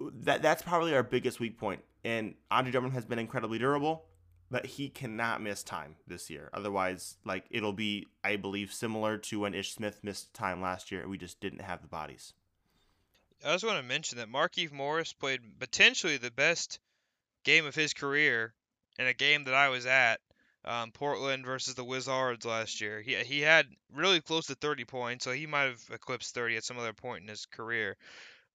that 0.00 0.42
that's 0.42 0.62
probably 0.62 0.94
our 0.94 1.02
biggest 1.02 1.40
weak 1.40 1.58
point. 1.58 1.82
And 2.04 2.34
Andre 2.50 2.72
Drummond 2.72 2.94
has 2.94 3.04
been 3.04 3.18
incredibly 3.18 3.58
durable, 3.58 4.04
but 4.50 4.66
he 4.66 4.88
cannot 4.88 5.42
miss 5.42 5.62
time 5.62 5.96
this 6.06 6.30
year. 6.30 6.48
Otherwise, 6.52 7.16
like 7.24 7.44
it'll 7.50 7.72
be, 7.72 8.06
I 8.22 8.36
believe, 8.36 8.72
similar 8.72 9.18
to 9.18 9.40
when 9.40 9.54
Ish 9.54 9.74
Smith 9.74 10.00
missed 10.02 10.32
time 10.32 10.62
last 10.62 10.90
year. 10.92 11.02
And 11.02 11.10
we 11.10 11.18
just 11.18 11.40
didn't 11.40 11.62
have 11.62 11.82
the 11.82 11.88
bodies. 11.88 12.34
I 13.44 13.52
just 13.52 13.64
want 13.64 13.78
to 13.78 13.84
mention 13.84 14.18
that 14.18 14.30
Markieff 14.30 14.72
Morris 14.72 15.12
played 15.12 15.40
potentially 15.60 16.16
the 16.16 16.30
best 16.30 16.80
game 17.44 17.66
of 17.66 17.74
his 17.74 17.94
career 17.94 18.52
in 18.98 19.06
a 19.06 19.14
game 19.14 19.44
that 19.44 19.54
I 19.54 19.68
was 19.68 19.86
at, 19.86 20.20
um, 20.68 20.92
Portland 20.92 21.46
versus 21.46 21.74
the 21.74 21.84
Wizards 21.84 22.44
last 22.44 22.80
year. 22.80 23.00
He 23.00 23.14
he 23.14 23.40
had 23.40 23.66
really 23.92 24.20
close 24.20 24.46
to 24.46 24.54
30 24.54 24.84
points, 24.84 25.24
so 25.24 25.32
he 25.32 25.46
might 25.46 25.62
have 25.64 25.82
eclipsed 25.90 26.34
30 26.34 26.58
at 26.58 26.64
some 26.64 26.78
other 26.78 26.92
point 26.92 27.22
in 27.22 27.28
his 27.28 27.46
career. 27.46 27.96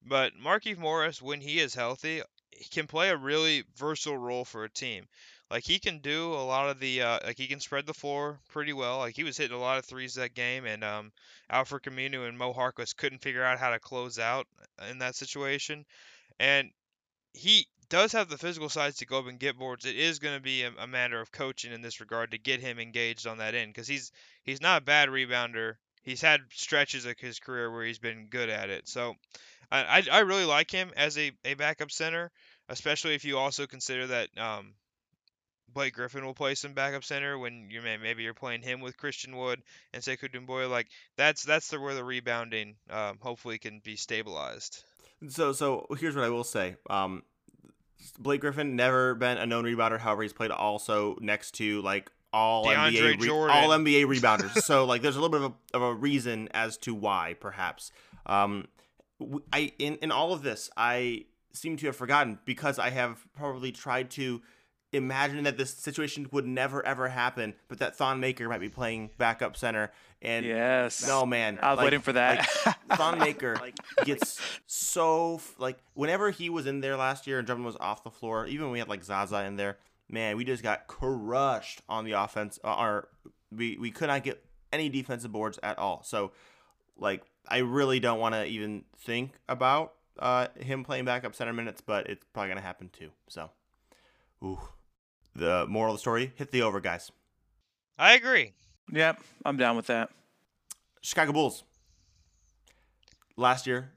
But 0.06 0.34
Markieff 0.34 0.78
Morris, 0.78 1.20
when 1.20 1.40
he 1.40 1.58
is 1.60 1.74
healthy, 1.74 2.22
he 2.50 2.64
can 2.66 2.86
play 2.86 3.10
a 3.10 3.16
really 3.16 3.64
versatile 3.76 4.18
role 4.18 4.44
for 4.44 4.64
a 4.64 4.70
team. 4.70 5.06
Like 5.50 5.64
he 5.64 5.78
can 5.78 5.98
do 5.98 6.32
a 6.32 6.44
lot 6.44 6.70
of 6.70 6.78
the 6.78 7.02
uh, 7.02 7.20
like 7.24 7.38
he 7.38 7.46
can 7.46 7.60
spread 7.60 7.86
the 7.86 7.94
floor 7.94 8.40
pretty 8.48 8.72
well. 8.72 8.98
Like 8.98 9.16
he 9.16 9.24
was 9.24 9.36
hitting 9.36 9.56
a 9.56 9.60
lot 9.60 9.78
of 9.78 9.84
threes 9.84 10.14
that 10.14 10.34
game, 10.34 10.66
and 10.66 10.84
um, 10.84 11.12
Al-Farouq 11.50 11.82
Aminu 11.82 12.28
and 12.28 12.38
Moe 12.38 12.54
Harkless 12.54 12.96
couldn't 12.96 13.22
figure 13.22 13.44
out 13.44 13.58
how 13.58 13.70
to 13.70 13.78
close 13.78 14.18
out 14.18 14.46
in 14.90 14.98
that 14.98 15.14
situation. 15.16 15.84
And 16.38 16.70
he 17.32 17.66
does 17.94 18.10
have 18.10 18.28
the 18.28 18.36
physical 18.36 18.68
size 18.68 18.96
to 18.96 19.06
go 19.06 19.20
up 19.20 19.28
and 19.28 19.38
get 19.38 19.56
boards. 19.56 19.86
It 19.86 19.94
is 19.94 20.18
going 20.18 20.34
to 20.34 20.42
be 20.42 20.64
a, 20.64 20.72
a 20.80 20.86
matter 20.88 21.20
of 21.20 21.30
coaching 21.30 21.72
in 21.72 21.80
this 21.80 22.00
regard 22.00 22.32
to 22.32 22.38
get 22.38 22.58
him 22.58 22.80
engaged 22.80 23.24
on 23.24 23.38
that 23.38 23.54
end 23.54 23.72
because 23.72 23.86
he's 23.86 24.10
he's 24.42 24.60
not 24.60 24.82
a 24.82 24.84
bad 24.84 25.10
rebounder. 25.10 25.74
He's 26.02 26.20
had 26.20 26.40
stretches 26.52 27.06
of 27.06 27.14
his 27.20 27.38
career 27.38 27.70
where 27.70 27.84
he's 27.84 28.00
been 28.00 28.26
good 28.28 28.48
at 28.48 28.68
it. 28.68 28.88
So 28.88 29.14
I, 29.70 30.02
I 30.10 30.18
really 30.20 30.44
like 30.44 30.72
him 30.72 30.90
as 30.96 31.16
a, 31.16 31.30
a 31.44 31.54
backup 31.54 31.92
center, 31.92 32.32
especially 32.68 33.14
if 33.14 33.24
you 33.24 33.38
also 33.38 33.64
consider 33.68 34.08
that 34.08 34.28
um, 34.36 34.74
Blake 35.72 35.94
Griffin 35.94 36.24
will 36.24 36.34
play 36.34 36.56
some 36.56 36.72
backup 36.72 37.04
center 37.04 37.38
when 37.38 37.68
you 37.70 37.80
may 37.80 37.96
maybe 37.96 38.24
you're 38.24 38.34
playing 38.34 38.62
him 38.62 38.80
with 38.80 38.96
Christian 38.96 39.36
Wood 39.36 39.62
and 39.92 40.02
Sekou 40.02 40.34
Doumbouya. 40.34 40.68
Like 40.68 40.88
that's 41.16 41.44
that's 41.44 41.68
the 41.68 41.78
where 41.78 41.94
the 41.94 42.02
rebounding 42.02 42.74
um, 42.90 43.18
hopefully 43.20 43.58
can 43.58 43.80
be 43.84 43.94
stabilized. 43.94 44.82
So 45.28 45.52
so 45.52 45.86
here's 46.00 46.16
what 46.16 46.24
I 46.24 46.30
will 46.30 46.42
say. 46.42 46.74
Um, 46.90 47.22
Blake 48.12 48.40
Griffin 48.40 48.76
never 48.76 49.14
been 49.14 49.38
a 49.38 49.46
known 49.46 49.64
rebounder. 49.64 49.98
However, 49.98 50.22
he's 50.22 50.32
played 50.32 50.50
also 50.50 51.16
next 51.20 51.52
to 51.54 51.82
like 51.82 52.10
all 52.32 52.66
DeAndre 52.66 53.16
NBA 53.16 53.20
re- 53.20 53.28
all 53.30 53.68
NBA 53.68 54.04
rebounders. 54.18 54.62
so 54.62 54.84
like 54.84 55.02
there's 55.02 55.16
a 55.16 55.20
little 55.20 55.38
bit 55.38 55.46
of 55.46 55.52
a, 55.72 55.76
of 55.76 55.82
a 55.82 55.94
reason 55.94 56.48
as 56.52 56.76
to 56.78 56.94
why 56.94 57.36
perhaps. 57.40 57.92
Um, 58.26 58.66
I 59.52 59.72
in 59.78 59.96
in 59.96 60.10
all 60.10 60.32
of 60.32 60.42
this, 60.42 60.70
I 60.76 61.26
seem 61.52 61.76
to 61.78 61.86
have 61.86 61.96
forgotten 61.96 62.38
because 62.44 62.78
I 62.78 62.90
have 62.90 63.24
probably 63.36 63.70
tried 63.70 64.10
to 64.12 64.42
imagine 64.92 65.44
that 65.44 65.56
this 65.56 65.70
situation 65.70 66.28
would 66.32 66.46
never 66.46 66.84
ever 66.84 67.08
happen, 67.08 67.54
but 67.68 67.78
that 67.78 67.96
Thon 67.96 68.20
Maker 68.20 68.48
might 68.48 68.60
be 68.60 68.68
playing 68.68 69.10
backup 69.18 69.56
center. 69.56 69.92
And 70.24 70.46
yes, 70.46 71.06
no 71.06 71.26
man, 71.26 71.58
I 71.62 71.70
was 71.70 71.76
like, 71.76 71.84
waiting 71.84 72.00
for 72.00 72.14
that. 72.14 72.48
Like, 72.64 72.76
Thon 72.98 73.18
Maker 73.18 73.60
gets 74.04 74.40
so 74.66 75.40
like 75.58 75.78
whenever 75.92 76.30
he 76.30 76.48
was 76.48 76.66
in 76.66 76.80
there 76.80 76.96
last 76.96 77.26
year 77.26 77.38
and 77.38 77.46
Drummond 77.46 77.66
was 77.66 77.76
off 77.76 78.02
the 78.02 78.10
floor, 78.10 78.46
even 78.46 78.66
when 78.66 78.72
we 78.72 78.78
had 78.78 78.88
like 78.88 79.04
Zaza 79.04 79.44
in 79.44 79.56
there, 79.56 79.78
man, 80.08 80.36
we 80.36 80.44
just 80.44 80.62
got 80.62 80.86
crushed 80.86 81.82
on 81.88 82.04
the 82.04 82.12
offense. 82.12 82.58
Uh, 82.64 82.68
our 82.68 83.08
we 83.52 83.76
we 83.78 83.90
could 83.90 84.08
not 84.08 84.24
get 84.24 84.44
any 84.72 84.88
defensive 84.88 85.30
boards 85.30 85.58
at 85.62 85.78
all. 85.78 86.02
So 86.02 86.32
like 86.96 87.22
I 87.46 87.58
really 87.58 88.00
don't 88.00 88.18
want 88.18 88.34
to 88.34 88.44
even 88.46 88.84
think 88.96 89.32
about 89.48 89.92
uh, 90.18 90.48
him 90.58 90.84
playing 90.84 91.04
backup 91.04 91.34
center 91.34 91.52
minutes, 91.52 91.80
but 91.80 92.08
it's 92.08 92.24
probably 92.32 92.48
gonna 92.48 92.60
happen 92.60 92.90
too. 92.92 93.10
So, 93.28 93.50
ooh, 94.42 94.60
the 95.34 95.66
moral 95.68 95.92
of 95.92 95.98
the 95.98 96.00
story: 96.00 96.32
hit 96.36 96.50
the 96.50 96.62
over, 96.62 96.80
guys. 96.80 97.10
I 97.98 98.14
agree. 98.14 98.54
Yep, 98.92 99.20
I'm 99.44 99.56
down 99.56 99.76
with 99.76 99.86
that. 99.86 100.10
Chicago 101.00 101.32
Bulls. 101.32 101.64
Last 103.36 103.66
year, 103.66 103.92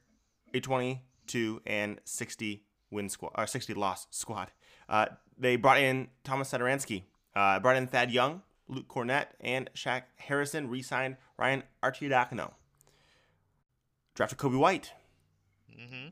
a 0.53 0.59
22 0.59 1.61
and 1.65 1.99
60 2.05 2.63
win 2.89 3.09
squad, 3.09 3.31
or 3.37 3.45
60 3.45 3.73
loss 3.73 4.07
squad. 4.09 4.51
Uh, 4.89 5.07
they 5.37 5.55
brought 5.55 5.79
in 5.79 6.07
Thomas 6.23 6.51
Satoransky, 6.51 7.03
uh, 7.35 7.59
brought 7.59 7.75
in 7.75 7.87
Thad 7.87 8.11
Young, 8.11 8.41
Luke 8.67 8.87
Kornet, 8.87 9.27
and 9.39 9.69
Shaq 9.75 10.03
Harrison. 10.15 10.69
Re-signed 10.69 11.17
Ryan 11.37 11.63
Arcidiacono 11.83 12.53
drafted 14.17 14.39
Coby 14.39 14.57
White. 14.57 14.91
Mm-hmm. 15.71 16.07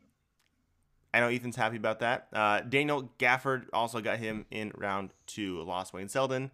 I 1.14 1.20
know 1.20 1.28
Ethan's 1.28 1.56
happy 1.56 1.78
about 1.78 2.00
that. 2.00 2.28
Uh, 2.32 2.62
Daniel 2.62 3.10
Gafford 3.18 3.66
also 3.74 4.00
got 4.00 4.20
him 4.20 4.46
in 4.52 4.72
round 4.76 5.10
two. 5.26 5.62
Lost 5.64 5.92
Wayne 5.92 6.08
Selden, 6.08 6.52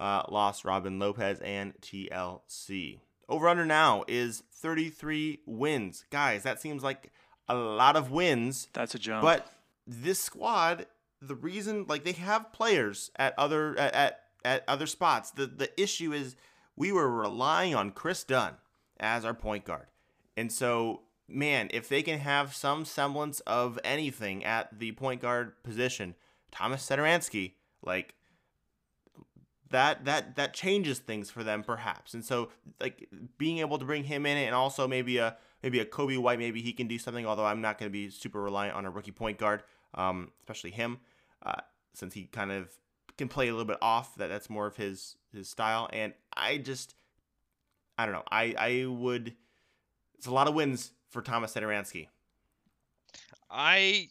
uh, 0.00 0.22
lost 0.30 0.64
Robin 0.64 0.98
Lopez, 0.98 1.38
and 1.40 1.74
TLC. 1.80 2.98
Over 3.28 3.48
under 3.48 3.66
now 3.66 4.02
is 4.08 4.42
33 4.54 5.40
wins. 5.46 6.04
Guys, 6.10 6.42
that 6.42 6.60
seems 6.60 6.82
like 6.82 7.12
a 7.48 7.54
lot 7.54 7.94
of 7.94 8.10
wins. 8.10 8.68
That's 8.72 8.94
a 8.94 8.98
jump. 8.98 9.22
But 9.22 9.46
this 9.86 10.18
squad, 10.18 10.86
the 11.20 11.34
reason, 11.34 11.84
like 11.88 12.02
they 12.02 12.12
have 12.12 12.52
players 12.52 13.10
at 13.16 13.34
other 13.38 13.78
at 13.78 14.22
at, 14.44 14.64
other 14.66 14.86
spots. 14.86 15.30
The 15.30 15.46
the 15.46 15.80
issue 15.80 16.12
is 16.12 16.34
we 16.76 16.90
were 16.90 17.10
relying 17.10 17.74
on 17.74 17.90
Kris 17.90 18.24
Dunn 18.24 18.54
as 18.98 19.24
our 19.24 19.34
point 19.34 19.64
guard. 19.64 19.86
And 20.36 20.50
so, 20.50 21.02
man, 21.28 21.68
if 21.72 21.88
they 21.88 22.02
can 22.02 22.20
have 22.20 22.54
some 22.54 22.84
semblance 22.84 23.40
of 23.40 23.78
anything 23.84 24.44
at 24.44 24.78
the 24.78 24.92
point 24.92 25.20
guard 25.20 25.62
position, 25.62 26.14
Thomas 26.50 26.88
Satoransky, 26.88 27.52
like 27.82 28.14
that 29.70 30.04
that 30.04 30.36
that 30.36 30.52
changes 30.54 30.98
things 30.98 31.30
for 31.30 31.44
them 31.44 31.62
perhaps. 31.62 32.14
And 32.14 32.24
so 32.24 32.50
like 32.80 33.08
being 33.38 33.58
able 33.58 33.78
to 33.78 33.84
bring 33.84 34.04
him 34.04 34.26
in 34.26 34.36
and 34.36 34.54
also 34.54 34.86
maybe 34.86 35.18
a 35.18 35.36
maybe 35.62 35.80
a 35.80 35.84
Coby 35.84 36.18
White, 36.18 36.38
maybe 36.38 36.60
he 36.60 36.72
can 36.72 36.86
do 36.88 36.98
something, 36.98 37.26
although 37.26 37.44
I'm 37.44 37.60
not 37.60 37.78
going 37.78 37.88
to 37.88 37.92
be 37.92 38.10
super 38.10 38.40
reliant 38.40 38.76
on 38.76 38.84
a 38.84 38.90
rookie 38.90 39.12
point 39.12 39.38
guard, 39.38 39.62
um, 39.94 40.32
especially 40.40 40.70
him, 40.70 41.00
uh, 41.44 41.60
since 41.94 42.14
he 42.14 42.24
kind 42.24 42.50
of 42.50 42.70
can 43.16 43.28
play 43.28 43.48
a 43.48 43.52
little 43.52 43.66
bit 43.66 43.78
off. 43.80 44.16
That 44.16 44.28
that's 44.28 44.50
more 44.50 44.66
of 44.66 44.76
his 44.76 45.16
his 45.32 45.48
style. 45.48 45.88
And 45.92 46.14
I 46.34 46.58
just 46.58 46.94
I 47.96 48.06
don't 48.06 48.14
know. 48.14 48.24
I 48.30 48.54
I 48.58 48.86
would 48.86 49.34
it's 50.18 50.26
a 50.26 50.32
lot 50.32 50.48
of 50.48 50.54
wins 50.54 50.92
for 51.08 51.22
Thomas 51.22 51.54
Satoransky. 51.54 52.08
I 53.50 54.08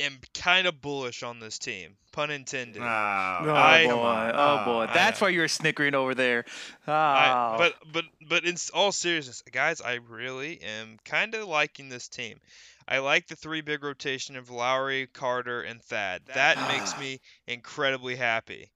am 0.00 0.18
kind 0.34 0.66
of 0.66 0.80
bullish 0.80 1.22
on 1.22 1.40
this 1.40 1.58
team. 1.58 1.96
Pun 2.12 2.30
intended. 2.30 2.82
Oh, 2.82 2.84
Oh 2.84 3.54
I- 3.54 3.86
boy! 3.86 4.32
Oh 4.34 4.64
boy! 4.64 4.80
I 4.82 4.94
That's 4.94 5.20
know. 5.20 5.26
why 5.26 5.30
you 5.30 5.40
were 5.40 5.48
snickering 5.48 5.94
over 5.94 6.14
there. 6.14 6.44
Oh. 6.88 6.92
I, 6.92 7.54
but 7.58 7.74
but 7.92 8.04
but 8.28 8.44
in 8.44 8.56
all 8.74 8.92
seriousness, 8.92 9.42
guys, 9.52 9.80
I 9.80 9.94
really 10.08 10.60
am 10.62 10.98
kind 11.04 11.34
of 11.34 11.46
liking 11.46 11.88
this 11.88 12.08
team. 12.08 12.40
I 12.88 12.98
like 12.98 13.28
the 13.28 13.36
three 13.36 13.60
big 13.60 13.84
rotation 13.84 14.36
of 14.36 14.50
Lauri, 14.50 15.06
Carter, 15.06 15.62
and 15.62 15.80
Thad. 15.80 16.22
That 16.34 16.56
makes 16.68 16.98
me 16.98 17.20
incredibly 17.46 18.16
happy. 18.16 18.70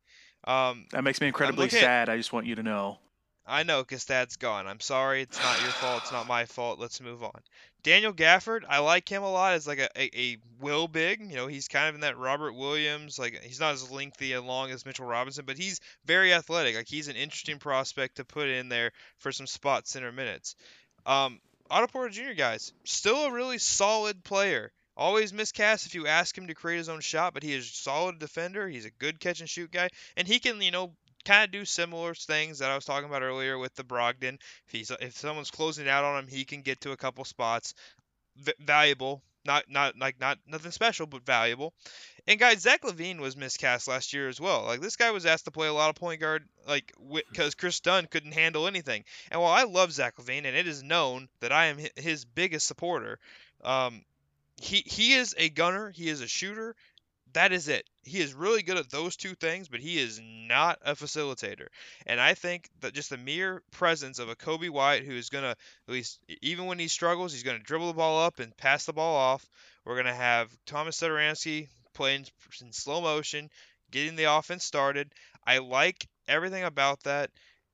Um, 0.47 0.87
that 0.93 1.03
makes 1.03 1.21
me 1.21 1.27
incredibly 1.27 1.65
looking 1.65 1.79
at- 1.79 1.83
sad. 1.85 2.09
I 2.09 2.17
just 2.17 2.33
want 2.33 2.47
you 2.47 2.55
to 2.57 2.63
know. 2.63 2.99
I 3.47 3.63
know 3.63 3.83
because 3.83 4.05
Thad's 4.05 4.37
gone. 4.37 4.67
I'm 4.67 4.81
sorry. 4.81 5.21
It's 5.23 5.39
not 5.43 5.61
your 5.61 5.71
fault. 5.71 6.03
It's 6.05 6.13
not 6.13 6.27
my 6.27 6.47
fault. 6.47 6.79
Let's 6.79 7.01
move 7.03 7.23
on. 7.23 7.41
Daniel 7.85 8.15
Gafford, 8.15 8.63
I 8.67 8.79
like 8.79 9.09
him 9.09 9.23
a 9.23 9.31
lot 9.31 9.53
as 9.53 9.67
like 9.67 9.79
a, 9.79 9.89
a, 9.95 10.11
a 10.19 10.39
will 10.59 10.89
big. 10.89 11.21
You 11.21 11.37
know, 11.37 11.47
he's 11.47 11.69
kind 11.69 11.87
of 11.87 11.95
in 11.95 12.01
that 12.01 12.17
Robert 12.19 12.55
Williams. 12.55 13.19
Like 13.19 13.41
he's 13.43 13.61
not 13.61 13.75
as 13.75 13.91
lengthy 13.91 14.33
and 14.33 14.47
long 14.47 14.71
as 14.71 14.87
Mitchell 14.87 15.07
Robinson, 15.07 15.45
but 15.45 15.59
he's 15.59 15.81
very 16.07 16.33
athletic. 16.33 16.75
Like 16.75 16.89
he's 16.89 17.09
an 17.09 17.17
interesting 17.17 17.59
prospect 17.59 18.17
to 18.17 18.25
put 18.25 18.49
in 18.49 18.71
there 18.71 18.91
for 19.19 19.31
some 19.33 19.47
spot 19.47 19.87
center 19.87 20.11
minutes. 20.11 20.57
Um, 21.05 21.41
Otto 21.71 21.87
Porter 21.89 22.09
Jr. 22.09 22.33
guys, 22.33 22.73
still 22.85 23.27
a 23.27 23.33
really 23.33 23.59
solid 23.59 24.25
player. 24.25 24.73
Always 24.97 25.33
miscast 25.33 25.87
if 25.87 25.95
you 25.95 26.07
ask 26.07 26.39
him 26.39 26.47
to 26.47 26.55
create 26.55 26.79
his 26.79 26.89
own 26.89 27.01
shot, 27.01 27.35
but 27.35 27.43
he 27.43 27.53
is 27.53 27.69
a 27.69 27.75
solid 27.75 28.19
defender. 28.19 28.67
He's 28.67 28.87
a 28.87 28.91
good 28.91 29.21
catch 29.21 29.41
and 29.41 29.49
shoot 29.49 29.71
guy, 29.71 29.91
and 30.17 30.27
he 30.27 30.39
can, 30.39 30.63
you 30.63 30.71
know, 30.71 30.95
kind 31.25 31.45
of 31.45 31.51
do 31.51 31.65
similar 31.65 32.15
things 32.15 32.59
that 32.59 32.71
I 32.71 32.75
was 32.75 32.85
talking 32.85 33.09
about 33.09 33.23
earlier 33.23 33.59
with 33.59 33.75
the 33.75 33.85
Brogdon. 33.85 34.39
If 34.67 34.73
he's 34.73 34.91
if 34.91 35.17
someone's 35.17 35.51
closing 35.51 35.89
out 35.89 36.05
on 36.05 36.25
him, 36.25 36.29
he 36.29 36.45
can 36.45 36.63
get 36.63 36.81
to 36.83 36.93
a 36.93 36.97
couple 36.97 37.25
spots. 37.25 37.75
V- 38.37 38.55
valuable, 38.61 39.23
not 39.45 39.65
not 39.69 39.99
like 39.99 40.21
not 40.21 40.39
nothing 40.47 40.71
special, 40.71 41.07
but 41.07 41.25
valuable. 41.25 41.73
And 42.27 42.41
guys, 42.41 42.63
Zach 42.63 42.83
LaVine 42.83 43.19
was 43.19 43.37
miscast 43.37 43.87
last 43.87 44.13
year 44.13 44.29
as 44.29 44.41
well. 44.41 44.65
Like 44.65 44.81
this 44.81 44.97
guy 44.97 45.11
was 45.11 45.27
asked 45.27 45.45
to 45.45 45.51
play 45.51 45.69
a 45.69 45.73
lot 45.73 45.91
of 45.91 45.97
point 45.97 46.21
guard, 46.21 46.45
like 46.67 46.93
because 47.31 47.55
Kris 47.55 47.81
Dunn 47.81 48.07
couldn't 48.07 48.33
handle 48.33 48.67
anything. 48.67 49.05
And 49.31 49.41
while 49.41 49.53
I 49.53 49.65
love 49.65 49.93
Zach 49.93 50.17
LaVine, 50.17 50.47
and 50.47 50.57
it 50.57 50.67
is 50.67 50.83
known 50.83 51.29
that 51.41 51.53
I 51.53 51.67
am 51.67 51.79
his 51.97 52.25
biggest 52.25 52.67
supporter, 52.67 53.19
um, 53.63 54.03
he 54.57 54.83
he 54.87 55.15
is 55.15 55.35
a 55.37 55.49
gunner. 55.51 55.91
He 55.91 56.09
is 56.09 56.21
a 56.21 56.29
shooter. 56.29 56.75
That 57.35 57.53
is 57.53 57.67
it. 57.67 57.85
He 58.05 58.21
is 58.21 58.33
really 58.33 58.63
good 58.63 58.77
at 58.77 58.91
those 58.91 59.17
two 59.17 59.35
things, 59.35 59.69
but 59.69 59.81
he 59.81 59.99
is 59.99 60.21
not 60.23 60.79
a 60.85 60.95
facilitator. 60.95 61.67
And 62.07 62.21
I 62.21 62.35
think 62.35 62.69
that 62.81 62.95
just 62.95 63.11
the 63.11 63.17
mere 63.17 63.61
presence 63.73 64.21
of 64.21 64.29
a 64.29 64.37
Coby 64.37 64.71
White 64.71 65.05
who 65.05 65.17
is 65.17 65.31
going 65.31 65.43
to, 65.43 65.51
at 65.51 65.57
least 65.89 66.21
even 66.43 66.67
when 66.67 66.79
he 66.79 66.87
struggles, 66.87 67.33
he's 67.33 67.43
going 67.43 67.59
to 67.59 67.63
dribble 67.63 67.89
the 67.89 67.95
ball 67.95 68.23
up 68.23 68.39
and 68.39 68.57
pass 68.57 68.87
the 68.87 68.93
ball 68.93 69.17
off. 69.17 69.45
We're 69.85 69.97
going 69.97 70.07
to 70.07 70.15
have 70.15 70.57
Thomas 70.65 71.01
Satoransky 71.01 71.69
playing 71.93 72.27
in 72.61 72.73
slow 72.73 73.01
motion, 73.01 73.51
getting 73.91 74.15
the 74.15 74.33
offense 74.33 74.65
started. 74.65 75.13
I 75.45 75.59
like 75.59 76.07
everything 76.29 76.63
about 76.63 77.03
that. 77.03 77.31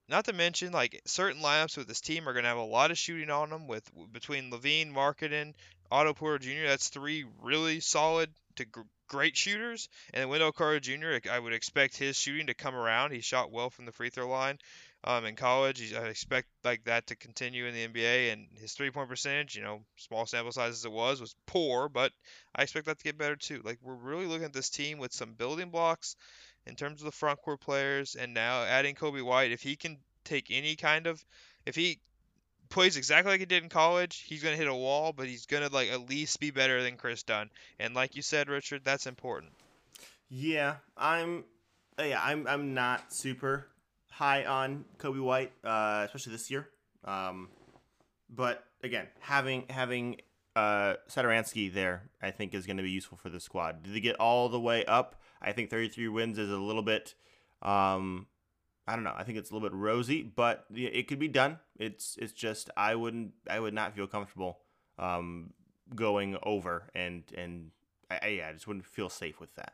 Not 0.09 0.25
to 0.25 0.33
mention, 0.33 0.73
like 0.73 1.03
certain 1.05 1.43
lineups 1.43 1.77
with 1.77 1.87
this 1.87 2.01
team 2.01 2.27
are 2.27 2.33
going 2.33 2.45
to 2.45 2.49
have 2.49 2.57
a 2.57 2.63
lot 2.63 2.91
of 2.91 2.99
shooting 2.99 3.31
on 3.31 3.51
them. 3.51 3.69
With 3.69 3.85
between 4.11 4.51
LaVine, 4.51 4.93
Markkanen, 4.93 5.53
Otto 5.91 6.15
Porter 6.15 6.39
Jr. 6.39 6.67
That's 6.67 6.89
three 6.89 7.27
really 7.43 7.81
solid 7.81 8.31
to 8.57 8.65
great 9.11 9.37
shooters. 9.37 9.89
And 10.15 10.23
then 10.23 10.29
Wendell 10.31 10.53
Carter 10.53 10.81
Jr. 10.81 11.29
I 11.31 11.39
would 11.39 11.53
expect 11.53 11.97
his 11.97 12.17
shooting 12.17 12.47
to 12.47 12.55
come 12.55 12.75
around. 12.75 13.11
He 13.11 13.21
shot 13.21 13.51
well 13.51 13.69
from 13.69 13.85
the 13.85 13.93
free 13.93 14.09
throw 14.09 14.29
line 14.29 14.59
um, 15.05 15.27
in 15.27 15.37
college. 15.37 15.93
I 15.93 16.05
expect 16.07 16.47
like 16.65 16.85
that 16.85 17.09
to 17.09 17.17
continue 17.17 17.67
in 17.67 17.75
the 17.75 17.87
NBA. 17.87 18.33
And 18.33 18.47
his 18.59 18.73
three 18.73 18.91
point 18.91 19.09
percentage, 19.09 19.57
you 19.57 19.63
know, 19.63 19.83
small 19.97 20.25
sample 20.27 20.53
size 20.53 20.75
as 20.75 20.85
it 20.85 20.93
was, 20.93 21.21
was 21.21 21.35
poor, 21.47 21.89
but 21.89 22.13
I 22.55 22.63
expect 22.63 22.87
that 22.87 22.99
to 22.99 23.05
get 23.05 23.19
better 23.19 23.37
too. 23.37 23.61
Like 23.65 23.79
we're 23.83 23.95
really 23.95 24.27
looking 24.27 24.45
at 24.45 24.53
this 24.53 24.71
team 24.71 24.99
with 24.99 25.13
some 25.13 25.35
building 25.35 25.71
blocks 25.71 26.17
in 26.67 26.77
terms 26.77 27.01
of 27.01 27.07
the 27.07 27.13
front 27.13 27.41
court 27.43 27.61
players, 27.61 28.15
and 28.15 28.33
now 28.33 28.63
adding 28.63 28.95
Coby 28.95 29.23
White. 29.23 29.51
If 29.51 29.63
he 29.63 29.77
can 29.77 29.99
take 30.25 30.49
any 30.51 30.77
kind 30.77 31.07
of, 31.07 31.25
if 31.67 31.75
he 31.75 32.01
plays 32.71 32.97
exactly 32.97 33.33
like 33.33 33.41
he 33.41 33.47
did 33.47 33.63
in 33.63 33.69
college, 33.69 34.25
he's 34.27 34.43
gonna 34.43 34.57
hit 34.57 34.69
a 34.69 34.75
wall, 34.75 35.13
but 35.13 35.27
he's 35.27 35.47
gonna 35.47 35.69
like 35.69 35.91
at 35.91 36.09
least 36.09 36.41
be 36.41 36.51
better 36.51 36.83
than 36.83 36.97
Kris 36.97 37.23
Dunn. 37.23 37.51
And 37.79 37.95
like 37.95 38.17
you 38.17 38.23
said, 38.23 38.49
Richard, 38.49 38.83
that's 38.85 39.07
important. 39.07 39.53
Yeah, 40.31 40.77
I'm. 40.97 41.45
uh, 41.99 42.05
Yeah, 42.05 42.21
I'm. 42.23 42.47
I'm 42.47 42.73
not 42.73 43.13
super 43.13 43.67
high 44.11 44.45
on 44.45 44.85
Coby 44.99 45.21
White, 45.21 45.53
uh, 45.65 46.03
especially 46.07 46.33
this 46.33 46.51
year. 46.51 46.69
Um, 47.05 47.49
but 48.29 48.65
again, 48.83 49.09
having 49.19 49.65
having 49.69 50.21
uh, 50.57 50.95
Satoransky 51.09 51.73
there, 51.73 52.03
I 52.23 52.31
think 52.31 52.55
is 52.55 52.67
going 52.67 52.77
to 52.77 52.83
be 52.83 52.91
useful 52.91 53.19
for 53.19 53.29
the 53.29 53.41
squad. 53.41 53.83
Did 53.83 53.95
they 53.95 54.01
get 54.01 54.17
all 54.17 54.49
the 54.49 54.61
way 54.61 54.85
up? 54.85 55.17
I 55.43 55.53
think 55.53 55.71
33 55.71 56.09
wins 56.09 56.39
is 56.39 56.51
a 56.51 56.57
little 56.57 56.83
bit. 56.83 57.15
Um, 57.63 58.27
I 58.87 58.95
don't 58.95 59.05
know. 59.05 59.15
I 59.17 59.25
think 59.25 59.39
it's 59.39 59.51
a 59.51 59.55
little 59.55 59.69
bit 59.69 59.77
rosy, 59.77 60.23
but 60.23 60.65
it 60.75 61.07
could 61.07 61.19
be 61.19 61.29
done. 61.29 61.59
It's 61.79 62.17
it's 62.21 62.33
just 62.33 62.71
I 62.77 62.95
wouldn't. 62.95 63.33
I 63.49 63.61
would 63.61 63.75
not 63.75 63.95
feel 63.95 64.07
comfortable 64.07 64.59
um, 64.99 65.53
going 65.95 66.37
over 66.43 66.91
and 66.95 67.23
and 67.37 67.71
I, 68.11 68.29
yeah, 68.29 68.49
I 68.49 68.53
just 68.53 68.67
wouldn't 68.67 68.87
feel 68.87 69.09
safe 69.09 69.41
with 69.41 69.55
that. 69.55 69.73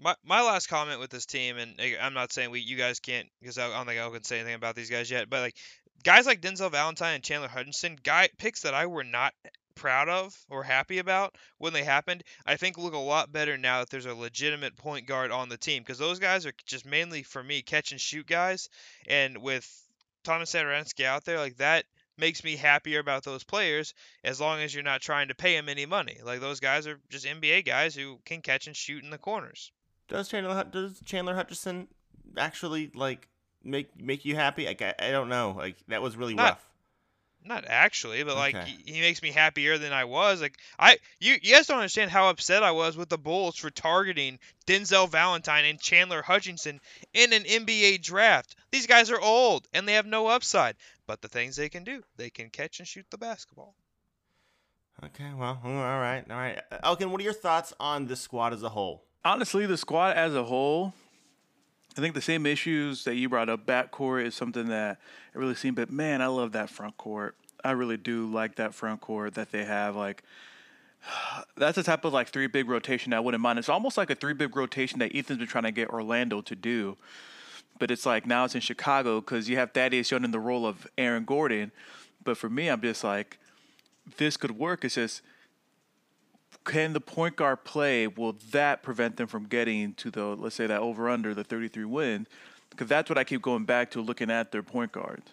My 0.00 0.14
my 0.24 0.42
last 0.42 0.68
comment 0.68 1.00
with 1.00 1.10
this 1.10 1.26
team, 1.26 1.58
and 1.58 1.74
I'm 2.00 2.14
not 2.14 2.32
saying 2.32 2.50
we 2.50 2.60
you 2.60 2.76
guys 2.76 2.98
can't 2.98 3.28
because 3.40 3.58
I 3.58 3.68
don't 3.68 3.86
think 3.86 4.00
I 4.00 4.08
can 4.08 4.24
say 4.24 4.36
anything 4.36 4.54
about 4.54 4.74
these 4.74 4.90
guys 4.90 5.10
yet, 5.10 5.28
but 5.28 5.40
like 5.40 5.56
guys 6.02 6.26
like 6.26 6.40
Denzel 6.40 6.70
Valentine 6.70 7.16
and 7.16 7.24
Chandler 7.24 7.48
Hutchinson, 7.48 7.98
guy 8.02 8.28
picks 8.38 8.62
that 8.62 8.74
I 8.74 8.86
were 8.86 9.04
not 9.04 9.34
proud 9.74 10.08
of 10.08 10.36
or 10.50 10.62
happy 10.62 10.98
about 10.98 11.34
when 11.58 11.72
they 11.72 11.84
happened, 11.84 12.22
I 12.46 12.56
think 12.56 12.78
look 12.78 12.94
a 12.94 12.98
lot 12.98 13.32
better 13.32 13.56
now 13.58 13.80
that 13.80 13.90
there's 13.90 14.06
a 14.06 14.14
legitimate 14.14 14.76
point 14.76 15.06
guard 15.06 15.30
on 15.30 15.48
the 15.48 15.56
team 15.56 15.82
because 15.82 15.98
those 15.98 16.18
guys 16.18 16.46
are 16.46 16.52
just 16.66 16.86
mainly 16.86 17.22
for 17.22 17.42
me 17.42 17.62
catch 17.62 17.92
and 17.92 18.00
shoot 18.00 18.26
guys, 18.26 18.68
and 19.06 19.38
with 19.38 19.68
Thomas 20.24 20.52
Satoransky 20.52 21.04
out 21.04 21.24
there 21.24 21.38
like 21.38 21.56
that 21.56 21.84
makes 22.18 22.44
me 22.44 22.56
happier 22.56 23.00
about 23.00 23.24
those 23.24 23.42
players 23.42 23.94
as 24.22 24.40
long 24.40 24.60
as 24.60 24.74
you're 24.74 24.84
not 24.84 25.00
trying 25.00 25.28
to 25.28 25.34
pay 25.34 25.56
them 25.56 25.68
any 25.68 25.86
money. 25.86 26.18
Like 26.22 26.40
those 26.40 26.60
guys 26.60 26.86
are 26.86 27.00
just 27.08 27.26
NBA 27.26 27.64
guys 27.64 27.94
who 27.94 28.18
can 28.24 28.42
catch 28.42 28.66
and 28.66 28.76
shoot 28.76 29.02
in 29.02 29.10
the 29.10 29.18
corners. 29.18 29.72
Does 30.08 30.28
Chandler 30.28 30.62
does 30.64 31.00
Chandler 31.04 31.34
Hutchison 31.34 31.88
actually 32.36 32.90
like 32.94 33.28
make 33.64 33.88
make 34.00 34.24
you 34.24 34.34
happy? 34.36 34.66
Like 34.66 34.82
I, 34.82 34.94
I 34.98 35.10
don't 35.10 35.28
know. 35.28 35.54
Like 35.56 35.76
that 35.88 36.02
was 36.02 36.16
really 36.16 36.34
Not- 36.34 36.50
rough. 36.50 36.68
Not 37.44 37.64
actually, 37.66 38.22
but 38.22 38.36
like 38.36 38.54
Okay. 38.54 38.76
he, 38.84 38.92
he 38.94 39.00
makes 39.00 39.20
me 39.20 39.30
happier 39.32 39.76
than 39.78 39.92
I 39.92 40.04
was. 40.04 40.40
Like 40.40 40.56
I, 40.78 40.98
you, 41.18 41.36
you 41.42 41.54
guys 41.54 41.66
don't 41.66 41.78
understand 41.78 42.10
how 42.10 42.28
upset 42.28 42.62
I 42.62 42.70
was 42.70 42.96
with 42.96 43.08
the 43.08 43.18
Bulls 43.18 43.56
for 43.56 43.70
targeting 43.70 44.38
Denzel 44.66 45.08
Valentine 45.08 45.64
and 45.64 45.80
Chandler 45.80 46.22
Hutchinson 46.22 46.80
in 47.12 47.32
an 47.32 47.42
NBA 47.42 48.02
draft. 48.02 48.54
These 48.70 48.86
guys 48.86 49.10
are 49.10 49.20
old 49.20 49.66
and 49.72 49.88
they 49.88 49.94
have 49.94 50.06
no 50.06 50.28
upside, 50.28 50.76
but 51.06 51.20
the 51.20 51.28
things 51.28 51.56
they 51.56 51.68
can 51.68 51.82
do, 51.84 52.02
they 52.16 52.30
can 52.30 52.48
catch 52.48 52.78
and 52.78 52.86
shoot 52.86 53.06
the 53.10 53.18
basketball. 53.18 53.74
Okay, 55.04 55.32
well, 55.36 55.60
all 55.64 55.72
right, 55.72 56.22
all 56.30 56.36
right. 56.36 56.60
Uh, 56.70 56.78
Elkin, 56.84 57.10
what 57.10 57.20
are 57.20 57.24
your 57.24 57.32
thoughts 57.32 57.72
on 57.80 58.06
the 58.06 58.14
squad 58.14 58.52
as 58.52 58.62
a 58.62 58.68
whole? 58.68 59.02
Honestly, 59.24 59.66
the 59.66 59.76
squad 59.76 60.16
as 60.16 60.34
a 60.34 60.44
whole, 60.44 60.94
I 61.96 62.00
think 62.00 62.14
the 62.14 62.22
same 62.22 62.46
issues 62.46 63.04
that 63.04 63.16
you 63.16 63.28
brought 63.28 63.48
up, 63.48 63.66
back 63.66 63.92
backcourt 63.92 64.24
is 64.24 64.34
something 64.34 64.68
that 64.68 64.98
I 65.34 65.38
really 65.38 65.54
seen. 65.54 65.74
But 65.74 65.90
man, 65.90 66.22
I 66.22 66.26
love 66.26 66.52
that 66.52 66.70
front 66.70 66.96
court. 66.96 67.36
I 67.64 67.72
really 67.72 67.96
do 67.96 68.26
like 68.26 68.56
that 68.56 68.74
front 68.74 69.00
court 69.00 69.34
that 69.34 69.52
they 69.52 69.64
have. 69.64 69.94
Like, 69.94 70.22
that's 71.56 71.76
the 71.76 71.82
type 71.82 72.04
of 72.04 72.12
like 72.12 72.28
three 72.28 72.46
big 72.46 72.68
rotation 72.68 73.12
I 73.12 73.20
wouldn't 73.20 73.42
mind. 73.42 73.58
It's 73.58 73.68
almost 73.68 73.96
like 73.96 74.10
a 74.10 74.14
three 74.14 74.32
big 74.32 74.56
rotation 74.56 74.98
that 75.00 75.14
Ethan's 75.14 75.38
been 75.38 75.48
trying 75.48 75.64
to 75.64 75.72
get 75.72 75.90
Orlando 75.90 76.40
to 76.40 76.56
do. 76.56 76.96
But 77.78 77.90
it's 77.90 78.06
like 78.06 78.26
now 78.26 78.44
it's 78.44 78.54
in 78.54 78.60
Chicago 78.60 79.20
because 79.20 79.48
you 79.48 79.56
have 79.56 79.72
Thaddeus 79.72 80.10
Young 80.10 80.24
in 80.24 80.30
the 80.30 80.40
role 80.40 80.66
of 80.66 80.86
Aaron 80.96 81.24
Gordon. 81.24 81.72
But 82.24 82.36
for 82.36 82.48
me, 82.48 82.68
I'm 82.68 82.80
just 82.80 83.02
like, 83.04 83.38
this 84.16 84.36
could 84.36 84.52
work. 84.52 84.84
It's 84.84 84.94
just 84.94 85.22
can 86.64 86.92
the 86.92 87.00
point 87.00 87.36
guard 87.36 87.64
play? 87.64 88.06
Will 88.06 88.36
that 88.50 88.82
prevent 88.82 89.16
them 89.16 89.26
from 89.26 89.44
getting 89.46 89.94
to 89.94 90.10
the 90.10 90.24
let's 90.36 90.54
say 90.56 90.66
that 90.66 90.80
over 90.80 91.08
under 91.08 91.34
the 91.34 91.44
33 91.44 91.84
wins? 91.84 92.26
Because 92.70 92.88
that's 92.88 93.08
what 93.10 93.18
I 93.18 93.24
keep 93.24 93.42
going 93.42 93.64
back 93.64 93.90
to 93.92 94.00
looking 94.00 94.30
at 94.30 94.50
their 94.52 94.62
point 94.62 94.92
guards. 94.92 95.28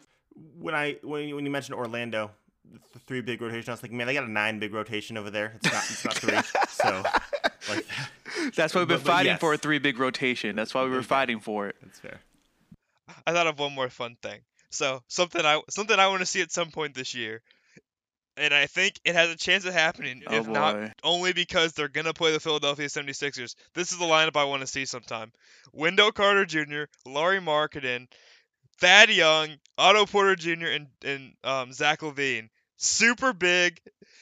When 0.59 0.75
I 0.75 0.97
when 1.03 1.27
you, 1.27 1.35
when 1.35 1.45
you 1.45 1.51
mentioned 1.51 1.75
Orlando, 1.75 2.31
the 2.93 2.99
three 2.99 3.21
big 3.21 3.41
rotation, 3.41 3.69
I 3.69 3.73
was 3.73 3.81
thinking, 3.81 3.97
man, 3.97 4.07
they 4.07 4.13
got 4.13 4.25
a 4.25 4.31
nine 4.31 4.59
big 4.59 4.73
rotation 4.73 5.17
over 5.17 5.29
there. 5.29 5.53
It's 5.55 5.71
not 5.71 5.83
it's 5.89 6.05
not 6.05 6.13
three. 6.15 6.37
so 6.69 7.03
like 7.73 7.85
That's 8.55 8.73
why 8.73 8.81
we've 8.81 8.87
been 8.87 8.97
But- 8.97 9.03
but 9.05 9.11
fighting 9.11 9.31
yes. 9.33 9.39
for 9.39 9.53
a 9.53 9.57
three 9.57 9.79
big 9.79 9.99
rotation. 9.99 10.55
That's 10.55 10.73
why 10.73 10.83
we 10.83 10.89
were 10.91 11.03
fighting 11.03 11.39
for 11.39 11.67
it. 11.67 11.75
that's 11.81 11.99
fair. 11.99 12.19
I 13.25 13.33
thought 13.33 13.47
of 13.47 13.57
one 13.59 13.73
more 13.73 13.89
fun 13.89 14.17
thing. 14.21 14.39
So 14.69 15.01
something 15.07 15.43
I 15.43 15.61
something 15.69 15.97
I 15.99 16.07
want 16.07 16.19
to 16.19 16.25
see 16.25 16.41
at 16.41 16.51
some 16.51 16.69
point 16.71 16.93
this 16.93 17.15
year, 17.15 17.41
and 18.37 18.53
I 18.53 18.65
think 18.67 18.95
it 19.03 19.15
has 19.15 19.29
a 19.29 19.35
chance 19.35 19.65
of 19.65 19.73
happening. 19.73 20.23
Oh 20.27 20.35
if 20.35 20.47
not 20.47 20.75
only 21.03 21.33
because 21.33 21.73
they're 21.73 21.87
gonna 21.89 22.13
play 22.13 22.31
the 22.31 22.39
Philadelphia 22.39 22.87
76ers. 22.87 23.55
This 23.73 23.91
is 23.91 23.97
the 23.97 24.05
lineup 24.05 24.37
I 24.37 24.45
want 24.45 24.61
to 24.61 24.67
see 24.67 24.85
sometime. 24.85 25.31
Wendell 25.73 26.11
Carter 26.11 26.45
Jr., 26.45 26.83
Lauri 27.05 27.39
Markkanen, 27.39 28.07
Thad 28.79 29.09
Young, 29.09 29.49
Otto 29.77 30.05
Porter 30.05 30.35
Jr., 30.35 30.67
and 30.67 30.87
and 31.03 31.33
um, 31.43 31.73
Zach 31.73 31.99
LaVine. 32.01 32.49
super 32.77 33.33
big. 33.33 33.79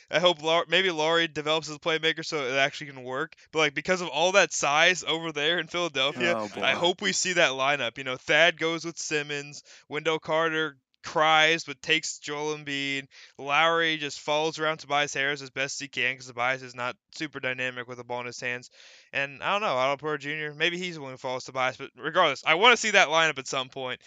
I 0.10 0.20
hope 0.20 0.42
Lar- 0.42 0.66
maybe 0.70 0.90
Lauri 0.90 1.28
develops 1.28 1.70
as 1.70 1.76
a 1.76 1.80
playmaker 1.80 2.24
so 2.26 2.38
it 2.46 2.54
actually 2.58 2.88
can 2.88 3.04
work. 3.04 3.34
But 3.52 3.60
like 3.60 3.74
because 3.76 4.00
of 4.02 4.08
all 4.08 4.32
that 4.32 4.54
size 4.54 5.04
over 5.06 5.32
there 5.34 5.60
in 5.60 5.68
Philadelphia, 5.68 6.34
Oh. 6.38 6.50
I 6.62 6.72
hope 6.72 7.02
we 7.02 7.12
see 7.12 7.34
that 7.34 7.52
lineup. 7.52 7.98
You 7.98 8.06
know, 8.06 8.16
Thad 8.16 8.58
goes 8.58 8.86
with 8.86 8.98
Simmons, 8.98 9.64
Wendell 9.90 10.20
Carter 10.20 10.78
cries 11.08 11.64
but 11.64 11.82
takes 11.82 12.20
Joel 12.20 12.58
Embiid. 12.58 13.08
Lauri 13.38 13.96
just 13.96 14.20
follows 14.20 14.60
around 14.60 14.80
Tobias 14.80 15.14
Harris 15.14 15.42
as 15.42 15.50
best 15.50 15.80
he 15.80 15.88
can 15.88 16.14
because 16.14 16.28
Tobias 16.28 16.62
is 16.62 16.76
not 16.76 16.98
super 17.16 17.40
dynamic 17.40 17.88
with 17.88 17.98
the 17.98 18.04
ball 18.04 18.20
in 18.20 18.26
his 18.26 18.42
hands. 18.42 18.70
And 19.14 19.42
I 19.42 19.54
don't 19.54 19.62
know, 19.62 19.78
Otto 19.78 19.96
Porter 19.96 20.18
Jr. 20.18 20.54
Maybe 20.54 20.78
he's 20.78 20.96
the 20.96 21.02
one 21.02 21.12
who 21.12 21.18
follows 21.18 21.46
Tobias, 21.46 21.78
but 21.78 21.92
regardless, 21.98 22.44
I 22.46 22.56
want 22.56 22.74
to 22.74 22.82
see 22.82 22.92
that 22.92 23.08
lineup 23.08 23.40
at 23.40 23.48
some 23.48 23.70
point. 23.70 24.02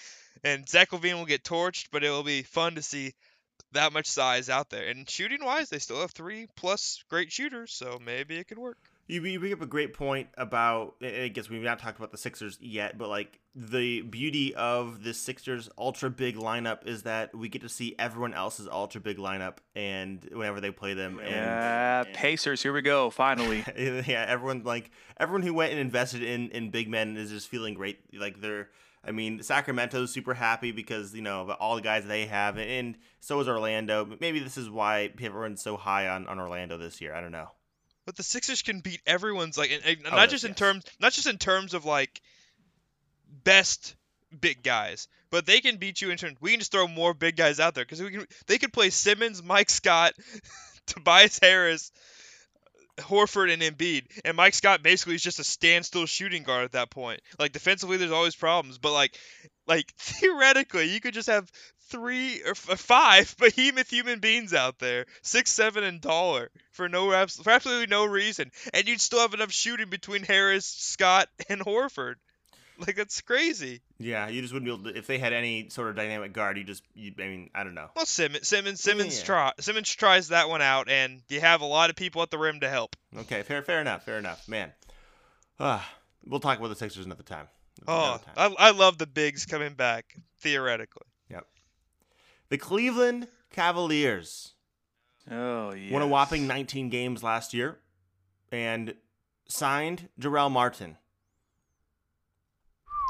And 0.45 0.69
Zach 0.69 0.91
LaVine 0.91 1.15
will 1.15 1.25
get 1.25 1.43
torched, 1.43 1.87
but 1.91 2.05
it 2.05 2.11
will 2.11 2.23
be 2.23 2.43
fun 2.43 2.75
to 2.75 2.83
see 2.83 3.15
that 3.73 3.95
much 3.95 4.07
size 4.07 4.51
out 4.51 4.69
there. 4.69 4.87
And 4.87 5.09
shooting 5.09 5.43
wise, 5.43 5.71
they 5.71 5.79
still 5.79 6.03
have 6.03 6.11
three 6.11 6.49
plus 6.55 7.03
great 7.09 7.33
shooters, 7.33 7.73
so 7.73 7.99
maybe 8.05 8.37
it 8.37 8.47
could 8.47 8.59
work. 8.59 8.90
You, 9.11 9.23
you 9.25 9.41
bring 9.41 9.53
up 9.53 9.61
a 9.61 9.67
great 9.67 9.93
point 9.93 10.29
about. 10.37 10.95
I 11.03 11.29
guess 11.29 11.51
we've 11.51 11.63
not 11.63 11.81
talked 11.81 11.99
about 11.99 12.13
the 12.13 12.19
Sixers 12.19 12.59
yet, 12.61 12.97
but 12.97 13.09
like 13.09 13.41
the 13.55 14.03
beauty 14.03 14.55
of 14.55 15.03
the 15.03 15.13
Sixers 15.13 15.69
ultra 15.77 16.11
big 16.11 16.37
lineup 16.37 16.87
is 16.87 17.03
that 17.03 17.35
we 17.35 17.49
get 17.49 17.63
to 17.63 17.69
see 17.69 17.97
everyone 17.99 18.35
else's 18.35 18.69
ultra 18.71 19.01
big 19.01 19.19
lineup, 19.19 19.57
and 19.75 20.27
whenever 20.33 20.61
they 20.61 20.71
play 20.71 20.95
them, 20.95 21.19
and 21.19 21.31
Yeah, 21.31 22.05
Pacers. 22.13 22.63
Here 22.63 22.73
we 22.73 22.83
go. 22.83 23.11
Finally. 23.11 23.65
yeah, 23.77 24.25
everyone 24.29 24.63
like 24.63 24.91
everyone 25.19 25.43
who 25.43 25.55
went 25.55 25.73
and 25.73 25.81
invested 25.81 26.23
in 26.23 26.51
in 26.51 26.71
big 26.71 26.89
men 26.89 27.17
is 27.17 27.31
just 27.31 27.49
feeling 27.49 27.75
great. 27.75 27.99
Like 28.15 28.41
they're, 28.41 28.69
I 29.05 29.11
mean, 29.11 29.43
Sacramento's 29.43 30.13
super 30.13 30.35
happy 30.35 30.71
because 30.71 31.15
you 31.15 31.23
know 31.23 31.51
all 31.59 31.75
the 31.75 31.83
guys 31.83 32.07
they 32.07 32.27
have, 32.27 32.59
and 32.59 32.97
so 33.19 33.41
is 33.41 33.49
Orlando. 33.49 34.07
Maybe 34.21 34.39
this 34.39 34.57
is 34.57 34.71
why 34.71 35.11
everyone's 35.21 35.63
so 35.63 35.77
high 35.77 36.07
on 36.07 36.29
on 36.29 36.39
Orlando 36.39 36.79
this 36.79 37.01
year. 37.01 37.13
I 37.13 37.21
don't 37.21 37.33
know. 37.33 37.49
But 38.11 38.17
the 38.17 38.25
Sixers 38.25 38.63
can 38.63 38.81
beat 38.81 39.01
everyone's 39.07 39.57
like, 39.57 39.71
and, 39.71 39.85
and 39.85 39.99
Oh, 40.05 40.17
not 40.17 40.23
yes, 40.23 40.31
just 40.31 40.45
in 40.45 40.55
terms, 40.55 40.83
not 40.99 41.13
just 41.13 41.29
in 41.29 41.39
terms 41.39 41.75
of 41.75 41.85
like 41.85 42.21
best 43.45 43.95
big 44.41 44.65
guys, 44.65 45.07
but 45.31 45.47
they 45.47 45.61
can 45.61 45.77
beat 45.77 46.03
you 46.03 46.11
in 46.11 46.17
terms. 46.17 46.37
We 46.41 46.51
can 46.51 46.59
just 46.59 46.73
throw 46.73 46.89
more 46.89 47.15
big 47.15 47.37
guys 47.37 47.61
out 47.61 47.77
there 47.77 47.85
because 47.85 48.03
we 48.03 48.11
can. 48.11 48.27
They 48.49 48.59
could 48.59 48.73
play 48.73 48.91
Simmons, 48.91 49.45
Mike 49.45 49.71
Scott, 49.71 50.15
Tobias 50.87 51.39
Harris, 51.41 51.93
Horford, 52.99 53.53
and 53.53 53.63
Embiid, 53.63 54.07
and 54.25 54.37
Mike 54.37 54.55
Scott 54.55 54.83
basically 54.83 55.15
is 55.15 55.23
just 55.23 55.39
a 55.39 55.45
standstill 55.45 56.07
shooting 56.07 56.43
guard 56.43 56.65
at 56.65 56.73
that 56.73 56.91
point. 56.91 57.21
Like 57.39 57.53
defensively, 57.53 57.97
there's 57.97 58.11
always 58.11 58.35
problems, 58.35 58.79
but 58.79 58.93
like, 58.93 59.17
like 59.69 59.87
theoretically, 59.99 60.93
you 60.93 61.01
could 61.01 61.15
just 61.15 61.31
have 61.31 61.49
three 61.91 62.43
or 62.43 62.53
f- 62.53 62.79
five 62.81 63.35
behemoth 63.39 63.91
human 63.91 64.21
beings 64.21 64.55
out 64.55 64.79
there, 64.79 65.07
six, 65.23 65.51
seven, 65.53 65.85
and 65.85 66.03
taller 66.03 66.51
for 66.73 66.89
no 66.89 67.11
for 67.27 67.51
absolutely 67.51 67.87
no 67.87 68.05
reason, 68.07 68.51
and 68.73 68.89
you'd 68.89 69.01
still 69.01 69.21
have 69.21 69.35
enough 69.35 69.53
shooting 69.53 69.91
between 69.91 70.23
Harris, 70.23 70.67
Scott, 70.67 71.29
and 71.49 71.61
Horford. 71.61 72.15
Like 72.79 72.97
that's 72.97 73.21
crazy. 73.21 73.83
Yeah, 73.99 74.29
you 74.29 74.41
just 74.41 74.55
wouldn't 74.55 74.67
be 74.67 74.73
able 74.75 74.91
to 74.91 74.99
if 74.99 75.07
they 75.07 75.19
had 75.19 75.35
any 75.35 75.69
sort 75.69 75.91
of 75.91 75.97
dynamic 75.97 76.33
guard. 76.33 76.57
You 76.57 76.65
just, 76.65 76.83
you, 76.95 77.13
I 77.19 77.23
mean, 77.29 77.51
I 77.55 77.63
don't 77.63 77.75
know. 77.75 77.91
Well, 77.95 78.07
Simmons, 78.07 78.49
Simmons, 78.49 78.81
Simmons 78.81 79.19
Yeah. 79.19 79.25
try 79.27 79.53
Simmons 79.61 79.95
tries 79.95 80.29
that 80.29 80.49
one 80.49 80.63
out, 80.63 80.89
and 80.89 81.21
you 81.29 81.41
have 81.41 81.61
a 81.61 81.67
lot 81.67 81.91
of 81.91 81.97
people 81.97 82.23
at 82.23 82.31
the 82.31 82.39
rim 82.39 82.61
to 82.61 82.71
help. 82.71 82.97
Okay, 83.19 83.43
fair, 83.43 83.63
fair 83.63 83.83
enough, 83.83 84.05
fair 84.07 84.17
enough, 84.19 84.49
man. 84.49 84.73
Ah, 85.59 85.87
we'll 86.25 86.41
talk 86.41 86.59
about 86.59 86.69
the 86.69 86.75
Sixers 86.77 87.05
another 87.05 87.23
time. 87.23 87.49
Oh, 87.87 88.19
time. 88.35 88.55
I, 88.59 88.69
I 88.69 88.71
love 88.71 88.97
the 88.97 89.07
bigs 89.07 89.45
coming 89.45 89.75
back 89.75 90.17
theoretically. 90.41 91.07
The 92.51 92.59
Cleveland 92.59 93.29
Cavaliers 93.51 94.53
Oh 95.31 95.73
yeah. 95.73 95.93
won 95.93 96.03
a 96.03 96.07
whopping 96.07 96.47
19 96.47 96.89
games 96.91 97.23
last 97.23 97.55
year, 97.55 97.79
and 98.53 98.95
signed 99.49 100.09
Jarell 100.21 100.51
Martin. 100.51 100.97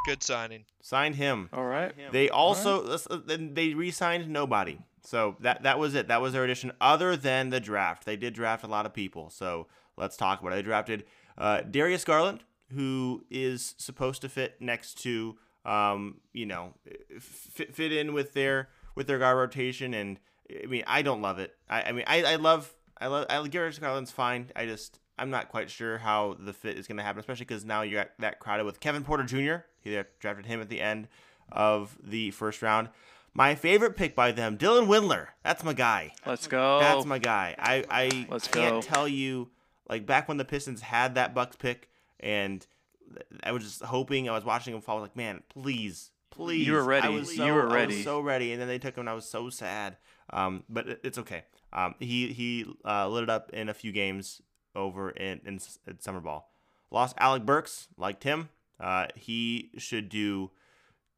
Good 0.07 0.23
signing. 0.23 0.65
Signed 0.81 1.17
him. 1.17 1.49
All 1.53 1.65
right. 1.67 1.93
They 2.11 2.29
also 2.31 2.83
let's- 2.83 3.07
uh, 3.11 3.21
then 3.25 3.55
they 3.55 3.75
re-signed 3.75 4.29
nobody. 4.29 4.79
So 5.03 5.37
that 5.41 5.63
that 5.63 5.79
was 5.79 5.95
it. 5.95 6.09
That 6.09 6.21
was 6.21 6.33
their 6.33 6.45
addition. 6.45 6.73
Other 6.81 7.17
than 7.17 7.51
the 7.51 7.61
draft, 7.61 8.05
they 8.05 8.17
did 8.17 8.35
draft 8.35 8.65
a 8.65 8.67
lot 8.67 8.87
of 8.87 8.93
people. 8.95 9.31
So 9.31 9.67
let's 9.97 10.17
talk 10.17 10.41
about 10.41 10.53
it. 10.53 10.57
They 10.57 10.63
drafted 10.63 11.05
uh, 11.39 11.63
Darius 11.63 12.05
Garland, 12.05 12.45
who 12.75 13.25
is 13.31 13.75
supposed 13.79 14.21
to 14.23 14.29
fit 14.29 14.57
next 14.61 15.01
to 15.03 15.39
um, 15.65 16.21
you 16.33 16.47
know 16.47 16.75
fit, 17.21 17.75
fit 17.75 17.93
in 17.93 18.13
with 18.13 18.33
their 18.35 18.69
with 18.95 19.07
their 19.07 19.19
guard 19.19 19.37
rotation. 19.37 19.95
And 19.95 20.19
I 20.63 20.67
mean, 20.67 20.85
I 20.87 21.03
don't 21.03 21.23
love 21.23 21.39
it. 21.39 21.55
I, 21.69 21.83
I 21.83 21.93
mean, 21.93 22.05
I, 22.07 22.23
I 22.25 22.37
love 22.37 22.75
I 23.01 23.07
love 23.07 23.27
I, 23.31 23.47
Darius 23.49 23.79
Garland's 23.79 24.11
fine. 24.11 24.51
I 24.55 24.67
just 24.67 24.99
I'm 25.19 25.31
not 25.31 25.49
quite 25.49 25.71
sure 25.71 25.99
how 25.99 26.37
the 26.39 26.53
fit 26.53 26.79
is 26.79 26.87
going 26.87 26.99
to 26.99 27.03
happen, 27.03 27.21
especially 27.21 27.45
because 27.45 27.65
now 27.65 27.83
you 27.83 27.95
got 27.97 28.11
that 28.19 28.41
crowded 28.41 28.65
with 28.65 28.81
Kevin 28.81 29.05
Porter 29.05 29.25
Jr. 29.25 29.65
He 29.83 29.99
drafted 30.19 30.47
him 30.47 30.61
at 30.61 30.69
the 30.69 30.81
end 30.81 31.09
of 31.53 31.97
the 32.03 32.31
first 32.31 32.63
round. 32.63 32.89
My 33.33 33.55
favorite 33.55 33.97
pick 33.97 34.17
by 34.17 34.33
them, 34.33 34.59
Dylan 34.59 34.87
Windler. 34.89 35.29
That's 35.45 35.63
my 35.63 35.73
guy. 35.73 36.13
Let's 36.27 36.47
go. 36.47 36.81
That's 36.81 37.07
my 37.07 37.19
guy. 37.19 37.55
I 37.59 37.85
I 37.89 38.27
Let's 38.31 38.49
can't 38.49 38.77
go. 38.77 38.81
tell 38.83 39.09
you 39.09 39.51
like 39.89 40.05
back 40.05 40.27
when 40.29 40.37
the 40.37 40.45
Pistons 40.45 40.81
had 40.81 41.15
that 41.15 41.35
Bucks 41.35 41.57
pick, 41.57 41.89
and 42.19 42.67
I 43.43 43.53
was 43.53 43.63
just 43.63 43.83
hoping. 43.83 44.29
I 44.29 44.33
was 44.33 44.45
watching 44.45 44.75
him 44.75 44.81
fall. 44.81 44.99
I 44.99 45.01
was 45.01 45.09
like, 45.11 45.17
man, 45.17 45.43
please, 45.49 46.11
please. 46.31 46.67
You 46.67 46.73
were 46.75 46.85
ready. 46.85 47.07
I 47.07 47.11
was 47.11 47.31
You 47.31 47.37
so, 47.37 47.55
were 47.55 47.63
I 47.63 47.65
was 47.65 47.75
ready. 47.75 48.03
so 48.03 48.21
ready, 48.21 48.53
and 48.53 48.61
then 48.61 48.69
they 48.69 48.79
took 48.79 48.95
him, 48.97 49.01
and 49.01 49.11
I 49.11 49.15
was 49.15 49.27
so 49.29 49.51
sad. 49.51 49.97
Um, 50.31 50.65
but 50.69 50.89
it, 50.89 51.01
it's 51.05 51.19
okay. 51.19 51.45
Um, 51.73 51.95
he 51.99 52.33
he 52.33 52.67
uh, 52.85 53.09
lit 53.09 53.25
it 53.25 53.31
up 53.31 53.51
in 53.53 53.69
a 53.69 53.75
few 53.75 53.93
games 53.93 54.41
over 54.75 55.11
in 55.11 55.41
in, 55.45 55.61
at 55.87 56.03
summer 56.03 56.21
ball. 56.21 56.53
Lost 56.91 57.15
Alec 57.19 57.45
Burks, 57.45 57.89
liked 57.97 58.25
him. 58.25 58.49
Uh, 58.79 59.07
he 59.15 59.71
should 59.79 60.09
do 60.09 60.51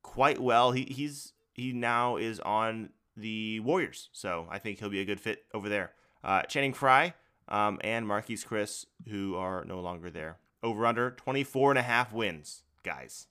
quite 0.03 0.41
well. 0.41 0.73
He 0.73 0.85
he's 0.85 1.33
he 1.53 1.73
now 1.73 2.17
is 2.17 2.41
on 2.41 2.91
the 3.17 3.61
Warriors, 3.61 4.09
so 4.13 4.47
I 4.51 4.59
think 4.59 4.79
he'll 4.79 4.89
be 4.89 5.01
a 5.01 5.05
good 5.05 5.21
fit 5.21 5.45
over 5.55 5.69
there. 5.69 5.93
Uh, 6.25 6.43
Channing 6.43 6.73
Frye 6.73 7.15
um, 7.49 7.79
and 7.83 8.07
Marquese 8.07 8.47
Chriss, 8.47 8.87
who 9.09 9.35
are 9.37 9.65
no 9.65 9.81
longer 9.81 10.11
there. 10.11 10.39
Over 10.63 10.87
under 10.87 11.11
24 11.11 11.73
and 11.73 11.79
a 11.79 11.83
half 11.83 12.13
wins, 12.13 12.63
guys. 12.85 13.27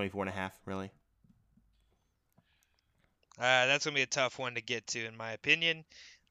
24 0.00 0.22
and 0.22 0.30
a 0.30 0.32
half, 0.32 0.58
really? 0.64 0.90
Uh, 3.38 3.66
that's 3.66 3.84
gonna 3.84 3.94
be 3.94 4.00
a 4.00 4.06
tough 4.06 4.38
one 4.38 4.54
to 4.54 4.62
get 4.62 4.86
to, 4.86 5.04
in 5.04 5.14
my 5.14 5.32
opinion. 5.32 5.84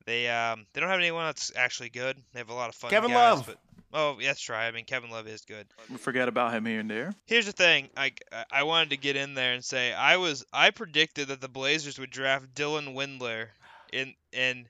They 0.05 0.27
um 0.27 0.65
they 0.73 0.81
don't 0.81 0.89
have 0.89 0.99
anyone 0.99 1.25
that's 1.25 1.51
actually 1.55 1.89
good. 1.89 2.17
They 2.33 2.39
have 2.39 2.49
a 2.49 2.53
lot 2.55 2.69
of 2.69 2.75
fun 2.75 2.89
Kevin 2.89 3.11
guys, 3.11 3.37
Love. 3.37 3.45
but 3.45 3.57
oh, 3.93 4.17
that's 4.19 4.49
right. 4.49 4.67
I 4.67 4.71
mean, 4.71 4.85
Kevin 4.85 5.11
Love 5.11 5.27
is 5.27 5.41
good. 5.41 5.67
We 5.87 5.97
forget 5.97 6.27
about 6.27 6.51
him 6.51 6.65
here 6.65 6.79
and 6.79 6.89
there. 6.89 7.13
Here's 7.27 7.45
the 7.45 7.51
thing. 7.51 7.89
I 7.95 8.13
I 8.51 8.63
wanted 8.63 8.89
to 8.89 8.97
get 8.97 9.15
in 9.15 9.35
there 9.35 9.53
and 9.53 9.63
say 9.63 9.93
I 9.93 10.17
was 10.17 10.45
I 10.51 10.71
predicted 10.71 11.27
that 11.27 11.41
the 11.41 11.47
Blazers 11.47 11.99
would 11.99 12.09
draft 12.09 12.55
Dylan 12.55 12.95
Windler, 12.95 13.49
in 13.93 14.15
and 14.33 14.65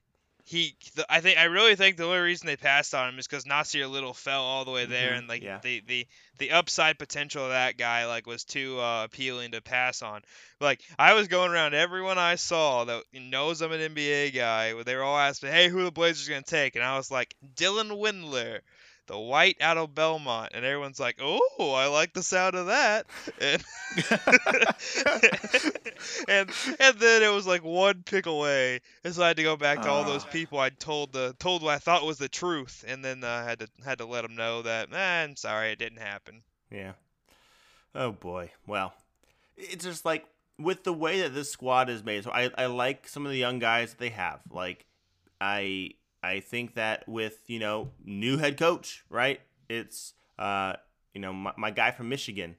he 0.50 0.76
the, 0.96 1.06
I 1.08 1.22
think 1.22 1.38
I 1.38 1.44
really 1.44 1.76
think 1.76 1.96
the 1.96 2.06
only 2.06 2.18
reason 2.18 2.48
they 2.48 2.58
passed 2.58 2.96
on 2.96 3.08
him 3.08 3.20
is 3.20 3.28
because 3.28 3.46
Nassir 3.46 3.88
Little 3.88 4.16
fell 4.16 4.42
all 4.42 4.66
the 4.66 4.72
way 4.72 4.86
there, 4.86 5.12
Mhm, 5.12 5.18
and 5.20 5.28
like 5.28 5.44
yeah. 5.44 5.60
the, 5.62 5.84
the 5.86 6.08
the 6.40 6.52
upside 6.52 6.98
potential 6.98 7.44
of 7.44 7.52
that 7.52 7.78
guy 7.78 8.08
like 8.08 8.26
was 8.26 8.46
too 8.46 8.80
uh, 8.80 9.04
appealing 9.04 9.52
to 9.52 9.62
pass 9.62 10.02
on. 10.02 10.22
Like 10.60 10.82
I 10.98 11.14
was 11.14 11.28
going 11.28 11.52
around 11.52 11.76
everyone 11.76 12.18
I 12.18 12.34
saw 12.34 12.86
that 12.86 13.04
knows 13.14 13.62
I'm 13.62 13.72
an 13.72 13.94
NBA 13.96 14.34
guy. 14.34 14.74
They 14.82 14.96
were 14.96 15.04
all 15.04 15.20
asking, 15.20 15.52
"Hey, 15.52 15.68
who 15.70 15.82
are 15.82 15.84
the 15.84 15.92
Blazers 15.92 16.28
gonna 16.28 16.42
take?" 16.42 16.76
And 16.76 16.84
I 16.84 16.98
was 16.98 17.12
like, 17.12 17.36
"Dylan 17.56 17.92
Windler." 18.00 18.62
The 19.10 19.20
white 19.20 19.58
out 19.60 19.78
of 19.78 19.94
Belmont, 19.96 20.52
and 20.54 20.64
everyone's 20.64 21.00
like, 21.00 21.18
"Oh, 21.20 21.74
I 21.76 21.88
like 21.88 22.14
the 22.14 22.22
sound 22.24 22.56
of 22.56 22.68
that." 22.68 23.06
And 23.42 23.64
and 26.28 26.50
and 26.80 27.00
then 27.00 27.24
it 27.24 27.34
was 27.34 27.48
like 27.48 27.64
one 27.64 28.04
pick 28.06 28.26
away, 28.26 28.82
and 29.04 29.14
so 29.14 29.24
I 29.24 29.28
had 29.30 29.38
to 29.38 29.44
go 29.44 29.58
back 29.58 29.82
to 29.82 29.90
all 29.90 30.04
those 30.04 30.26
Ah. 30.26 30.32
people 30.32 30.60
I 30.60 30.70
told 30.70 31.14
the 31.14 31.36
told 31.40 31.64
what 31.64 31.74
I 31.74 31.80
thought 31.80 32.06
was 32.06 32.18
the 32.20 32.30
truth, 32.30 32.86
and 32.88 33.04
then 33.04 33.24
uh, 33.24 33.28
I 33.28 33.44
had 33.44 33.60
to 33.60 33.68
had 33.84 33.98
to 33.98 34.06
let 34.06 34.22
them 34.22 34.36
know 34.36 34.62
that, 34.62 34.94
eh, 34.94 35.24
I'm 35.24 35.36
sorry, 35.36 35.72
it 35.72 35.80
didn't 35.80 36.00
happen. 36.00 36.42
Yeah. 36.72 36.94
Oh 37.96 38.12
boy. 38.12 38.52
Well, 38.68 38.94
it's 39.58 39.84
just 39.84 40.06
like 40.06 40.26
with 40.58 40.84
the 40.84 40.94
way 40.94 41.22
that 41.22 41.34
this 41.34 41.52
squad 41.52 41.90
is 41.90 42.04
made. 42.04 42.24
So 42.24 42.32
I, 42.32 42.52
I 42.58 42.66
like 42.68 43.08
some 43.08 43.26
of 43.26 43.32
the 43.32 43.38
young 43.40 43.60
guys 43.60 43.92
that 43.92 44.00
they 44.00 44.10
have. 44.10 44.40
Like 44.52 44.86
I 45.42 45.92
I 46.22 46.40
think 46.40 46.76
that 46.76 47.08
with 47.08 47.40
you 47.48 47.60
know 47.60 47.92
new 48.04 48.38
head 48.38 48.58
coach, 48.58 49.04
right? 49.10 49.40
It's 49.70 50.14
uh 50.38 50.74
you 51.14 51.22
know 51.22 51.34
my, 51.34 51.54
my 51.58 51.72
guy 51.72 51.92
from 51.92 52.10
Michigan. 52.10 52.56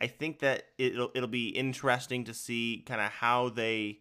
I 0.00 0.08
think 0.08 0.40
that 0.40 0.64
it'll 0.78 1.10
it'll 1.14 1.28
be 1.28 1.48
interesting 1.48 2.24
to 2.24 2.34
see 2.34 2.82
kind 2.86 3.00
of 3.00 3.10
how 3.10 3.48
they 3.50 4.00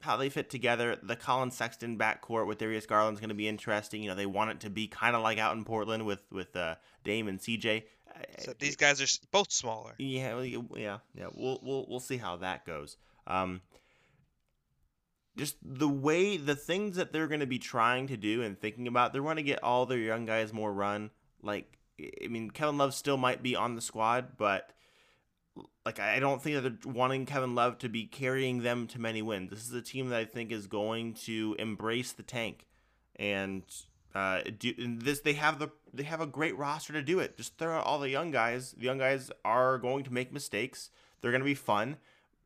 how 0.00 0.16
they 0.16 0.28
fit 0.28 0.50
together. 0.50 0.98
The 1.02 1.16
Collin 1.16 1.50
Sexton 1.50 1.98
backcourt 1.98 2.46
with 2.46 2.58
Darius 2.58 2.86
Garland's 2.86 3.20
going 3.20 3.28
to 3.28 3.34
be 3.34 3.48
interesting. 3.48 4.02
You 4.02 4.10
know, 4.10 4.14
they 4.14 4.26
want 4.26 4.50
it 4.50 4.60
to 4.60 4.70
be 4.70 4.86
kind 4.86 5.16
of 5.16 5.22
like 5.22 5.38
out 5.38 5.56
in 5.56 5.64
Portland 5.64 6.06
with 6.06 6.22
with 6.30 6.54
uh, 6.56 6.76
Dame 7.04 7.28
and 7.28 7.38
CJ. 7.38 7.84
So 8.38 8.54
these 8.58 8.76
guys 8.76 9.02
are 9.02 9.28
both 9.30 9.52
smaller. 9.52 9.94
Yeah, 9.98 10.40
yeah, 10.40 10.98
yeah. 11.14 11.26
We'll 11.34 11.60
we'll 11.62 11.86
we'll 11.88 12.00
see 12.00 12.16
how 12.16 12.36
that 12.36 12.64
goes. 12.64 12.96
Um, 13.26 13.60
just 15.36 15.56
the 15.62 15.88
way 15.88 16.36
the 16.36 16.56
things 16.56 16.96
that 16.96 17.12
they're 17.12 17.28
going 17.28 17.40
to 17.40 17.46
be 17.46 17.58
trying 17.58 18.06
to 18.08 18.16
do 18.16 18.42
and 18.42 18.58
thinking 18.58 18.88
about, 18.88 19.12
they're 19.12 19.22
going 19.22 19.36
to 19.36 19.42
get 19.42 19.62
all 19.62 19.86
their 19.86 19.98
young 19.98 20.26
guys 20.26 20.52
more 20.52 20.72
run. 20.72 21.10
Like, 21.42 21.78
I 22.00 22.28
mean, 22.28 22.50
Kevin 22.50 22.78
Love 22.78 22.94
still 22.94 23.16
might 23.16 23.42
be 23.42 23.54
on 23.54 23.74
the 23.74 23.80
squad, 23.80 24.36
but 24.36 24.72
like 25.84 26.00
I 26.00 26.18
don't 26.18 26.42
think 26.42 26.56
that 26.56 26.62
they're 26.62 26.92
wanting 26.92 27.26
Kevin 27.26 27.54
Love 27.54 27.78
to 27.78 27.88
be 27.88 28.04
carrying 28.04 28.62
them 28.62 28.86
to 28.88 29.00
many 29.00 29.22
wins. 29.22 29.50
This 29.50 29.66
is 29.66 29.72
a 29.72 29.82
team 29.82 30.10
that 30.10 30.18
I 30.18 30.24
think 30.24 30.52
is 30.52 30.66
going 30.66 31.14
to 31.24 31.56
embrace 31.58 32.12
the 32.12 32.22
tank, 32.22 32.66
and 33.16 33.62
uh, 34.14 34.40
do 34.58 34.74
and 34.78 35.00
this 35.00 35.20
they 35.20 35.34
have 35.34 35.58
the 35.58 35.70
they 35.92 36.02
have 36.02 36.20
a 36.20 36.26
great 36.26 36.56
roster 36.56 36.92
to 36.92 37.02
do 37.02 37.20
it. 37.20 37.36
Just 37.36 37.56
throw 37.56 37.76
out 37.76 37.86
all 37.86 37.98
the 37.98 38.10
young 38.10 38.30
guys. 38.30 38.72
The 38.72 38.84
young 38.84 38.98
guys 38.98 39.30
are 39.44 39.78
going 39.78 40.04
to 40.04 40.12
make 40.12 40.32
mistakes. 40.32 40.90
They're 41.20 41.30
going 41.30 41.40
to 41.40 41.46
be 41.46 41.54
fun, 41.54 41.96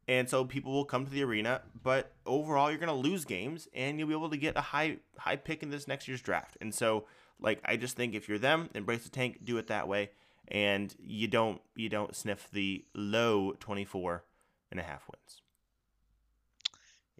and 0.09 0.29
so 0.29 0.45
people 0.45 0.73
will 0.73 0.85
come 0.85 1.05
to 1.05 1.11
the 1.11 1.23
arena. 1.23 1.63
But 1.83 2.13
overall, 2.27 2.71
you're 2.71 2.79
going 2.79 2.89
to 2.89 3.09
lose 3.09 3.25
games, 3.25 3.69
and 3.75 3.99
you'll 3.99 4.09
be 4.09 4.15
able 4.15 4.31
to 4.31 4.37
get 4.37 4.57
a 4.57 4.61
high 4.61 4.99
high 5.19 5.37
pick 5.37 5.63
in 5.63 5.71
this 5.71 5.89
next 5.89 6.09
year's 6.09 6.23
draft. 6.23 6.57
And 6.61 6.75
so, 6.75 7.07
like 7.41 7.61
I 7.65 7.77
just 7.77 7.97
think 7.97 8.15
if 8.15 8.29
you're 8.29 8.39
them, 8.39 8.71
embrace 8.75 9.05
the 9.05 9.11
tank, 9.11 9.41
do 9.45 9.57
it 9.59 9.69
that 9.69 9.89
way 9.89 10.11
and 10.51 10.95
you 10.99 11.29
don't 11.29 11.61
you 11.77 11.89
don't 11.89 12.15
sniff 12.15 12.49
the 12.53 12.85
low 12.95 13.53
24 13.61 14.25
and 14.71 14.81
a 14.81 14.83
half 14.83 15.09
wins. 15.09 15.43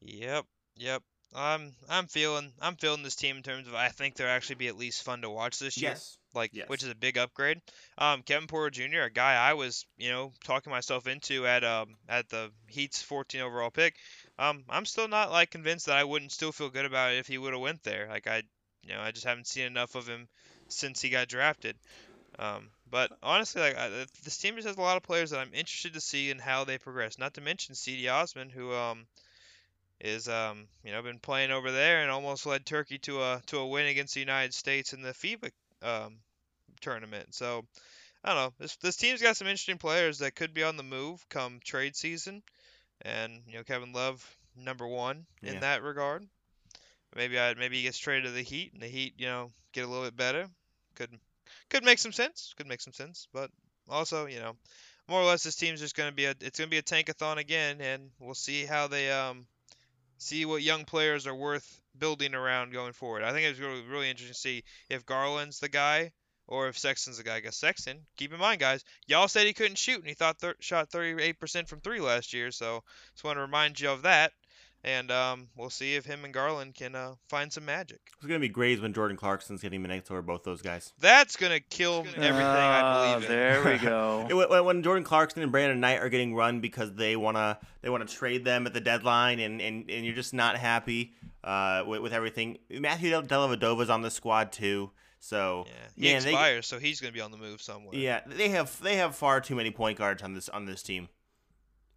Yep, 0.03 0.47
yep. 0.77 1.03
I'm 1.35 1.73
I'm 1.89 2.07
feeling 2.07 2.53
I'm 2.61 2.77
feeling 2.77 3.03
this 3.03 3.15
team 3.15 3.37
in 3.37 3.43
terms 3.43 3.69
of 3.69 3.75
I 3.75 3.89
think 3.89 4.15
they'll 4.15 4.27
actually 4.27 4.57
be 4.57 4.69
at 4.69 4.77
least 4.77 5.05
fun 5.05 5.23
to 5.23 5.31
watch 5.31 5.59
this 5.59 5.81
year. 5.81 5.93
Yes. 5.93 6.19
Like 6.35 6.51
yes. 6.53 6.69
which 6.69 6.83
is 6.83 6.89
a 6.89 6.95
big 6.95 7.19
upgrade. 7.19 7.61
Um, 7.99 8.23
Kevin 8.23 8.47
Porter 8.47 8.71
Jr., 8.71 9.03
a 9.03 9.11
guy 9.11 9.35
I 9.35 9.55
was 9.55 9.85
you 9.97 10.11
know 10.11 10.33
talking 10.45 10.73
myself 10.73 11.07
into 11.07 11.47
at 11.47 11.63
um 11.63 11.97
at 12.09 12.29
the 12.29 12.51
Heat's 12.69 13.03
14 13.03 13.41
overall 13.43 13.71
pick. 13.71 13.97
Um, 14.39 14.65
I'm 14.69 14.87
still 14.87 15.09
not 15.09 15.31
like 15.31 15.51
convinced 15.51 15.87
that 15.87 15.97
I 15.97 16.05
wouldn't 16.05 16.33
still 16.33 16.53
feel 16.53 16.71
good 16.71 16.87
about 16.87 17.13
it 17.13 17.19
if 17.19 17.27
he 17.27 17.39
would 17.39 17.53
have 17.53 17.63
went 17.63 17.83
there. 17.85 18.09
Like 18.09 18.27
I, 18.27 18.43
you 18.85 18.95
know, 18.95 19.01
I 19.01 19.13
just 19.13 19.27
haven't 19.27 19.47
seen 19.47 19.67
enough 19.67 19.95
of 19.95 20.09
him 20.09 20.29
since 20.69 21.01
he 21.01 21.11
got 21.11 21.29
drafted. 21.29 21.77
Um, 22.39 22.71
but 22.91 23.13
honestly, 23.23 23.61
like 23.61 23.77
I, 23.77 23.89
this 24.25 24.39
team 24.39 24.57
just 24.57 24.67
has 24.67 24.77
a 24.77 24.81
lot 24.81 24.97
of 24.97 25.03
players 25.03 25.31
that 25.31 25.41
I'm 25.41 25.55
interested 25.55 25.95
to 25.95 26.01
see 26.01 26.31
and 26.31 26.41
how 26.41 26.65
they 26.65 26.79
progress. 26.79 27.19
Not 27.19 27.35
to 27.35 27.41
mention 27.41 27.75
Cedi 27.75 28.11
Osman, 28.11 28.51
who 28.51 28.73
um 28.73 29.07
is 30.01 30.29
um 30.29 30.67
you 30.85 30.93
know 30.93 31.03
been 31.03 31.19
playing 31.19 31.51
over 31.51 31.71
there 31.71 32.03
and 32.03 32.11
almost 32.11 32.47
led 32.47 32.65
Turkey 32.67 32.99
to 32.99 33.23
a 33.23 33.43
to 33.47 33.59
a 33.59 33.67
win 33.67 33.87
against 33.87 34.15
the 34.15 34.21
United 34.21 34.55
States 34.55 34.93
in 34.93 35.03
the 35.03 35.13
FIBA 35.13 35.51
um 35.83 36.17
tournament. 36.81 37.35
So 37.35 37.65
I 38.25 38.29
don't 38.35 38.37
know. 38.39 38.53
This 38.59 38.77
this 38.77 38.97
team's 38.97 39.23
got 39.23 39.37
some 39.37 39.47
interesting 39.49 39.79
players 39.79 40.19
that 40.19 40.35
could 40.35 40.55
be 40.55 40.65
on 40.65 40.77
the 40.77 40.83
move 40.83 41.25
come 41.29 41.61
trade 41.65 41.97
season, 41.97 42.43
and 43.03 43.43
you 43.47 43.55
know 43.55 43.65
Kevin 43.65 43.93
Love 43.93 44.25
number 44.57 44.87
one 44.87 45.27
in 45.43 45.55
Yeah. 45.55 45.61
that 45.61 45.83
regard. 45.83 46.27
Maybe 47.17 47.39
I 47.39 47.55
maybe 47.55 47.77
he 47.77 47.83
gets 47.83 47.99
traded 47.99 48.25
to 48.25 48.31
the 48.31 48.43
Heat 48.43 48.73
and 48.73 48.83
the 48.83 48.89
Heat 48.89 49.15
you 49.19 49.27
know 49.27 49.51
get 49.73 49.85
a 49.85 49.89
little 49.89 50.05
bit 50.05 50.17
better. 50.17 50.49
Could 50.95 51.11
could 51.69 51.85
make 51.85 51.99
some 51.99 52.13
sense. 52.13 52.55
Could 52.57 52.69
make 52.69 52.81
some 52.81 52.93
sense. 52.93 53.29
But 53.33 53.51
also 53.89 54.27
you 54.27 54.39
know 54.39 54.57
more 55.09 55.21
or 55.21 55.25
less 55.25 55.43
this 55.43 55.57
team's 55.57 55.81
just 55.81 55.97
gonna 55.97 56.13
be 56.13 56.27
a 56.27 56.35
it's 56.41 56.59
gonna 56.59 56.71
be 56.71 56.79
a 56.79 56.83
tankathon 56.83 57.39
again, 57.39 57.81
and 57.81 58.11
we'll 58.21 58.35
see 58.35 58.65
how 58.65 58.87
they 58.89 59.11
um 59.11 59.47
see 60.21 60.45
what 60.45 60.63
young 60.63 60.85
players 60.85 61.27
are 61.27 61.35
worth 61.35 61.81
building 61.99 62.35
around 62.35 62.73
going 62.73 62.93
forward. 62.93 63.23
I 63.23 63.33
think 63.33 63.49
it's 63.49 63.59
really 63.59 63.83
really 63.83 64.09
interesting 64.09 64.35
to 64.35 64.39
see 64.39 64.65
if 64.89 65.07
Garland's 65.07 65.59
the 65.59 65.69
guy 65.69 66.13
or 66.47 66.69
if 66.69 66.79
Sexton's 66.79 67.17
the 67.17 67.25
guy. 67.25 67.37
I 67.37 67.41
guess 67.41 67.57
Sexton. 67.57 68.07
Keep 68.17 68.35
in 68.35 68.41
mind, 68.41 68.61
guys, 68.61 68.85
y'all 69.07 69.29
said 69.29 69.47
he 69.47 69.53
couldn't 69.53 69.79
shoot, 69.79 69.99
and 69.99 70.07
he 70.07 70.15
thought 70.15 70.37
shot 70.61 70.91
38% 70.91 71.69
from 71.69 71.81
three 71.81 72.01
last 72.01 72.33
year. 72.33 72.51
So 72.51 72.83
just 73.15 73.25
want 73.25 73.37
to 73.37 73.43
remind 73.43 73.81
you 73.81 73.91
of 73.91 74.03
that. 74.03 74.33
And 74.83 75.11
um, 75.11 75.49
we'll 75.59 75.69
see 75.69 75.95
if 75.95 76.07
him 76.07 76.25
and 76.25 76.33
Garland 76.33 76.75
can 76.75 76.95
uh, 76.95 77.15
find 77.29 77.53
some 77.53 77.67
magic. 77.67 78.01
It's 78.17 78.27
gonna 78.27 78.39
be 78.41 78.49
great 78.49 78.81
when 78.81 78.95
Jordan 78.95 79.15
Clarkson's 79.17 79.61
getting 79.61 79.83
minutes 79.83 80.11
over 80.11 80.23
both 80.23 80.43
those 80.43 80.63
guys. 80.63 80.95
That's 80.99 81.37
gonna 81.37 81.61
kill 81.61 81.99
everything 82.17 82.23
I 82.25 82.81
Ah, 82.83 83.13
believe 83.15 83.29
in. 83.31 83.37
There 83.37 83.63
we 83.65 83.77
go. 83.79 84.27
It- 84.31 84.35
When, 84.35 84.65
when 84.65 84.83
Jordan 84.83 85.05
Clarkson 85.05 85.43
and 85.43 85.53
Brandon 85.53 85.81
Knight 85.81 85.99
are 86.01 86.09
getting 86.09 86.35
run 86.35 86.61
because 86.61 86.95
they 86.95 87.15
wanna 87.15 87.59
they 87.83 87.91
wanna 87.91 88.07
trade 88.07 88.45
them 88.47 88.67
at 88.67 88.73
the 88.73 88.81
deadline, 88.81 89.39
and, 89.41 89.61
and, 89.61 89.91
and 89.91 90.07
you're 90.07 90.15
just 90.15 90.33
not 90.33 90.57
happy 90.57 91.13
uh, 91.45 91.85
with, 91.87 92.01
with 92.01 92.15
everything. 92.15 92.57
Matthew 92.71 93.11
Del- 93.11 93.25
Dellavedova's 93.25 93.91
on 93.91 94.01
the 94.01 94.11
squad 94.11 94.51
too, 94.51 94.93
so 95.19 95.67
Yeah, 95.67 95.73
he 95.95 96.13
man, 96.15 96.23
they- 96.23 96.31
expires, 96.31 96.67
so 96.67 96.79
he's 96.79 97.03
gonna 97.03 97.13
be 97.13 97.21
on 97.21 97.33
the 97.33 97.37
move 97.37 97.61
somewhere. 97.61 97.95
Yeah, 97.95 98.21
they 98.27 98.49
have 98.49 98.81
they 98.81 98.97
have 98.97 99.15
far 99.15 99.43
too 99.43 99.57
many 99.57 99.71
point 99.73 99.99
guards 99.99 100.23
on 100.23 100.33
this 100.33 100.49
on 100.49 100.65
this 100.65 100.83
team. 100.83 101.11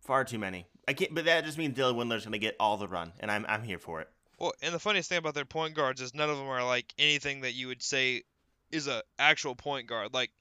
Far 0.02 0.26
too 0.26 0.38
many. 0.38 0.66
I 0.88 0.94
can't, 0.94 1.14
but 1.14 1.26
that 1.26 1.46
just 1.46 1.58
means 1.58 1.78
Dylan 1.78 1.96
Windler's 1.96 2.26
going 2.26 2.34
to 2.34 2.40
get 2.40 2.56
all 2.60 2.78
the 2.78 2.88
run, 2.88 3.14
and 3.20 3.32
I'm 3.32 3.46
I'm 3.48 3.64
here 3.64 3.80
for 3.80 4.02
it. 4.02 4.10
Well, 4.40 4.54
and 4.62 4.74
the 4.74 4.80
funniest 4.80 5.10
thing 5.10 5.18
about 5.18 5.36
their 5.36 5.46
point 5.46 5.76
guards 5.76 6.02
is 6.02 6.14
none 6.14 6.30
of 6.30 6.38
them 6.38 6.48
are 6.48 6.66
like 6.66 6.94
anything 6.98 7.42
that 7.42 7.54
you 7.54 7.68
would 7.68 7.82
say 7.82 8.24
is 8.72 8.88
a 8.88 9.04
actual 9.18 9.56
point 9.56 9.88
guard. 9.88 10.14
Like, 10.14 10.32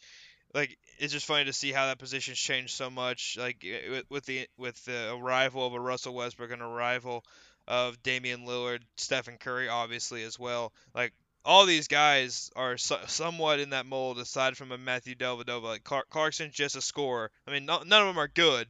like 0.54 0.76
it's 0.98 1.12
just 1.12 1.26
funny 1.26 1.44
to 1.44 1.52
see 1.52 1.70
how 1.70 1.86
that 1.86 1.98
position's 1.98 2.38
changed 2.38 2.74
so 2.74 2.90
much. 2.90 3.36
Like 3.38 3.64
with, 3.90 4.04
with 4.10 4.26
the 4.26 4.48
with 4.56 4.84
the 4.84 5.14
arrival 5.14 5.66
of 5.66 5.74
a 5.74 5.80
Russell 5.80 6.14
Westbrook 6.14 6.50
and 6.50 6.62
arrival 6.62 7.24
of 7.68 8.02
Damian 8.02 8.44
Lillard, 8.44 8.80
Stephen 8.96 9.36
Curry, 9.38 9.68
obviously 9.68 10.24
as 10.24 10.38
well. 10.38 10.72
Like 10.94 11.12
all 11.44 11.66
these 11.66 11.88
guys 11.88 12.50
are 12.56 12.76
so, 12.76 12.98
somewhat 13.06 13.60
in 13.60 13.70
that 13.70 13.86
mold, 13.86 14.18
aside 14.18 14.56
from 14.56 14.72
a 14.72 14.78
Matthew 14.78 15.14
Dellavedova. 15.14 15.62
Like 15.62 15.84
Clark, 15.84 16.08
Clarkson's 16.08 16.54
just 16.54 16.76
a 16.76 16.80
scorer. 16.80 17.30
I 17.46 17.52
mean, 17.52 17.66
no, 17.66 17.82
none 17.84 18.02
of 18.02 18.08
them 18.08 18.18
are 18.18 18.28
good, 18.28 18.66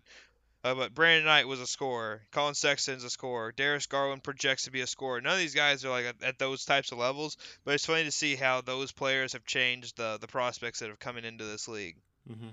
uh, 0.65 0.75
but 0.75 0.95
Brandon 0.95 1.27
Knight 1.27 1.49
was 1.49 1.61
a 1.61 1.67
scorer. 1.67 2.23
Collin 2.31 2.55
Sexton's 2.55 3.05
a 3.05 3.11
scorer. 3.11 3.53
Darius 3.53 3.87
Garland 3.87 4.23
projects 4.23 4.65
to 4.65 4.71
be 4.71 4.81
a 4.81 4.87
scorer. 4.87 5.21
None 5.21 5.33
of 5.33 5.39
these 5.39 5.55
guys 5.55 5.85
are 5.85 5.91
like 5.91 6.07
at, 6.07 6.23
at 6.23 6.39
those 6.39 6.65
types 6.65 6.93
of 6.93 6.99
levels, 6.99 7.37
but 7.65 7.75
it's 7.75 7.87
funny 7.87 8.05
to 8.05 8.13
see 8.13 8.37
how 8.37 8.61
those 8.61 8.93
players 8.93 9.33
have 9.33 9.45
changed 9.45 9.97
the 9.97 10.19
the 10.21 10.29
prospects 10.29 10.79
that 10.81 10.89
have 10.89 10.99
coming 10.99 11.25
into 11.25 11.45
this 11.45 11.69
league. 11.69 11.97
Mm-hmm. 12.31 12.49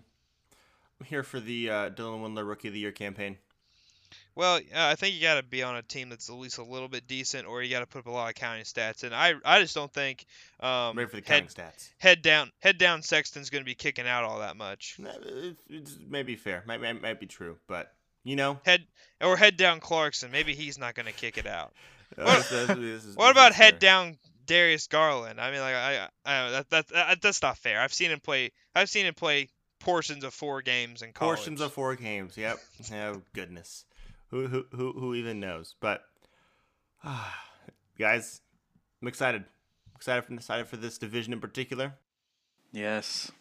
I'm 1.00 1.06
here 1.06 1.24
for 1.24 1.40
the 1.40 1.70
uh, 1.70 1.90
Dylan 1.92 2.22
Windler 2.22 2.48
Rookie 2.48 2.68
of 2.68 2.74
the 2.74 2.80
Year 2.80 2.92
campaign. 2.92 3.38
Well, 4.36 4.56
uh, 4.56 4.60
I 4.74 4.96
think 4.96 5.16
you 5.16 5.22
got 5.22 5.36
to 5.36 5.44
be 5.44 5.64
on 5.64 5.76
a 5.76 5.82
team 5.82 6.10
that's 6.10 6.30
at 6.30 6.36
least 6.36 6.60
a 6.60 6.64
little 6.64 6.88
bit 6.88 7.08
decent, 7.08 7.46
or 7.48 7.62
you 7.62 7.70
got 7.70 7.82
to 7.82 7.86
put 7.86 8.00
up 8.00 8.06
a 8.08 8.12
lot 8.12 8.30
of 8.30 8.36
counting 8.36 8.64
stats. 8.64 9.04
And 9.04 9.14
I, 9.14 9.34
I 9.44 9.60
just 9.60 9.76
don't 9.76 9.92
think 9.92 10.26
um, 10.62 10.98
ready 10.98 11.10
for 11.10 11.18
the 11.18 11.28
head, 11.28 11.50
counting 11.50 11.66
stats. 11.66 11.90
head 11.98 12.22
down, 12.22 12.52
head 12.60 12.78
down. 12.78 13.02
Sexton's 13.02 13.50
going 13.50 13.64
to 13.64 13.66
be 13.66 13.76
kicking 13.76 14.08
out 14.08 14.24
all 14.24 14.40
that 14.40 14.56
much. 14.56 14.98
It's, 15.00 15.62
it's 15.70 15.98
maybe 16.08 16.36
fair, 16.36 16.64
might, 16.66 16.82
might 16.82 17.02
might 17.02 17.20
be 17.20 17.26
true, 17.26 17.58
but 17.68 17.92
you 18.30 18.36
know, 18.36 18.60
Head 18.64 18.86
or 19.22 19.36
head 19.38 19.58
down 19.58 19.80
Clarkson. 19.80 20.32
Maybe 20.32 20.54
he's 20.54 20.78
not 20.78 20.94
going 20.94 21.08
to 21.08 21.12
kick 21.12 21.38
it 21.38 21.48
out. 21.48 21.74
uh, 22.18 22.42
is- 22.52 23.16
What 23.16 23.32
about 23.32 23.52
is 23.52 23.58
head 23.58 23.80
down 23.80 24.18
Darius 24.46 24.88
Garland? 24.88 25.42
I 25.42 25.52
mean, 25.52 25.62
like 25.62 25.76
I, 25.76 26.08
I 26.26 26.50
that, 26.52 26.70
that, 26.70 26.88
that 26.90 27.22
that's 27.22 27.42
not 27.42 27.58
fair. 27.58 27.82
I've 27.82 27.94
seen 27.94 28.12
him 28.12 28.20
play. 28.20 28.52
I've 28.76 28.90
seen 28.90 29.06
him 29.06 29.14
play 29.16 29.50
portions 29.80 30.24
of 30.24 30.34
four 30.34 30.62
games 30.62 31.02
in 31.02 31.12
college. 31.14 31.38
Portions 31.38 31.62
of 31.62 31.74
four 31.74 31.96
games. 31.96 32.38
Yep. 32.38 32.60
oh 32.94 33.22
goodness, 33.34 33.86
who 34.30 34.48
who 34.48 34.66
who 34.72 34.94
who 34.94 35.16
even 35.16 35.40
knows? 35.40 35.76
But 35.80 36.04
uh, 37.04 37.30
guys, 38.00 38.42
I'm 39.02 39.08
excited. 39.08 39.44
Excited 39.96 40.24
for 40.24 40.34
excited 40.34 40.68
for 40.68 40.78
this 40.78 40.98
division 40.98 41.34
in 41.34 41.42
particular. 41.42 41.94
Yes. 42.72 43.32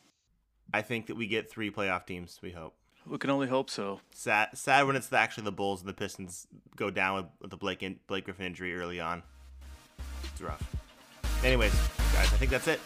I 0.75 0.83
think 0.83 1.07
that 1.07 1.15
we 1.17 1.27
get 1.27 1.51
three 1.51 1.71
playoff 1.71 2.05
teams. 2.07 2.41
We 2.43 2.51
hope. 2.53 2.75
We 3.09 3.17
can 3.19 3.31
only 3.31 3.49
hope 3.49 3.71
so. 3.71 4.01
Sad, 4.13 4.51
sad 4.55 4.87
when 4.87 4.95
it's 4.95 5.13
actually 5.13 5.45
the 5.45 5.53
Bulls 5.53 5.81
and 5.81 5.89
the 5.89 5.95
Pistons 5.95 6.47
go 6.77 6.91
down 6.91 7.17
with, 7.17 7.25
with 7.41 7.51
the 7.51 7.57
Blake 7.57 7.83
in, 7.83 7.99
Blake 8.07 8.25
Griffin 8.25 8.47
injury 8.47 8.77
early 8.77 9.01
on. 9.01 9.23
It's 10.25 10.41
rough. 10.43 10.63
Anyways, 11.43 11.73
guys, 12.13 12.33
I 12.33 12.37
think 12.37 12.51
that's 12.51 12.69
it. 12.69 12.81